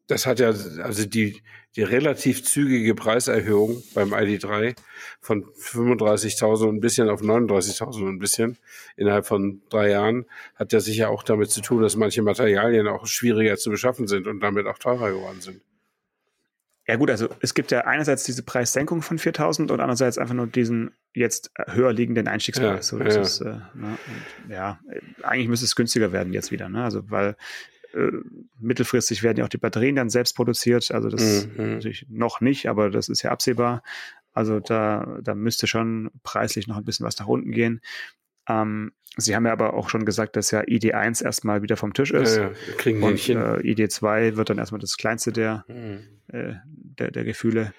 das 0.07 0.25
hat 0.25 0.39
ja, 0.39 0.49
also 0.49 1.05
die, 1.05 1.41
die 1.75 1.83
relativ 1.83 2.43
zügige 2.43 2.95
Preiserhöhung 2.95 3.81
beim 3.93 4.13
ID3 4.13 4.75
von 5.21 5.45
35.000 5.45 6.67
und 6.67 6.75
ein 6.75 6.79
bisschen 6.81 7.09
auf 7.09 7.21
39.000 7.21 8.01
und 8.01 8.07
ein 8.07 8.19
bisschen 8.19 8.57
innerhalb 8.97 9.25
von 9.25 9.61
drei 9.69 9.89
Jahren 9.89 10.25
hat 10.55 10.73
ja 10.73 10.81
sicher 10.81 11.09
auch 11.09 11.23
damit 11.23 11.49
zu 11.49 11.61
tun, 11.61 11.81
dass 11.81 11.95
manche 11.95 12.21
Materialien 12.21 12.87
auch 12.87 13.07
schwieriger 13.07 13.57
zu 13.57 13.69
beschaffen 13.69 14.07
sind 14.07 14.27
und 14.27 14.41
damit 14.41 14.67
auch 14.67 14.77
teurer 14.79 15.11
geworden 15.11 15.39
sind. 15.39 15.61
Ja 16.87 16.97
gut, 16.97 17.09
also 17.09 17.29
es 17.39 17.53
gibt 17.53 17.71
ja 17.71 17.81
einerseits 17.81 18.25
diese 18.25 18.43
Preissenkung 18.43 19.01
von 19.01 19.17
4.000 19.17 19.71
und 19.71 19.79
andererseits 19.79 20.17
einfach 20.17 20.33
nur 20.33 20.47
diesen 20.47 20.91
jetzt 21.13 21.51
höher 21.67 21.93
liegenden 21.93 22.27
Einstiegspreis. 22.27 22.91
Ja, 22.91 22.97
so, 22.97 22.99
ja. 22.99 23.21
Ist, 23.21 23.39
äh, 23.41 23.59
ne, 23.75 23.97
ja, 24.49 24.79
eigentlich 25.21 25.47
müsste 25.47 25.65
es 25.65 25.75
günstiger 25.75 26.11
werden 26.11 26.33
jetzt 26.33 26.51
wieder, 26.51 26.67
ne? 26.69 26.83
Also 26.83 27.09
weil 27.09 27.37
äh, 27.93 28.11
mittelfristig 28.59 29.23
werden 29.23 29.37
ja 29.37 29.45
auch 29.45 29.49
die 29.49 29.57
Batterien 29.57 29.95
dann 29.95 30.09
selbst 30.09 30.35
produziert. 30.35 30.91
Also 30.91 31.09
das 31.09 31.47
mhm. 31.47 31.73
natürlich 31.73 32.05
noch 32.09 32.41
nicht, 32.41 32.67
aber 32.67 32.89
das 32.89 33.09
ist 33.09 33.21
ja 33.21 33.31
absehbar. 33.31 33.83
Also 34.33 34.59
da, 34.59 35.19
da 35.21 35.35
müsste 35.35 35.67
schon 35.67 36.09
preislich 36.23 36.67
noch 36.67 36.77
ein 36.77 36.85
bisschen 36.85 37.05
was 37.05 37.17
nach 37.19 37.27
unten 37.27 37.51
gehen. 37.51 37.81
Ähm, 38.47 38.91
Sie 39.17 39.35
haben 39.35 39.45
ja 39.45 39.51
aber 39.51 39.73
auch 39.73 39.89
schon 39.89 40.05
gesagt, 40.05 40.37
dass 40.37 40.51
ja 40.51 40.61
ID1 40.61 41.23
erstmal 41.23 41.61
wieder 41.61 41.75
vom 41.75 41.93
Tisch 41.93 42.11
ist. 42.11 42.37
Ja, 42.37 42.43
ja. 42.43 42.51
Kriegen 42.77 43.03
und 43.03 43.27
äh, 43.27 43.57
ID2 43.57 44.37
wird 44.37 44.49
dann 44.49 44.57
erstmal 44.57 44.79
das 44.79 44.95
kleinste 44.95 45.33
der, 45.33 45.65
mhm. 45.67 46.07
äh, 46.27 46.53
der, 46.65 47.11
der 47.11 47.25
Gefühle. 47.25 47.73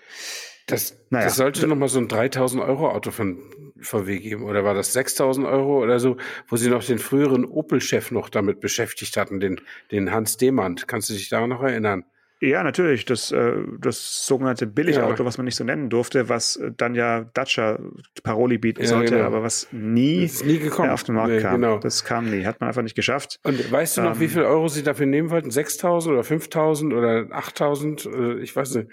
Das, 0.67 0.99
naja. 1.11 1.25
das 1.25 1.37
sollte 1.37 1.67
noch 1.67 1.77
mal 1.77 1.89
so 1.89 1.99
ein 1.99 2.09
3000 2.09 2.63
Euro 2.63 2.91
Auto 2.91 3.11
von 3.11 3.39
VW 3.83 4.19
geben 4.19 4.45
oder 4.45 4.65
war 4.65 4.75
das 4.75 4.93
6000 4.93 5.47
Euro 5.47 5.83
oder 5.83 6.01
so, 6.01 6.17
wo 6.49 6.57
sie 6.57 6.71
noch 6.71 6.85
den 6.85 6.99
früheren 6.99 7.45
Opel-Chef 7.45 8.11
noch 8.11 8.29
damit 8.29 8.61
beschäftigt 8.61 9.17
hatten, 9.17 9.41
den, 9.41 9.61
den 9.91 10.13
Hans 10.13 10.37
Demand. 10.37 10.89
Kannst 10.89 11.11
du 11.11 11.15
dich 11.15 11.29
daran 11.29 11.51
noch 11.51 11.63
erinnern? 11.63 12.05
Ja, 12.43 12.65
natürlich. 12.65 13.05
Das, 13.05 13.31
äh, 13.31 13.53
das 13.79 14.27
sogenannte 14.27 14.67
Billigauto, 14.67 15.23
ja. 15.23 15.25
was 15.25 15.39
man 15.39 15.45
nicht 15.45 15.55
so 15.55 15.63
nennen 15.63 15.91
durfte, 15.91 16.29
was 16.29 16.57
äh, 16.57 16.73
dann 16.77 16.97
ja 16.97 17.25
Dacia 17.35 17.79
Paroli 18.25 18.59
bieten 18.59 18.83
ja, 18.83 18.89
sollte, 18.89 19.15
genau. 19.15 19.27
aber 19.27 19.45
was 19.45 19.69
nie, 19.71 20.29
nie 20.45 20.59
gekommen. 20.59 20.91
auf 20.91 21.05
den 21.05 21.15
Markt 21.15 21.31
nee, 21.31 21.41
kam. 21.41 21.61
Genau. 21.61 21.79
Das 21.79 22.05
kam 22.05 22.31
nie. 22.31 22.45
Hat 22.45 22.61
man 22.61 22.67
einfach 22.67 22.83
nicht 22.83 22.97
geschafft. 22.97 23.39
Und 23.45 23.71
weißt 23.71 23.99
du 23.99 24.03
noch, 24.03 24.15
ähm, 24.15 24.21
wie 24.21 24.27
viel 24.27 24.43
Euro 24.43 24.67
sie 24.67 24.83
dafür 24.83 25.07
nehmen 25.07 25.31
wollten? 25.31 25.51
6.000 25.51 26.09
oder 26.09 26.23
5.000 26.23 26.97
oder 26.97 27.37
8.000? 27.37 28.41
Ich 28.41 28.57
weiß 28.57 28.75
nicht. 28.75 28.89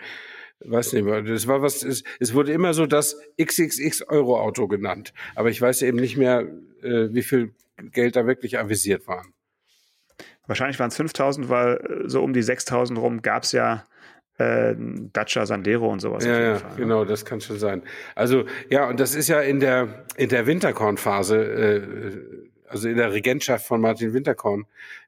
Weiß 0.61 0.91
nicht 0.93 1.05
mehr. 1.05 1.21
Das 1.21 1.47
war 1.47 1.61
was, 1.61 1.83
es, 1.83 2.03
es 2.19 2.33
wurde 2.33 2.51
immer 2.51 2.73
so 2.73 2.85
das 2.85 3.17
XXX 3.41 4.03
Euro 4.09 4.39
Auto 4.39 4.67
genannt. 4.67 5.13
Aber 5.35 5.49
ich 5.49 5.61
weiß 5.61 5.81
eben 5.83 5.97
nicht 5.97 6.17
mehr, 6.17 6.47
äh, 6.81 7.07
wie 7.11 7.23
viel 7.23 7.53
Geld 7.77 8.15
da 8.15 8.27
wirklich 8.27 8.59
avisiert 8.59 9.07
waren. 9.07 9.33
Wahrscheinlich 10.47 10.79
waren 10.79 10.89
es 10.89 10.97
5000, 10.97 11.49
weil 11.49 11.77
äh, 11.77 12.09
so 12.09 12.21
um 12.21 12.33
die 12.33 12.41
6000 12.41 12.99
rum 12.99 13.21
gab 13.21 13.43
es 13.43 13.53
ja 13.53 13.85
äh, 14.37 14.75
Dacia 15.13 15.45
Sandero 15.45 15.87
und 15.89 16.01
sowas. 16.01 16.25
Ja, 16.25 16.39
ja 16.39 16.55
Fall, 16.55 16.71
ne? 16.71 16.77
genau, 16.77 17.05
das 17.05 17.23
kann 17.23 17.39
schon 17.39 17.57
sein. 17.57 17.83
Also 18.15 18.45
ja, 18.69 18.89
und 18.89 18.99
das 18.99 19.15
ist 19.15 19.29
ja 19.29 19.39
in 19.39 19.61
der 19.61 20.05
in 20.17 20.27
der 20.27 20.45
Winterkorn-Phase, 20.45 21.37
äh, 21.37 22.67
also 22.67 22.89
in 22.89 22.97
der 22.97 23.13
Regentschaft 23.13 23.65
von 23.65 23.79
Martin 23.79 24.13
Winterkorn, 24.13 24.65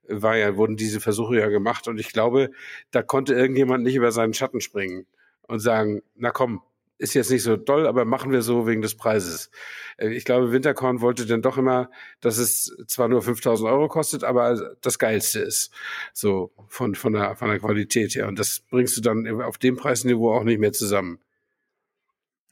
war 0.07 0.37
ja 0.37 0.55
wurden 0.55 0.77
diese 0.77 1.01
Versuche 1.01 1.39
ja 1.39 1.47
gemacht 1.49 1.89
und 1.89 1.99
ich 1.99 2.13
glaube, 2.13 2.51
da 2.91 3.01
konnte 3.01 3.33
irgendjemand 3.33 3.83
nicht 3.83 3.95
über 3.95 4.11
seinen 4.11 4.33
Schatten 4.33 4.61
springen 4.61 5.05
und 5.47 5.59
sagen, 5.59 6.01
na 6.15 6.31
komm, 6.31 6.61
ist 7.01 7.15
jetzt 7.15 7.31
nicht 7.31 7.41
so 7.43 7.57
toll, 7.57 7.87
aber 7.87 8.05
machen 8.05 8.31
wir 8.31 8.43
so 8.43 8.67
wegen 8.67 8.81
des 8.81 8.95
Preises. 8.95 9.49
Äh, 9.97 10.09
ich 10.09 10.23
glaube, 10.23 10.51
Winterkorn 10.51 11.01
wollte 11.01 11.25
dann 11.25 11.41
doch 11.41 11.57
immer, 11.57 11.89
dass 12.21 12.37
es 12.37 12.77
zwar 12.87 13.07
nur 13.07 13.21
5000 13.21 13.69
Euro 13.69 13.87
kostet, 13.87 14.23
aber 14.23 14.75
das 14.81 14.99
Geilste 14.99 15.39
ist. 15.39 15.71
So 16.13 16.51
von, 16.67 16.95
von, 16.95 17.13
der, 17.13 17.35
von 17.35 17.49
der 17.49 17.59
Qualität 17.59 18.15
her. 18.15 18.27
Und 18.27 18.37
das 18.37 18.59
bringst 18.69 18.95
du 18.97 19.01
dann 19.01 19.41
auf 19.41 19.57
dem 19.57 19.77
Preisniveau 19.77 20.31
auch 20.33 20.43
nicht 20.43 20.59
mehr 20.59 20.73
zusammen. 20.73 21.19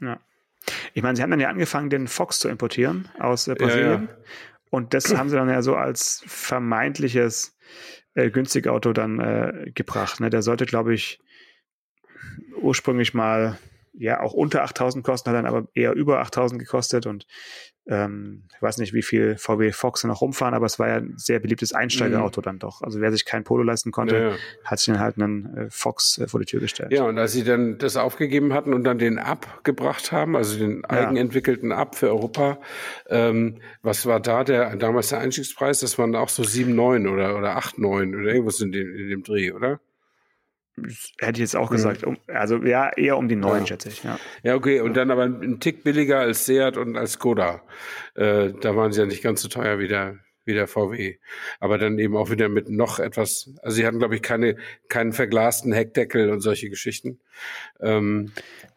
Ja. 0.02 0.20
Ich 0.94 1.04
meine, 1.04 1.16
sie 1.16 1.22
haben 1.22 1.32
dann 1.32 1.40
ja 1.40 1.50
angefangen, 1.50 1.90
den 1.90 2.08
Fox 2.08 2.40
zu 2.40 2.50
importieren 2.50 3.08
aus 3.20 3.48
äh, 3.48 3.56
Brasilien. 3.56 3.88
Ja, 3.88 4.10
ja. 4.10 4.18
Und 4.72 4.94
das 4.94 5.16
haben 5.16 5.30
sie 5.30 5.36
dann 5.36 5.50
ja 5.50 5.62
so 5.62 5.76
als 5.76 6.24
vermeintliches 6.26 7.56
äh, 8.14 8.30
günstige 8.30 8.72
Auto 8.72 8.94
dann 8.94 9.20
äh, 9.20 9.72
gebracht. 9.74 10.20
Ne? 10.20 10.30
Der 10.30 10.42
sollte, 10.42 10.66
glaube 10.66 10.94
ich, 10.94 11.20
ursprünglich 12.60 13.14
mal 13.14 13.58
ja 13.94 14.22
auch 14.22 14.34
unter 14.34 14.64
8000 14.64 15.04
kosten, 15.04 15.30
hat 15.30 15.38
dann 15.38 15.46
aber 15.46 15.68
eher 15.74 15.94
über 15.94 16.20
8000 16.20 16.60
gekostet 16.60 17.06
und 17.06 17.26
ähm, 17.90 18.44
ich 18.56 18.62
weiß 18.62 18.78
nicht, 18.78 18.94
wie 18.94 19.02
viel 19.02 19.36
VW 19.38 19.72
Fox 19.72 20.04
noch 20.04 20.22
rumfahren, 20.22 20.54
aber 20.54 20.68
es 20.68 20.78
war 20.78 20.88
ja 20.88 20.96
ein 20.98 21.16
sehr 21.18 21.40
beliebtes 21.40 21.74
Einsteigerauto 21.74 22.42
mhm. 22.42 22.44
dann 22.44 22.60
doch. 22.60 22.82
Also 22.82 23.02
wer 23.02 23.12
sich 23.12 23.26
kein 23.26 23.44
Polo 23.44 23.64
leisten 23.64 23.92
konnte, 23.92 24.16
ja, 24.16 24.30
ja. 24.30 24.36
hat 24.64 24.80
sich 24.80 24.94
dann 24.94 25.00
halt 25.00 25.18
einen 25.18 25.58
äh, 25.58 25.68
Fox 25.70 26.20
äh, 26.20 26.28
vor 26.28 26.40
die 26.40 26.46
Tür 26.46 26.60
gestellt. 26.60 26.92
Ja, 26.92 27.04
und 27.04 27.18
als 27.18 27.32
sie 27.32 27.44
dann 27.44 27.80
das 27.80 27.98
aufgegeben 27.98 28.54
hatten 28.54 28.74
und 28.74 28.84
dann 28.84 29.00
den 29.00 29.18
Up 29.18 29.64
gebracht 29.64 30.12
haben, 30.12 30.36
also 30.36 30.60
den 30.60 30.86
eigenentwickelten 30.86 31.72
Up 31.72 31.96
für 31.96 32.10
Europa, 32.10 32.60
ähm, 33.08 33.58
was 33.82 34.06
war 34.06 34.20
da 34.20 34.44
der 34.44 34.76
damals 34.76 35.10
der 35.10 35.20
Einstiegspreis? 35.20 35.80
Das 35.80 35.98
waren 35.98 36.16
auch 36.16 36.30
so 36.30 36.44
7,9 36.44 37.12
oder, 37.12 37.38
oder 37.38 37.58
8,9 37.58 38.20
oder 38.20 38.34
irgendwas 38.34 38.60
in 38.60 38.72
dem, 38.72 38.96
in 38.96 39.10
dem 39.10 39.24
Dreh, 39.24 39.52
oder? 39.52 39.80
Hätte 41.20 41.34
ich 41.34 41.40
jetzt 41.40 41.56
auch 41.56 41.70
gesagt. 41.70 42.04
Um, 42.04 42.18
also 42.28 42.58
ja, 42.58 42.90
eher 42.90 43.18
um 43.18 43.28
die 43.28 43.36
neuen, 43.36 43.62
ja. 43.62 43.68
schätze 43.68 43.90
ich. 43.90 44.04
Ja. 44.04 44.20
ja, 44.44 44.56
okay. 44.56 44.82
Und 44.82 44.96
dann 44.96 45.12
aber 45.12 45.24
ein 45.24 45.60
Tick 45.60 45.84
billiger 45.84 46.20
als 46.20 46.46
Seat 46.46 46.78
und 46.78 46.98
als 46.98 47.14
Skoda. 47.14 47.62
Äh, 48.16 48.54
da 48.62 48.76
waren 48.76 48.92
sie 48.92 49.02
ja 49.02 49.06
nicht 49.06 49.24
ganz 49.24 49.42
so 49.42 49.48
teuer 49.48 49.80
wie 49.80 49.88
der, 49.88 50.18
wie 50.46 50.54
der 50.54 50.68
VW. 50.68 51.18
Aber 51.60 51.78
dann 51.78 52.00
eben 52.00 52.16
auch 52.16 52.30
wieder 52.30 52.50
mit 52.50 52.70
noch 52.70 53.00
etwas, 53.00 53.54
also 53.62 53.76
sie 53.76 53.86
hatten, 53.86 54.00
glaube 54.00 54.16
ich, 54.16 54.22
keine, 54.22 54.56
keinen 54.88 55.14
verglasten 55.14 55.72
Heckdeckel 55.72 56.30
und 56.30 56.42
solche 56.42 56.70
Geschichten. 56.70 57.20
Ähm, 57.80 58.32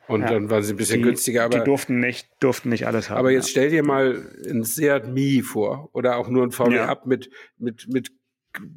und 0.09 0.23
ja, 0.23 0.31
dann 0.31 0.51
waren 0.51 0.63
sie 0.63 0.75
ein 0.75 0.77
bisschen 0.77 0.99
die, 0.99 1.05
günstiger. 1.05 1.45
Aber, 1.45 1.59
die 1.59 1.65
durften 1.65 2.01
nicht, 2.01 2.29
durften 2.41 2.69
nicht 2.69 2.87
alles 2.87 3.09
haben. 3.09 3.19
Aber 3.19 3.31
jetzt 3.31 3.51
stell 3.51 3.71
dir 3.71 3.83
mal 3.83 4.23
ein 4.49 4.65
Seat 4.65 5.09
Mii 5.09 5.43
vor 5.43 5.91
oder 5.93 6.17
auch 6.17 6.29
nur 6.29 6.45
ein 6.45 6.51
VW 6.51 6.75
ja. 6.75 6.87
Up 6.87 7.07
mit, 7.07 7.31
mit, 7.59 7.89
mit 7.89 8.11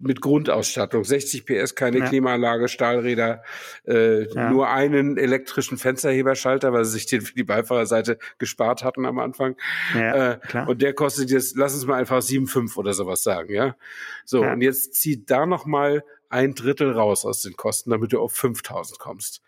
mit 0.02 0.22
Grundausstattung, 0.22 1.04
60 1.04 1.46
PS, 1.46 1.76
keine 1.76 2.00
ja. 2.00 2.08
Klimaanlage, 2.08 2.68
Stahlräder, 2.68 3.44
äh, 3.88 4.32
ja. 4.34 4.50
nur 4.50 4.70
einen 4.70 5.18
elektrischen 5.18 5.78
Fensterheberschalter, 5.78 6.74
weil 6.74 6.86
sie 6.86 6.92
sich 6.92 7.06
den 7.06 7.22
für 7.22 7.34
die 7.34 7.44
Beifahrerseite 7.44 8.18
gespart 8.38 8.84
hatten 8.84 9.06
am 9.06 9.20
Anfang. 9.20 9.56
Ja, 9.94 10.34
äh, 10.34 10.38
klar. 10.38 10.70
Und 10.70 10.82
der 10.82 10.94
kostet 10.94 11.30
jetzt, 11.30 11.58
lass 11.58 11.74
uns 11.74 11.86
mal 11.86 12.00
einfach 12.00 12.22
7,5 12.22 12.78
oder 12.78 12.94
sowas 12.94 13.24
sagen, 13.24 13.54
ja. 13.54 13.76
So, 14.24 14.44
und 14.44 14.62
jetzt 14.62 14.96
zieht 14.96 15.30
da 15.30 15.46
noch 15.46 15.66
mal 15.66 16.04
ein 16.30 16.54
Drittel 16.54 16.92
raus 16.92 17.26
aus 17.26 17.42
den 17.42 17.56
Kosten, 17.56 17.92
damit 17.92 18.14
du 18.14 18.20
auf 18.20 18.34
5000 18.34 19.00
kommst. 19.00 19.42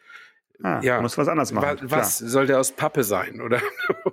Ah, 0.64 0.80
ja, 0.82 1.02
muss 1.02 1.18
was 1.18 1.28
anderes 1.28 1.52
machen. 1.52 1.78
Was, 1.84 1.92
was 1.92 2.32
soll 2.32 2.48
der 2.48 2.60
aus 2.60 2.72
Pappe 2.72 3.04
sein 3.04 3.42
oder 3.46 3.62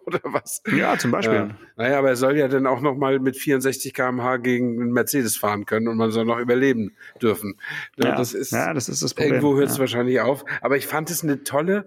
oder 0.07 0.21
was? 0.25 0.63
Ja, 0.77 0.99
zum 0.99 1.11
Beispiel. 1.11 1.37
Äh, 1.37 1.55
naja, 1.77 1.99
aber 1.99 2.11
er 2.11 2.17
soll 2.17 2.37
ja 2.37 2.49
dann 2.49 2.67
auch 2.67 2.81
noch 2.81 2.97
mal 2.97 3.19
mit 3.19 3.37
64 3.37 3.95
km/h 3.95 4.37
gegen 4.39 4.81
einen 4.81 4.93
Mercedes 4.93 5.37
fahren 5.37 5.65
können 5.65 5.89
und 5.89 5.97
man 5.97 6.11
soll 6.11 6.25
noch 6.25 6.39
überleben 6.39 6.97
dürfen. 7.23 7.59
Ja, 7.97 8.17
das 8.17 8.35
ist 8.35 8.53
ja, 8.53 8.75
das 8.75 8.89
ist 8.89 9.03
das 9.03 9.15
Problem. 9.15 9.35
Irgendwo 9.35 9.57
hört 9.57 9.71
es 9.71 9.77
ja. 9.77 9.81
wahrscheinlich 9.81 10.21
auf. 10.21 10.45
Aber 10.61 10.77
ich 10.77 10.87
fand 10.87 11.11
es 11.11 11.23
eine 11.23 11.45
tolle, 11.45 11.87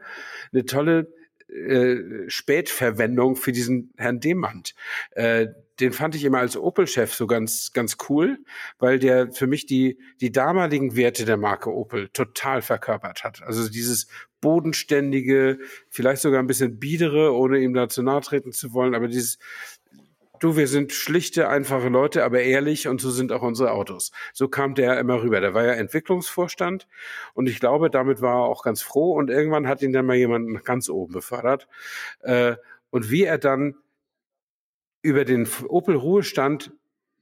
eine 0.52 0.66
tolle 0.66 1.14
äh, 1.50 1.98
Spätverwendung 2.28 3.36
für 3.36 3.52
diesen 3.52 3.94
Herrn 3.98 4.20
Demand. 4.20 4.74
Äh, 5.12 5.48
den 5.80 5.94
fand 5.94 6.16
ich 6.16 6.24
immer 6.24 6.40
als 6.40 6.58
Opel-Chef 6.58 7.14
so 7.14 7.28
ganz, 7.28 7.72
ganz 7.72 7.98
cool, 8.10 8.40
weil 8.80 9.00
der 9.00 9.32
für 9.32 9.48
mich 9.48 9.66
die, 9.66 10.00
die 10.22 10.32
damaligen 10.32 10.96
Werte 10.96 11.24
der 11.24 11.38
Marke 11.38 11.72
Opel 11.72 12.10
total 12.10 12.62
verkörpert 12.62 13.24
hat. 13.24 13.44
Also 13.44 13.70
dieses 13.70 14.08
bodenständige, 14.42 15.60
vielleicht 15.90 16.22
sogar 16.22 16.40
ein 16.40 16.48
bisschen 16.48 16.80
biedere, 16.80 17.34
ohne 17.34 17.60
ihm 17.60 17.74
da 17.74 17.90
zu 17.90 18.04
nahe 18.04 18.22
treten 18.22 18.52
zu 18.52 18.74
wollen, 18.74 18.96
aber 18.96 19.08
dieses, 19.08 19.40
du, 20.40 20.56
wir 20.56 20.68
sind 20.68 20.94
schlichte, 20.94 21.50
einfache 21.50 21.90
Leute, 21.90 22.24
aber 22.24 22.42
ehrlich 22.42 22.88
und 22.88 23.02
so 23.02 23.10
sind 23.10 23.32
auch 23.32 23.42
unsere 23.42 23.72
Autos. 23.72 24.12
So 24.34 24.48
kam 24.48 24.76
der 24.76 25.00
immer 25.00 25.22
rüber. 25.22 25.42
Der 25.42 25.54
war 25.54 25.66
ja 25.66 25.74
Entwicklungsvorstand 25.74 26.88
und 27.34 27.50
ich 27.50 27.60
glaube, 27.60 27.90
damit 27.90 28.22
war 28.22 28.44
er 28.44 28.46
auch 28.46 28.64
ganz 28.64 28.82
froh 28.82 29.14
und 29.14 29.30
irgendwann 29.30 29.68
hat 29.68 29.82
ihn 29.82 29.94
dann 29.94 30.06
mal 30.06 30.16
jemand 30.16 30.64
ganz 30.64 30.90
oben 30.90 31.14
befördert. 31.14 31.68
Äh, 32.22 32.56
und 32.90 33.12
wie 33.12 33.24
er 33.24 33.38
dann 33.38 33.76
über 35.02 35.26
den 35.26 35.48
Opel 35.68 35.96
Ruhestand 35.96 36.72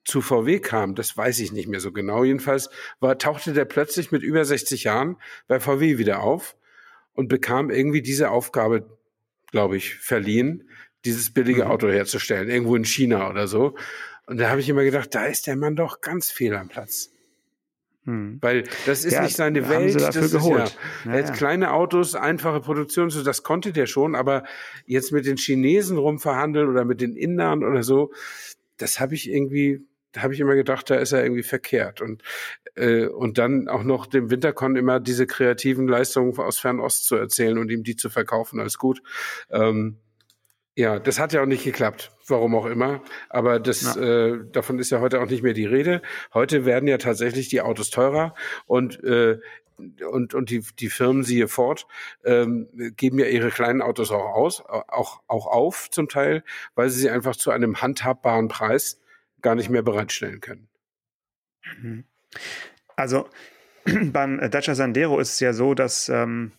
zu 0.03 0.21
VW 0.21 0.59
kam, 0.59 0.95
das 0.95 1.17
weiß 1.17 1.39
ich 1.39 1.51
nicht 1.51 1.67
mehr 1.67 1.79
so 1.79 1.91
genau. 1.91 2.23
Jedenfalls 2.23 2.69
war, 2.99 3.17
tauchte 3.17 3.53
der 3.53 3.65
plötzlich 3.65 4.11
mit 4.11 4.21
über 4.21 4.45
60 4.45 4.83
Jahren 4.83 5.17
bei 5.47 5.59
VW 5.59 5.97
wieder 5.97 6.21
auf 6.21 6.55
und 7.15 7.27
bekam 7.27 7.71
irgendwie 7.71 8.01
diese 8.01 8.29
Aufgabe, 8.29 8.85
glaube 9.51 9.77
ich, 9.77 9.95
verliehen, 9.95 10.69
dieses 11.05 11.33
billige 11.33 11.65
mhm. 11.65 11.71
Auto 11.71 11.89
herzustellen, 11.89 12.49
irgendwo 12.49 12.75
in 12.75 12.85
China 12.85 13.29
oder 13.29 13.47
so. 13.47 13.75
Und 14.27 14.37
da 14.37 14.49
habe 14.49 14.59
ich 14.59 14.69
immer 14.69 14.83
gedacht, 14.83 15.13
da 15.13 15.25
ist 15.25 15.47
der 15.47 15.55
Mann 15.55 15.75
doch 15.75 16.01
ganz 16.01 16.31
fehl 16.31 16.55
am 16.55 16.67
Platz. 16.67 17.11
Hm. 18.05 18.37
Weil 18.41 18.63
das 18.85 19.03
ist 19.03 19.13
ja, 19.13 19.23
nicht 19.23 19.35
seine 19.35 19.67
Welt. 19.67 19.99
das 19.99 20.15
ist 20.15 20.31
geholt. 20.31 20.77
ja, 21.05 21.11
ja, 21.11 21.19
ja. 21.21 21.31
kleine 21.31 21.73
Autos, 21.73 22.13
einfache 22.13 22.61
Produktion, 22.61 23.09
so 23.09 23.23
das 23.23 23.41
konnte 23.41 23.73
der 23.73 23.87
schon, 23.87 24.15
aber 24.15 24.43
jetzt 24.85 25.11
mit 25.11 25.25
den 25.25 25.37
Chinesen 25.37 25.97
rumverhandeln 25.97 26.69
oder 26.69 26.85
mit 26.85 27.01
den 27.01 27.15
Indern 27.15 27.63
oder 27.63 27.81
so, 27.81 28.11
das 28.77 28.99
habe 28.99 29.15
ich 29.15 29.29
irgendwie, 29.29 29.81
da 30.11 30.21
habe 30.21 30.35
ich 30.35 30.39
immer 30.39 30.55
gedacht, 30.55 30.89
da 30.89 30.95
ist 30.95 31.13
er 31.13 31.23
irgendwie 31.23 31.43
verkehrt. 31.43 32.01
Und, 32.01 32.21
äh, 32.75 33.07
und 33.07 33.37
dann 33.37 33.67
auch 33.67 33.83
noch 33.83 34.05
dem 34.05 34.29
Wintercon 34.29 34.75
immer 34.75 34.99
diese 34.99 35.27
kreativen 35.27 35.87
Leistungen 35.87 36.37
aus 36.37 36.59
Fernost 36.59 37.05
zu 37.05 37.15
erzählen 37.15 37.57
und 37.57 37.71
ihm 37.71 37.83
die 37.83 37.95
zu 37.95 38.09
verkaufen 38.09 38.59
als 38.59 38.77
gut. 38.77 39.01
Ähm, 39.49 39.97
ja, 40.77 40.99
das 40.99 41.19
hat 41.19 41.31
ja 41.31 41.41
auch 41.41 41.45
nicht 41.45 41.63
geklappt, 41.63 42.11
warum 42.27 42.53
auch 42.53 42.65
immer. 42.65 43.01
Aber 43.29 43.59
das, 43.59 43.95
ja. 43.95 44.01
äh, 44.01 44.39
davon 44.51 44.77
ist 44.77 44.89
ja 44.89 44.99
heute 44.99 45.21
auch 45.21 45.29
nicht 45.29 45.41
mehr 45.41 45.53
die 45.53 45.65
Rede. 45.65 46.01
Heute 46.33 46.65
werden 46.65 46.87
ja 46.87 46.97
tatsächlich 46.97 47.47
die 47.47 47.61
Autos 47.61 47.89
teurer 47.89 48.35
und 48.65 49.01
äh, 49.03 49.39
und, 49.77 50.33
und 50.33 50.49
die, 50.49 50.63
die 50.79 50.89
Firmen, 50.89 51.23
siehe 51.23 51.49
Ford, 51.49 51.85
ähm, 52.23 52.69
geben 52.95 53.19
ja 53.19 53.25
ihre 53.25 53.49
kleinen 53.49 53.81
Autos 53.81 54.09
auch 54.09 54.33
aus, 54.33 54.61
auch, 54.65 55.21
auch 55.27 55.47
auf 55.47 55.89
zum 55.89 56.07
Teil, 56.07 56.43
weil 56.75 56.89
sie 56.89 57.01
sie 57.01 57.09
einfach 57.09 57.35
zu 57.35 57.51
einem 57.51 57.81
handhabbaren 57.81 58.47
Preis 58.47 59.01
gar 59.41 59.55
nicht 59.55 59.69
mehr 59.69 59.81
bereitstellen 59.81 60.39
können. 60.39 60.69
Mhm. 61.81 62.05
Also 62.95 63.29
beim 63.85 64.39
Dacia 64.49 64.75
Sandero 64.75 65.19
ist 65.19 65.33
es 65.33 65.39
ja 65.39 65.53
so, 65.53 65.73
dass 65.73 66.09
ähm, 66.09 66.51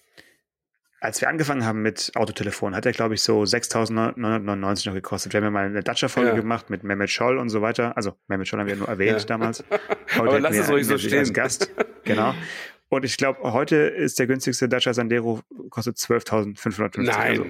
als 1.00 1.20
wir 1.20 1.28
angefangen 1.28 1.64
haben 1.64 1.82
mit 1.82 2.12
Autotelefon, 2.14 2.74
hat 2.74 2.86
er, 2.86 2.92
glaube 2.92 3.14
ich, 3.14 3.22
so 3.22 3.42
6.999 3.42 4.88
noch 4.88 4.94
gekostet. 4.94 5.32
Wir 5.32 5.38
haben 5.38 5.44
ja 5.44 5.50
mal 5.50 5.66
eine 5.66 5.82
Dacia-Folge 5.82 6.30
ja. 6.30 6.36
gemacht 6.36 6.70
mit 6.70 6.84
Mehmet 6.84 7.10
Scholl 7.10 7.38
und 7.38 7.48
so 7.48 7.60
weiter. 7.62 7.96
Also 7.96 8.14
Mehmet 8.28 8.48
Scholl 8.48 8.60
haben 8.60 8.66
wir 8.66 8.74
ja 8.74 8.78
nur 8.78 8.88
erwähnt 8.88 9.20
ja. 9.20 9.26
damals. 9.26 9.62
Heute 10.16 10.28
Aber 10.28 10.40
lass 10.40 10.56
es 10.56 10.70
ruhig 10.70 10.86
so 10.86 10.98
stehen. 10.98 11.18
Als 11.18 11.32
Gast. 11.32 11.70
Genau. 12.04 12.34
Und 12.88 13.04
ich 13.04 13.16
glaube, 13.16 13.52
heute 13.52 13.74
ist 13.74 14.20
der 14.20 14.28
günstigste 14.28 14.68
Dacia 14.68 14.94
Sandero 14.94 15.40
kostet 15.70 15.96
12.550. 15.96 17.02
Nein. 17.02 17.16
Also 17.16 17.46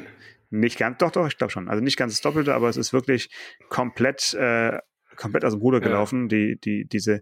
nicht 0.49 0.79
ganz, 0.79 0.97
doch, 0.97 1.11
doch, 1.11 1.27
ich 1.27 1.37
glaube 1.37 1.51
schon. 1.51 1.69
Also 1.69 1.83
nicht 1.83 1.99
ganz 1.99 2.15
das 2.15 2.23
Doppelte, 2.23 2.55
aber 2.55 2.71
es 2.71 2.79
ist 2.79 2.95
wirklich 2.95 3.29
komplett, 3.69 4.33
äh, 4.33 4.79
komplett 5.17 5.45
aus 5.45 5.53
dem 5.53 5.61
Ruder 5.61 5.81
gelaufen. 5.81 6.23
Ja. 6.23 6.29
Die, 6.29 6.59
die, 6.59 6.85
diese, 6.87 7.21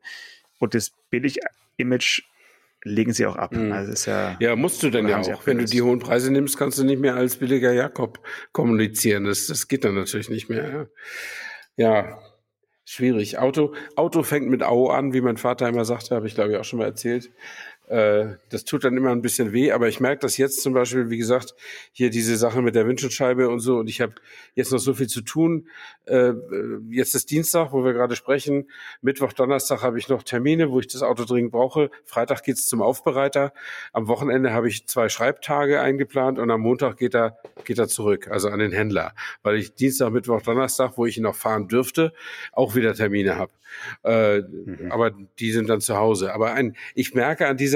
und 0.65 0.75
das 0.75 0.91
Billig-Image 1.11 2.23
legen 2.85 3.13
sie 3.13 3.27
auch 3.27 3.37
ab. 3.37 3.53
Mhm. 3.53 3.73
Also 3.73 3.93
ist 3.93 4.07
ja, 4.07 4.37
ja, 4.41 4.57
musst 4.57 4.83
du 4.83 4.91
dann 4.91 5.09
ja 5.09 5.21
auch. 5.21 5.47
Wenn 5.47 5.59
du 5.59 5.65
die 5.65 5.83
hohen 5.83 5.99
Preise 5.99 6.31
nimmst, 6.31 6.59
kannst 6.59 6.79
du 6.79 6.85
nicht 6.85 7.01
mehr 7.01 7.15
als 7.15 7.37
billiger 7.37 7.73
Jakob 7.73 8.21
kommunizieren. 8.53 9.25
Das, 9.25 9.47
das 9.47 9.69
geht 9.69 9.85
dann 9.85 9.95
natürlich 9.95 10.29
nicht 10.29 10.49
mehr. 10.49 10.89
Ja. 11.77 11.89
ja. 11.89 12.19
Schwierig. 12.87 13.39
Auto, 13.39 13.75
Auto 13.97 14.23
fängt 14.23 14.49
mit 14.49 14.63
Au 14.63 14.91
an, 14.91 15.15
wie 15.15 15.23
mein 15.23 15.39
Vater 15.39 15.67
immer 15.67 15.87
sagte, 15.87 16.15
habe 16.15 16.27
ich 16.27 16.35
glaube 16.35 16.53
ich 16.53 16.59
auch 16.59 16.65
schon 16.65 16.81
mal 16.81 16.85
erzählt. 16.85 17.31
Äh, 17.89 18.37
das 18.49 18.65
tut 18.65 18.85
dann 18.85 18.97
immer 18.97 19.11
ein 19.11 19.21
bisschen 19.21 19.53
weh, 19.53 19.71
aber 19.73 19.89
ich 19.89 20.01
merke 20.01 20.21
das 20.21 20.39
jetzt 20.39 20.63
zum 20.63 20.73
Beispiel, 20.73 21.11
wie 21.11 21.19
gesagt, 21.19 21.55
hier 21.93 22.09
diese 22.09 22.37
Sache 22.37 22.63
mit 22.63 22.75
der 22.75 22.87
Windschutzscheibe 22.87 23.49
und 23.51 23.61
so 23.61 23.77
und 23.77 23.91
ich 23.91 24.01
habe 24.01 24.15
jetzt 24.55 24.73
noch 24.73 24.79
so 24.79 24.95
viel 24.95 25.07
zu 25.07 25.21
tun. 25.21 25.69
Äh, 26.07 26.33
jetzt 26.91 27.15
ist 27.15 27.31
Dienstag, 27.31 27.73
wo 27.73 27.85
wir 27.85 27.93
gerade 27.93 28.17
sprechen. 28.17 28.71
Mittwoch, 29.03 29.35
Donnerstag 29.35 29.83
habe 29.83 29.99
ich 29.99 30.09
noch 30.09 30.23
Termine, 30.23 30.71
wo 30.71 30.81
ich 30.81 30.89
das 30.89 31.03
Auto 31.03 31.25
dringend 31.25 31.53
brauche. 31.53 31.91
Freitag 32.07 32.43
geht's 32.43 32.65
zum 32.65 32.81
Aufbereiter. 32.81 33.53
Am 33.93 34.09
Wochenende 34.09 34.55
habe 34.55 34.69
ich 34.69 34.87
zwei 34.87 35.11
Schreibtage 35.11 35.81
eingeplant 35.81 36.39
und 36.39 36.51
am 36.51 36.63
Montag 36.63 36.97
geht 36.97 37.15
er, 37.15 37.39
geht 37.65 37.79
er 37.79 37.89
zurück, 37.89 38.29
also 38.31 38.49
an 38.49 38.61
den 38.61 38.73
Händler, 38.73 39.13
weil 39.43 39.57
ich 39.57 39.75
Dienstag, 39.75 40.11
Mittwoch, 40.11 40.41
Donnerstag, 40.41 40.93
wo 40.97 41.05
ich 41.05 41.19
ihn 41.19 41.25
noch 41.25 41.37
fahren 41.37 41.69
dürfte, 41.69 42.15
auch 42.53 42.75
wieder 42.75 42.95
Termine 42.95 43.37
habe. 43.37 43.53
Äh, 44.05 44.41
mhm. 44.41 44.91
Aber 44.91 45.11
die 45.11 45.53
sind 45.53 45.69
dann 45.69 45.81
zu 45.81 45.97
Hause. 45.97 46.33
Aber 46.33 46.53
ein, 46.53 46.77
ich 46.95 47.15
merke 47.15 47.47
an 47.47 47.57
dieser, 47.57 47.74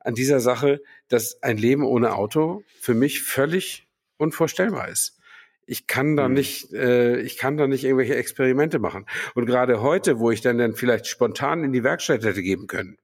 an 0.00 0.14
dieser 0.14 0.40
Sache, 0.40 0.80
dass 1.08 1.42
ein 1.42 1.56
Leben 1.56 1.84
ohne 1.84 2.14
Auto 2.14 2.62
für 2.80 2.94
mich 2.94 3.22
völlig 3.22 3.86
unvorstellbar 4.16 4.88
ist. 4.88 5.18
Ich 5.66 5.86
kann 5.86 6.16
da 6.16 6.28
mhm. 6.28 6.34
nicht, 6.34 6.72
äh, 6.72 7.20
ich 7.20 7.38
kann 7.38 7.56
da 7.56 7.66
nicht 7.66 7.84
irgendwelche 7.84 8.16
Experimente 8.16 8.78
machen. 8.78 9.06
Und 9.34 9.46
gerade 9.46 9.80
heute, 9.80 10.18
wo 10.18 10.30
ich 10.30 10.42
dann 10.42 10.58
dann 10.58 10.74
vielleicht 10.74 11.06
spontan 11.06 11.64
in 11.64 11.72
die 11.72 11.82
Werkstatt 11.82 12.24
hätte 12.24 12.42
geben 12.42 12.66
können, 12.66 12.98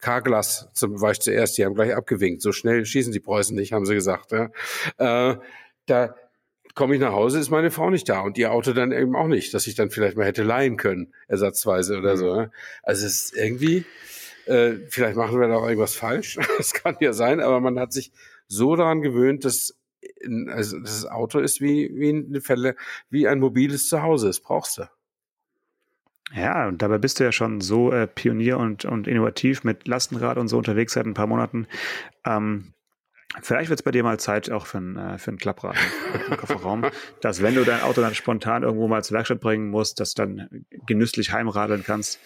Carglass 0.00 0.68
zum, 0.72 1.00
war 1.00 1.12
ich 1.12 1.20
zuerst, 1.20 1.58
die 1.58 1.64
haben 1.64 1.74
gleich 1.74 1.94
abgewinkt. 1.94 2.42
So 2.42 2.52
schnell 2.52 2.84
schießen 2.84 3.12
die 3.12 3.20
Preußen 3.20 3.54
nicht, 3.54 3.72
haben 3.72 3.86
sie 3.86 3.94
gesagt. 3.94 4.32
Ja. 4.32 4.50
Äh, 4.96 5.38
da, 5.86 6.14
komme 6.78 6.94
ich 6.94 7.00
nach 7.00 7.12
Hause, 7.12 7.40
ist 7.40 7.50
meine 7.50 7.72
Frau 7.72 7.90
nicht 7.90 8.08
da 8.08 8.20
und 8.20 8.38
ihr 8.38 8.52
Auto 8.52 8.72
dann 8.72 8.92
eben 8.92 9.16
auch 9.16 9.26
nicht, 9.26 9.52
dass 9.52 9.66
ich 9.66 9.74
dann 9.74 9.90
vielleicht 9.90 10.16
mal 10.16 10.24
hätte 10.24 10.44
leihen 10.44 10.76
können, 10.76 11.12
ersatzweise 11.26 11.98
oder 11.98 12.16
so. 12.16 12.36
Ne? 12.36 12.52
Also 12.84 13.04
es 13.04 13.24
ist 13.24 13.36
irgendwie, 13.36 13.84
äh, 14.48 14.86
vielleicht 14.88 15.16
machen 15.16 15.40
wir 15.40 15.48
da 15.48 15.56
auch 15.56 15.66
irgendwas 15.66 15.94
falsch, 15.94 16.38
das 16.58 16.72
kann 16.72 16.96
ja 17.00 17.12
sein, 17.12 17.40
aber 17.40 17.60
man 17.60 17.78
hat 17.78 17.92
sich 17.92 18.12
so 18.46 18.76
daran 18.76 19.02
gewöhnt, 19.02 19.44
dass 19.44 19.78
also 20.48 20.78
das 20.80 21.06
Auto 21.06 21.38
ist 21.38 21.60
wie, 21.60 21.90
wie 21.94 22.10
eine 22.10 22.40
Fälle, 22.40 22.76
wie 23.10 23.28
ein 23.28 23.40
mobiles 23.40 23.88
Zuhause, 23.88 24.28
das 24.28 24.40
brauchst 24.40 24.78
du. 24.78 24.88
Ja, 26.34 26.68
und 26.68 26.82
dabei 26.82 26.98
bist 26.98 27.18
du 27.18 27.24
ja 27.24 27.32
schon 27.32 27.60
so 27.60 27.90
äh, 27.92 28.06
Pionier 28.06 28.58
und, 28.58 28.84
und 28.84 29.08
innovativ 29.08 29.64
mit 29.64 29.88
Lastenrad 29.88 30.36
und 30.36 30.48
so 30.48 30.58
unterwegs 30.58 30.92
seit 30.92 31.06
ein 31.06 31.14
paar 31.14 31.26
Monaten. 31.26 31.66
Ähm, 32.26 32.74
vielleicht 33.40 33.70
wird 33.70 33.80
es 33.80 33.84
bei 33.84 33.92
dir 33.92 34.02
mal 34.02 34.20
Zeit 34.20 34.50
auch 34.50 34.66
für 34.66 34.78
ein, 34.78 34.96
äh, 34.96 35.18
für 35.18 35.32
ein 35.32 35.38
Klapprad 35.38 35.76
im 36.30 36.36
Kofferraum, 36.36 36.84
dass 37.22 37.42
wenn 37.42 37.54
du 37.54 37.64
dein 37.64 37.80
Auto 37.80 38.02
dann 38.02 38.14
spontan 38.14 38.62
irgendwo 38.62 38.88
mal 38.88 39.02
zur 39.02 39.16
Werkstatt 39.16 39.40
bringen 39.40 39.70
musst, 39.70 40.00
dass 40.00 40.12
du 40.12 40.22
dann 40.22 40.66
genüsslich 40.86 41.32
heimradeln 41.32 41.82
kannst. 41.82 42.20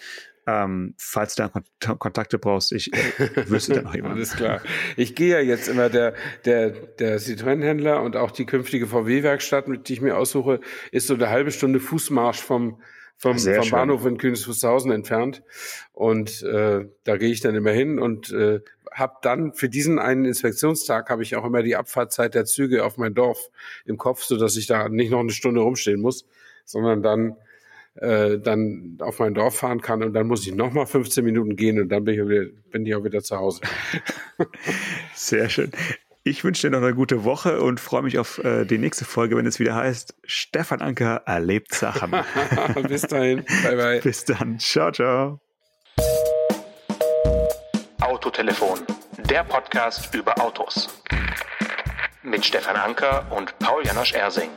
Ähm, 0.45 0.93
falls 0.97 1.35
du 1.35 1.43
dann 1.43 1.99
Kontakte 1.99 2.37
brauchst, 2.37 2.73
ich 2.73 2.91
äh, 2.93 3.49
wüsste 3.49 3.75
dann 3.75 3.85
noch 3.85 3.95
jemanden. 3.95 4.17
Alles 4.17 4.35
klar. 4.35 4.61
Ich 4.97 5.15
gehe 5.15 5.29
ja 5.29 5.39
jetzt 5.39 5.69
immer 5.69 5.89
der, 5.89 6.15
der, 6.43 6.71
der 6.71 7.19
Citroën-Händler 7.19 8.01
und 8.01 8.17
auch 8.17 8.31
die 8.31 8.45
künftige 8.45 8.87
VW-Werkstatt, 8.87 9.67
mit 9.67 9.87
die 9.87 9.93
ich 9.93 10.01
mir 10.01 10.17
aussuche, 10.17 10.59
ist 10.91 11.07
so 11.07 11.13
eine 11.13 11.29
halbe 11.29 11.51
Stunde 11.51 11.79
Fußmarsch 11.79 12.41
vom, 12.41 12.81
vom, 13.17 13.37
vom 13.37 13.69
Bahnhof 13.69 14.05
in 14.05 14.17
Königswusterhausen 14.17 14.91
entfernt. 14.91 15.43
Und 15.93 16.43
äh, 16.43 16.89
da 17.05 17.17
gehe 17.17 17.31
ich 17.31 17.39
dann 17.39 17.55
immer 17.55 17.71
hin 17.71 17.97
und 17.97 18.31
äh, 18.33 18.59
habe 18.91 19.15
dann 19.21 19.53
für 19.53 19.69
diesen 19.69 19.97
einen 19.97 20.25
Inspektionstag 20.25 21.09
habe 21.09 21.23
ich 21.23 21.35
auch 21.35 21.45
immer 21.45 21.63
die 21.63 21.75
Abfahrtzeit 21.75 22.35
der 22.35 22.45
Züge 22.45 22.83
auf 22.83 22.97
mein 22.97 23.13
Dorf 23.13 23.49
im 23.85 23.97
Kopf, 23.97 24.23
so 24.23 24.37
dass 24.37 24.57
ich 24.57 24.67
da 24.67 24.89
nicht 24.89 25.11
noch 25.11 25.19
eine 25.19 25.31
Stunde 25.31 25.61
rumstehen 25.61 26.01
muss, 26.01 26.25
sondern 26.65 27.01
dann 27.01 27.37
äh, 27.95 28.39
dann 28.39 28.97
auf 28.99 29.19
mein 29.19 29.33
Dorf 29.33 29.57
fahren 29.57 29.81
kann 29.81 30.03
und 30.03 30.13
dann 30.13 30.27
muss 30.27 30.47
ich 30.47 30.55
noch 30.55 30.73
mal 30.73 30.85
15 30.85 31.23
Minuten 31.23 31.55
gehen 31.55 31.79
und 31.79 31.89
dann 31.89 32.03
bin 32.03 32.15
ich, 32.15 32.27
wieder, 32.27 32.45
bin 32.71 32.85
ich 32.85 32.95
auch 32.95 33.03
wieder 33.03 33.21
zu 33.21 33.37
Hause. 33.37 33.61
Sehr 35.13 35.49
schön. 35.49 35.71
Ich 36.25 36.43
wünsche 36.45 36.67
dir 36.67 36.77
noch 36.77 36.85
eine 36.85 36.95
gute 36.95 37.25
Woche 37.25 37.61
und 37.61 37.81
freue 37.81 38.01
mich 38.01 38.17
auf 38.17 38.37
äh, 38.43 38.63
die 38.63 38.77
nächste 38.77 39.03
Folge, 39.03 39.35
wenn 39.35 39.45
es 39.45 39.59
wieder 39.59 39.75
heißt, 39.75 40.15
Stefan 40.23 40.81
Anker 40.81 41.23
erlebt 41.25 41.75
Sachen. 41.75 42.11
Bis 42.87 43.01
dahin. 43.01 43.43
Bye, 43.63 43.75
bye. 43.75 43.99
Bis 43.99 44.23
dann. 44.23 44.57
Ciao, 44.57 44.91
ciao. 44.91 45.41
Autotelefon, 47.99 48.79
der 49.29 49.43
Podcast 49.43 50.15
über 50.15 50.39
Autos. 50.41 50.87
Mit 52.23 52.45
Stefan 52.45 52.77
Anker 52.77 53.29
und 53.31 53.57
Paul 53.59 53.85
Janosch 53.85 54.13
Ersing. 54.13 54.49